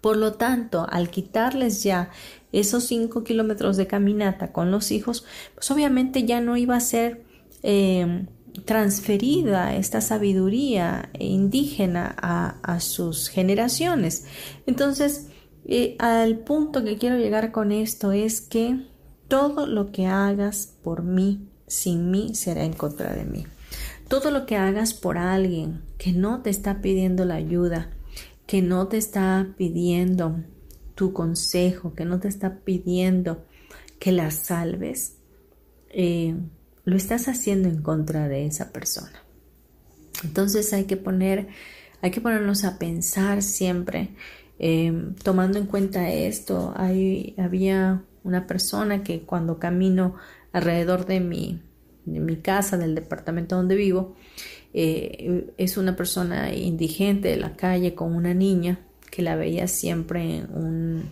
Por 0.00 0.16
lo 0.16 0.34
tanto, 0.34 0.86
al 0.88 1.10
quitarles 1.10 1.82
ya 1.82 2.10
esos 2.52 2.84
cinco 2.84 3.22
kilómetros 3.22 3.76
de 3.76 3.86
caminata 3.86 4.52
con 4.52 4.70
los 4.70 4.90
hijos, 4.90 5.24
pues 5.54 5.70
obviamente 5.70 6.24
ya 6.24 6.40
no 6.40 6.56
iba 6.56 6.76
a 6.76 6.80
ser 6.80 7.22
eh, 7.62 8.26
transferida 8.64 9.74
esta 9.76 10.00
sabiduría 10.00 11.10
indígena 11.18 12.14
a 12.18 12.80
sus 12.80 13.28
generaciones. 13.28 14.24
Entonces, 14.66 15.28
y 15.64 15.94
al 15.98 16.38
punto 16.38 16.82
que 16.82 16.96
quiero 16.96 17.16
llegar 17.16 17.52
con 17.52 17.72
esto 17.72 18.12
es 18.12 18.40
que 18.40 18.86
todo 19.28 19.66
lo 19.66 19.92
que 19.92 20.06
hagas 20.06 20.74
por 20.82 21.02
mí, 21.02 21.48
sin 21.66 22.10
mí, 22.10 22.34
será 22.34 22.64
en 22.64 22.72
contra 22.72 23.14
de 23.14 23.24
mí. 23.24 23.46
Todo 24.08 24.32
lo 24.32 24.46
que 24.46 24.56
hagas 24.56 24.94
por 24.94 25.18
alguien 25.18 25.82
que 25.98 26.12
no 26.12 26.42
te 26.42 26.50
está 26.50 26.80
pidiendo 26.80 27.24
la 27.24 27.36
ayuda, 27.36 27.90
que 28.50 28.62
no 28.62 28.88
te 28.88 28.96
está 28.96 29.54
pidiendo 29.56 30.42
tu 30.96 31.12
consejo, 31.12 31.94
que 31.94 32.04
no 32.04 32.18
te 32.18 32.26
está 32.26 32.58
pidiendo 32.64 33.44
que 34.00 34.10
la 34.10 34.32
salves, 34.32 35.18
eh, 35.90 36.34
lo 36.84 36.96
estás 36.96 37.28
haciendo 37.28 37.68
en 37.68 37.80
contra 37.82 38.26
de 38.26 38.46
esa 38.46 38.72
persona. 38.72 39.22
Entonces 40.24 40.72
hay 40.72 40.84
que 40.84 40.96
poner, 40.96 41.46
hay 42.02 42.10
que 42.10 42.20
ponernos 42.20 42.64
a 42.64 42.78
pensar 42.78 43.42
siempre 43.42 44.10
Em, 44.62 45.14
tomando 45.14 45.58
en 45.58 45.64
cuenta 45.64 46.10
esto, 46.10 46.74
hay, 46.76 47.34
había 47.38 48.04
una 48.24 48.46
persona 48.46 49.02
que 49.02 49.22
cuando 49.22 49.58
camino 49.58 50.16
alrededor 50.52 51.06
de 51.06 51.18
mi, 51.20 51.62
de 52.04 52.20
mi 52.20 52.36
casa, 52.36 52.76
del 52.76 52.94
departamento 52.94 53.56
donde 53.56 53.74
vivo, 53.74 54.16
eh, 54.72 55.52
es 55.56 55.76
una 55.76 55.96
persona 55.96 56.54
indigente 56.54 57.28
de 57.28 57.36
la 57.36 57.56
calle 57.56 57.94
con 57.94 58.14
una 58.14 58.34
niña 58.34 58.80
que 59.10 59.22
la 59.22 59.36
veía 59.36 59.66
siempre 59.66 60.38
en, 60.38 60.54
un, 60.54 61.10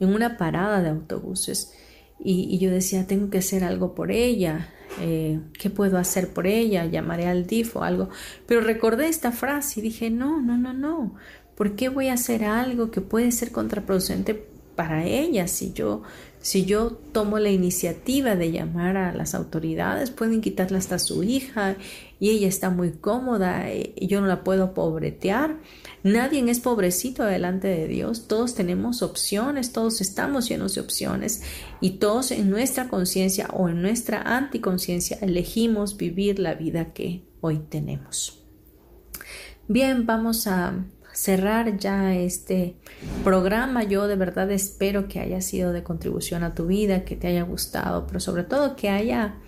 en 0.00 0.08
una 0.08 0.38
parada 0.38 0.82
de 0.82 0.88
autobuses. 0.88 1.74
Y, 2.24 2.58
yo 2.58 2.70
decía, 2.70 3.06
tengo 3.06 3.30
que 3.30 3.38
hacer 3.38 3.64
algo 3.64 3.94
por 3.94 4.12
ella. 4.12 4.68
Eh, 5.00 5.40
¿Qué 5.58 5.70
puedo 5.70 5.98
hacer 5.98 6.32
por 6.32 6.46
ella? 6.46 6.86
Llamaré 6.86 7.26
al 7.26 7.46
DIF 7.46 7.76
o 7.76 7.82
algo. 7.82 8.10
Pero 8.46 8.60
recordé 8.60 9.08
esta 9.08 9.32
frase 9.32 9.80
y 9.80 9.82
dije, 9.82 10.08
no, 10.08 10.40
no, 10.40 10.56
no, 10.56 10.72
no. 10.72 11.16
¿Por 11.56 11.74
qué 11.74 11.88
voy 11.88 12.08
a 12.08 12.14
hacer 12.14 12.44
algo 12.44 12.90
que 12.90 13.00
puede 13.00 13.32
ser 13.32 13.50
contraproducente 13.50 14.34
para 14.76 15.04
ella 15.04 15.48
si 15.48 15.72
yo 15.72 16.02
si 16.42 16.64
yo 16.64 16.90
tomo 16.90 17.38
la 17.38 17.50
iniciativa 17.50 18.34
de 18.34 18.50
llamar 18.50 18.96
a 18.96 19.14
las 19.14 19.34
autoridades, 19.34 20.10
pueden 20.10 20.40
quitarle 20.40 20.76
hasta 20.76 20.98
su 20.98 21.22
hija 21.22 21.76
y 22.22 22.30
ella 22.30 22.46
está 22.46 22.70
muy 22.70 22.92
cómoda 22.92 23.64
y 23.74 24.06
yo 24.06 24.20
no 24.20 24.28
la 24.28 24.44
puedo 24.44 24.74
pobretear. 24.74 25.58
Nadie 26.04 26.48
es 26.48 26.60
pobrecito 26.60 27.24
delante 27.24 27.66
de 27.66 27.88
Dios. 27.88 28.28
Todos 28.28 28.54
tenemos 28.54 29.02
opciones, 29.02 29.72
todos 29.72 30.00
estamos 30.00 30.48
llenos 30.48 30.76
de 30.76 30.82
opciones 30.82 31.42
y 31.80 31.98
todos 31.98 32.30
en 32.30 32.48
nuestra 32.48 32.86
conciencia 32.86 33.48
o 33.52 33.68
en 33.68 33.82
nuestra 33.82 34.22
anticonciencia 34.22 35.18
elegimos 35.20 35.96
vivir 35.96 36.38
la 36.38 36.54
vida 36.54 36.92
que 36.92 37.24
hoy 37.40 37.58
tenemos. 37.58 38.40
Bien, 39.66 40.06
vamos 40.06 40.46
a 40.46 40.84
cerrar 41.12 41.76
ya 41.76 42.14
este 42.14 42.76
programa. 43.24 43.82
Yo 43.82 44.06
de 44.06 44.14
verdad 44.14 44.48
espero 44.52 45.08
que 45.08 45.18
haya 45.18 45.40
sido 45.40 45.72
de 45.72 45.82
contribución 45.82 46.44
a 46.44 46.54
tu 46.54 46.68
vida, 46.68 47.04
que 47.04 47.16
te 47.16 47.26
haya 47.26 47.42
gustado, 47.42 48.06
pero 48.06 48.20
sobre 48.20 48.44
todo 48.44 48.76
que 48.76 48.90
haya 48.90 49.40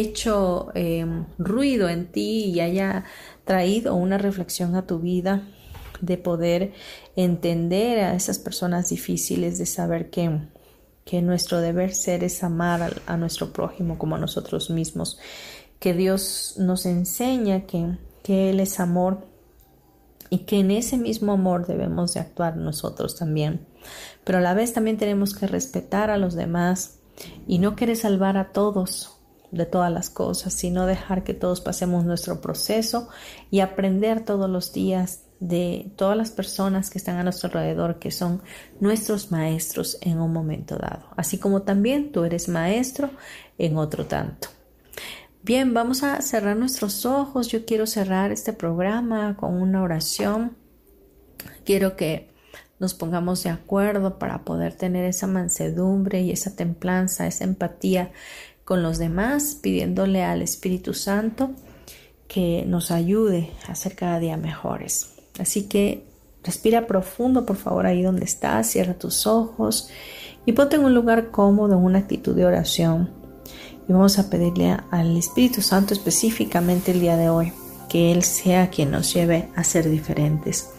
hecho 0.00 0.70
em, 0.74 1.26
ruido 1.38 1.88
en 1.88 2.10
ti 2.10 2.44
y 2.46 2.60
haya 2.60 3.04
traído 3.44 3.94
una 3.94 4.18
reflexión 4.18 4.74
a 4.74 4.86
tu 4.86 4.98
vida 4.98 5.42
de 6.00 6.16
poder 6.18 6.72
entender 7.14 8.00
a 8.00 8.14
esas 8.14 8.38
personas 8.38 8.88
difíciles, 8.88 9.58
de 9.58 9.66
saber 9.66 10.10
que, 10.10 10.40
que 11.04 11.22
nuestro 11.22 11.60
deber 11.60 11.94
ser 11.94 12.24
es 12.24 12.42
amar 12.42 12.82
a, 12.82 13.12
a 13.12 13.16
nuestro 13.16 13.52
prójimo 13.52 13.98
como 13.98 14.16
a 14.16 14.18
nosotros 14.18 14.70
mismos, 14.70 15.18
que 15.78 15.94
Dios 15.94 16.54
nos 16.58 16.86
enseña 16.86 17.66
que, 17.66 17.98
que 18.22 18.50
Él 18.50 18.60
es 18.60 18.80
amor 18.80 19.26
y 20.30 20.38
que 20.38 20.60
en 20.60 20.70
ese 20.70 20.96
mismo 20.96 21.32
amor 21.32 21.66
debemos 21.66 22.14
de 22.14 22.20
actuar 22.20 22.56
nosotros 22.56 23.16
también. 23.16 23.66
Pero 24.24 24.38
a 24.38 24.40
la 24.40 24.54
vez 24.54 24.72
también 24.72 24.96
tenemos 24.96 25.34
que 25.34 25.46
respetar 25.46 26.08
a 26.08 26.16
los 26.16 26.34
demás 26.34 27.00
y 27.46 27.58
no 27.58 27.76
querer 27.76 27.96
salvar 27.96 28.38
a 28.38 28.52
todos 28.52 29.11
de 29.52 29.66
todas 29.66 29.92
las 29.92 30.10
cosas, 30.10 30.54
sino 30.54 30.86
dejar 30.86 31.22
que 31.22 31.34
todos 31.34 31.60
pasemos 31.60 32.04
nuestro 32.04 32.40
proceso 32.40 33.08
y 33.50 33.60
aprender 33.60 34.24
todos 34.24 34.50
los 34.50 34.72
días 34.72 35.20
de 35.38 35.92
todas 35.96 36.16
las 36.16 36.30
personas 36.30 36.88
que 36.88 36.98
están 36.98 37.16
a 37.16 37.22
nuestro 37.22 37.48
alrededor, 37.48 37.98
que 37.98 38.10
son 38.10 38.42
nuestros 38.80 39.30
maestros 39.30 39.98
en 40.00 40.20
un 40.20 40.32
momento 40.32 40.76
dado, 40.76 41.04
así 41.16 41.38
como 41.38 41.62
también 41.62 42.12
tú 42.12 42.24
eres 42.24 42.48
maestro 42.48 43.10
en 43.58 43.76
otro 43.76 44.06
tanto. 44.06 44.48
Bien, 45.42 45.74
vamos 45.74 46.04
a 46.04 46.22
cerrar 46.22 46.56
nuestros 46.56 47.04
ojos. 47.04 47.48
Yo 47.48 47.66
quiero 47.66 47.88
cerrar 47.88 48.30
este 48.30 48.52
programa 48.52 49.36
con 49.36 49.60
una 49.60 49.82
oración. 49.82 50.56
Quiero 51.64 51.96
que 51.96 52.30
nos 52.78 52.94
pongamos 52.94 53.42
de 53.42 53.50
acuerdo 53.50 54.20
para 54.20 54.44
poder 54.44 54.74
tener 54.74 55.04
esa 55.04 55.26
mansedumbre 55.26 56.20
y 56.20 56.30
esa 56.30 56.54
templanza, 56.54 57.26
esa 57.26 57.42
empatía 57.42 58.12
con 58.64 58.82
los 58.82 58.98
demás, 58.98 59.56
pidiéndole 59.60 60.22
al 60.22 60.42
Espíritu 60.42 60.94
Santo 60.94 61.50
que 62.28 62.64
nos 62.66 62.90
ayude 62.90 63.50
a 63.68 63.74
ser 63.74 63.94
cada 63.94 64.18
día 64.18 64.36
mejores. 64.36 65.14
Así 65.38 65.64
que 65.64 66.04
respira 66.42 66.86
profundo, 66.86 67.44
por 67.44 67.56
favor, 67.56 67.86
ahí 67.86 68.02
donde 68.02 68.24
estás, 68.24 68.68
cierra 68.68 68.94
tus 68.94 69.26
ojos 69.26 69.88
y 70.46 70.52
ponte 70.52 70.76
en 70.76 70.84
un 70.84 70.94
lugar 70.94 71.30
cómodo, 71.30 71.74
en 71.74 71.84
una 71.84 71.98
actitud 71.98 72.34
de 72.34 72.46
oración 72.46 73.22
y 73.88 73.92
vamos 73.92 74.18
a 74.18 74.30
pedirle 74.30 74.76
al 74.90 75.16
Espíritu 75.16 75.60
Santo 75.60 75.94
específicamente 75.94 76.92
el 76.92 77.00
día 77.00 77.16
de 77.16 77.28
hoy 77.28 77.52
que 77.88 78.12
Él 78.12 78.22
sea 78.22 78.70
quien 78.70 78.90
nos 78.90 79.12
lleve 79.12 79.50
a 79.54 79.64
ser 79.64 79.90
diferentes. 79.90 80.70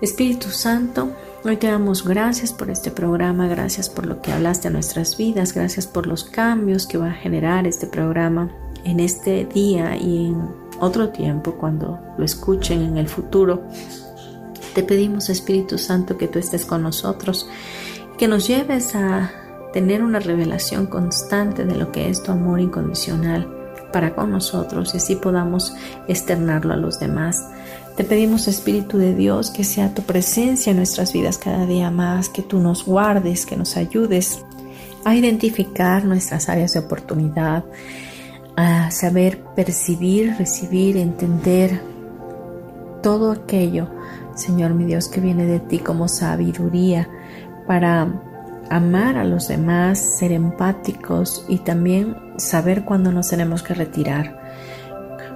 Espíritu 0.00 0.50
Santo, 0.50 1.10
hoy 1.48 1.56
te 1.58 1.68
damos 1.68 2.04
gracias 2.04 2.52
por 2.52 2.70
este 2.70 2.90
programa, 2.90 3.46
gracias 3.46 3.88
por 3.88 4.06
lo 4.06 4.20
que 4.20 4.32
hablaste 4.32 4.68
a 4.68 4.70
nuestras 4.70 5.16
vidas, 5.16 5.52
gracias 5.52 5.86
por 5.86 6.06
los 6.06 6.24
cambios 6.24 6.86
que 6.86 6.98
va 6.98 7.10
a 7.10 7.14
generar 7.14 7.66
este 7.66 7.86
programa 7.86 8.50
en 8.84 8.98
este 8.98 9.44
día 9.44 9.96
y 9.96 10.26
en 10.26 10.48
otro 10.80 11.10
tiempo 11.10 11.52
cuando 11.52 12.00
lo 12.18 12.24
escuchen 12.24 12.82
en 12.82 12.96
el 12.96 13.06
futuro. 13.06 13.62
Te 14.74 14.82
pedimos 14.82 15.28
Espíritu 15.28 15.78
Santo 15.78 16.18
que 16.18 16.26
tú 16.26 16.38
estés 16.38 16.66
con 16.66 16.82
nosotros, 16.82 17.48
que 18.18 18.26
nos 18.26 18.48
lleves 18.48 18.96
a 18.96 19.30
tener 19.72 20.02
una 20.02 20.18
revelación 20.18 20.86
constante 20.86 21.64
de 21.64 21.76
lo 21.76 21.92
que 21.92 22.08
es 22.08 22.22
tu 22.22 22.32
amor 22.32 22.60
incondicional 22.60 23.48
para 23.92 24.14
con 24.14 24.30
nosotros 24.30 24.94
y 24.94 24.96
así 24.96 25.16
podamos 25.16 25.74
externarlo 26.08 26.74
a 26.74 26.76
los 26.76 26.98
demás. 26.98 27.44
Te 27.96 28.04
pedimos, 28.04 28.46
Espíritu 28.46 28.98
de 28.98 29.14
Dios, 29.14 29.50
que 29.50 29.64
sea 29.64 29.94
tu 29.94 30.02
presencia 30.02 30.70
en 30.70 30.76
nuestras 30.76 31.14
vidas 31.14 31.38
cada 31.38 31.64
día 31.64 31.90
más, 31.90 32.28
que 32.28 32.42
tú 32.42 32.60
nos 32.60 32.84
guardes, 32.84 33.46
que 33.46 33.56
nos 33.56 33.78
ayudes 33.78 34.44
a 35.06 35.14
identificar 35.14 36.04
nuestras 36.04 36.50
áreas 36.50 36.74
de 36.74 36.80
oportunidad, 36.80 37.64
a 38.54 38.90
saber 38.90 39.42
percibir, 39.54 40.34
recibir, 40.38 40.98
entender 40.98 41.80
todo 43.02 43.32
aquello, 43.32 43.88
Señor 44.34 44.74
mi 44.74 44.84
Dios, 44.84 45.08
que 45.08 45.22
viene 45.22 45.46
de 45.46 45.60
ti 45.60 45.78
como 45.78 46.06
sabiduría 46.06 47.08
para 47.66 48.12
amar 48.68 49.16
a 49.16 49.24
los 49.24 49.48
demás, 49.48 49.98
ser 49.98 50.32
empáticos 50.32 51.46
y 51.48 51.60
también 51.60 52.14
saber 52.36 52.84
cuándo 52.84 53.10
nos 53.10 53.30
tenemos 53.30 53.62
que 53.62 53.72
retirar, 53.72 54.38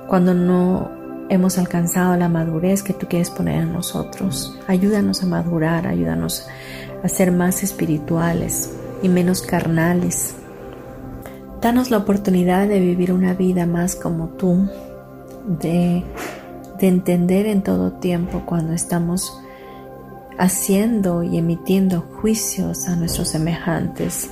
cuando 0.09 0.35
no 0.35 1.00
hemos 1.31 1.59
alcanzado 1.59 2.17
la 2.17 2.29
madurez 2.29 2.83
que 2.83 2.93
tú 2.93 3.07
quieres 3.09 3.31
poner 3.31 3.63
en 3.63 3.73
nosotros. 3.73 4.59
Ayúdanos 4.67 5.23
a 5.23 5.27
madurar, 5.27 5.87
ayúdanos 5.87 6.47
a 7.03 7.09
ser 7.09 7.31
más 7.31 7.63
espirituales 7.63 8.75
y 9.01 9.09
menos 9.09 9.41
carnales. 9.41 10.35
Danos 11.63 11.91
la 11.91 11.99
oportunidad 11.99 12.67
de 12.67 12.81
vivir 12.81 13.13
una 13.13 13.35
vida 13.35 13.65
más 13.65 13.95
como 13.95 14.31
tú, 14.31 14.69
de, 15.47 16.05
de 16.81 16.89
entender 16.89 17.47
en 17.47 17.63
todo 17.63 17.93
tiempo 17.93 18.43
cuando 18.45 18.73
estamos 18.73 19.41
haciendo 20.37 21.23
y 21.23 21.39
emitiendo 21.39 22.01
juicios 22.01 22.89
a 22.89 22.97
nuestros 22.97 23.29
semejantes. 23.29 24.31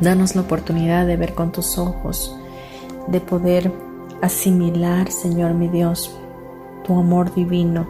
Danos 0.00 0.36
la 0.36 0.42
oportunidad 0.42 1.06
de 1.06 1.16
ver 1.16 1.34
con 1.34 1.50
tus 1.50 1.78
ojos, 1.78 2.36
de 3.08 3.20
poder 3.20 3.72
asimilar, 4.22 5.10
Señor 5.10 5.54
mi 5.54 5.68
Dios, 5.68 6.16
tu 6.84 6.98
amor 6.98 7.34
divino 7.34 7.88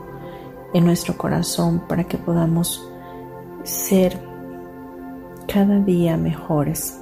en 0.73 0.85
nuestro 0.85 1.17
corazón 1.17 1.83
para 1.89 2.05
que 2.05 2.19
podamos 2.19 2.87
ser 3.65 4.19
cada 5.53 5.81
día 5.81 6.17
mejores. 6.17 7.01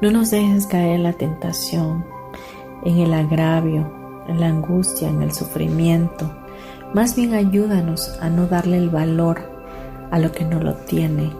No 0.00 0.10
nos 0.10 0.30
dejes 0.30 0.66
caer 0.66 0.96
en 0.96 1.02
la 1.02 1.12
tentación, 1.12 2.04
en 2.84 2.98
el 2.98 3.12
agravio, 3.12 3.92
en 4.28 4.40
la 4.40 4.46
angustia, 4.46 5.08
en 5.08 5.22
el 5.22 5.32
sufrimiento, 5.32 6.30
más 6.94 7.14
bien 7.14 7.34
ayúdanos 7.34 8.18
a 8.20 8.30
no 8.30 8.46
darle 8.46 8.78
el 8.78 8.90
valor 8.90 9.40
a 10.10 10.18
lo 10.18 10.32
que 10.32 10.44
no 10.44 10.60
lo 10.60 10.74
tiene, 10.74 11.32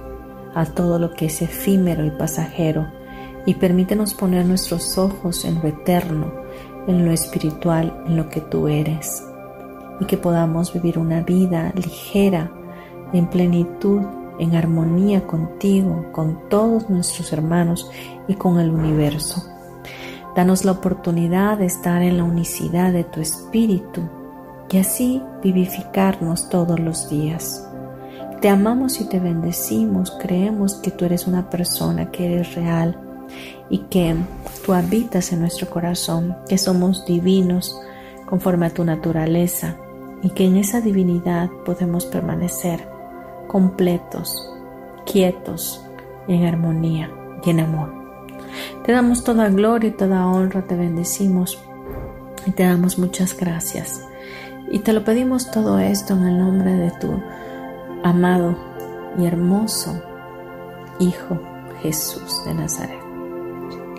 a 0.54 0.64
todo 0.64 0.98
lo 0.98 1.12
que 1.12 1.26
es 1.26 1.42
efímero 1.42 2.04
y 2.04 2.10
pasajero, 2.10 2.86
y 3.46 3.54
permítenos 3.54 4.14
poner 4.14 4.46
nuestros 4.46 4.98
ojos 4.98 5.44
en 5.44 5.56
lo 5.56 5.68
eterno, 5.68 6.32
en 6.86 7.04
lo 7.04 7.12
espiritual, 7.12 8.02
en 8.06 8.16
lo 8.16 8.28
que 8.28 8.40
tú 8.40 8.68
eres, 8.68 9.24
y 10.00 10.04
que 10.04 10.16
podamos 10.16 10.72
vivir 10.72 10.98
una 10.98 11.22
vida 11.22 11.72
ligera, 11.74 12.52
en 13.12 13.28
plenitud, 13.28 14.02
en 14.38 14.54
armonía 14.54 15.26
contigo, 15.26 16.06
con 16.12 16.48
todos 16.48 16.88
nuestros 16.88 17.32
hermanos 17.32 17.90
y 18.28 18.34
con 18.34 18.58
el 18.60 18.70
universo. 18.70 19.44
Danos 20.36 20.64
la 20.64 20.72
oportunidad 20.72 21.58
de 21.58 21.66
estar 21.66 22.02
en 22.02 22.16
la 22.16 22.24
unicidad 22.24 22.92
de 22.92 23.04
tu 23.04 23.20
espíritu 23.20 24.02
y 24.70 24.78
así 24.78 25.22
vivificarnos 25.42 26.48
todos 26.48 26.78
los 26.78 27.10
días. 27.10 27.66
Te 28.40 28.48
amamos 28.48 29.00
y 29.00 29.08
te 29.08 29.18
bendecimos, 29.18 30.12
creemos 30.12 30.74
que 30.76 30.92
tú 30.92 31.04
eres 31.04 31.26
una 31.26 31.50
persona, 31.50 32.10
que 32.10 32.32
eres 32.32 32.54
real 32.54 33.09
y 33.70 33.78
que 33.78 34.16
tú 34.66 34.74
habitas 34.74 35.32
en 35.32 35.40
nuestro 35.40 35.70
corazón, 35.70 36.36
que 36.48 36.58
somos 36.58 37.06
divinos 37.06 37.80
conforme 38.26 38.66
a 38.66 38.74
tu 38.74 38.84
naturaleza 38.84 39.76
y 40.22 40.30
que 40.30 40.44
en 40.44 40.56
esa 40.56 40.80
divinidad 40.80 41.48
podemos 41.64 42.04
permanecer 42.04 42.86
completos, 43.46 44.52
quietos, 45.10 45.84
en 46.28 46.44
armonía 46.44 47.10
y 47.44 47.50
en 47.50 47.60
amor. 47.60 47.92
Te 48.84 48.92
damos 48.92 49.24
toda 49.24 49.48
gloria 49.48 49.88
y 49.88 49.92
toda 49.92 50.26
honra, 50.26 50.66
te 50.66 50.76
bendecimos 50.76 51.58
y 52.46 52.50
te 52.52 52.64
damos 52.64 52.98
muchas 52.98 53.36
gracias. 53.36 54.04
Y 54.70 54.80
te 54.80 54.92
lo 54.92 55.04
pedimos 55.04 55.50
todo 55.50 55.78
esto 55.78 56.14
en 56.14 56.26
el 56.26 56.38
nombre 56.38 56.72
de 56.72 56.90
tu 56.92 57.20
amado 58.04 58.56
y 59.18 59.26
hermoso 59.26 60.00
Hijo 61.00 61.40
Jesús 61.82 62.44
de 62.44 62.54
Nazaret. 62.54 63.09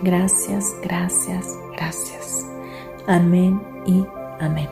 Gracias, 0.02 0.74
gracias, 0.82 1.46
gracias. 1.76 2.44
Amén 3.06 3.62
y 3.86 4.04
amén. 4.40 4.68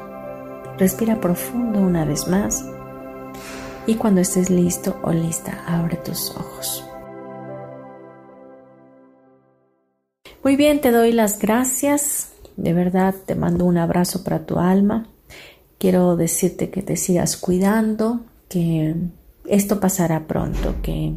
Respira 0.76 1.20
profundo 1.20 1.78
una 1.78 2.04
vez 2.04 2.26
más 2.26 2.64
y 3.86 3.94
cuando 3.94 4.20
estés 4.20 4.50
listo 4.50 4.98
o 5.02 5.12
lista, 5.12 5.64
abre 5.68 5.96
tus 5.98 6.30
ojos. 6.30 6.84
Muy 10.42 10.56
bien, 10.56 10.80
te 10.80 10.90
doy 10.90 11.12
las 11.12 11.38
gracias. 11.38 12.32
De 12.56 12.72
verdad, 12.72 13.14
te 13.24 13.36
mando 13.36 13.66
un 13.66 13.78
abrazo 13.78 14.24
para 14.24 14.46
tu 14.46 14.58
alma. 14.58 15.06
Quiero 15.78 16.16
decirte 16.16 16.70
que 16.70 16.82
te 16.82 16.96
sigas 16.96 17.36
cuidando, 17.36 18.24
que 18.48 18.96
esto 19.46 19.78
pasará 19.78 20.26
pronto, 20.26 20.76
que 20.82 21.14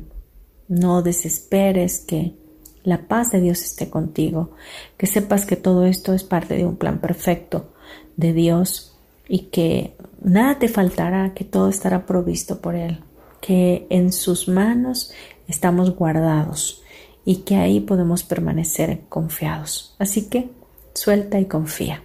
no 0.68 1.02
desesperes, 1.02 2.00
que 2.00 2.43
la 2.84 3.08
paz 3.08 3.32
de 3.32 3.42
Dios 3.42 3.62
esté 3.62 3.90
contigo, 3.90 4.52
que 4.98 5.08
sepas 5.08 5.46
que 5.46 5.56
todo 5.56 5.86
esto 5.86 6.14
es 6.14 6.24
parte 6.24 6.56
de 6.56 6.66
un 6.66 6.78
plan 6.78 7.00
perfecto 7.00 7.74
de 8.18 8.34
Dios 8.34 8.96
y 9.28 9.46
que 9.46 9.96
nada 10.22 10.60
te 10.60 10.68
faltará, 10.68 11.34
que 11.34 11.44
todo 11.44 11.70
estará 11.70 12.06
provisto 12.06 12.60
por 12.62 12.76
Él, 12.76 13.04
que 13.42 13.88
en 13.90 14.12
sus 14.12 14.48
manos 14.48 15.12
estamos 15.48 15.96
guardados 15.96 16.84
y 17.26 17.38
que 17.38 17.56
ahí 17.56 17.80
podemos 17.80 18.24
permanecer 18.24 19.02
confiados. 19.10 19.96
Así 20.00 20.30
que 20.30 20.50
suelta 20.94 21.40
y 21.40 21.46
confía. 21.46 22.04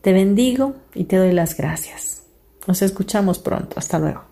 Te 0.00 0.12
bendigo 0.12 0.74
y 0.94 1.04
te 1.04 1.16
doy 1.16 1.32
las 1.32 1.56
gracias. 1.56 2.22
Nos 2.66 2.82
escuchamos 2.82 3.38
pronto. 3.38 3.74
Hasta 3.78 3.98
luego. 3.98 4.31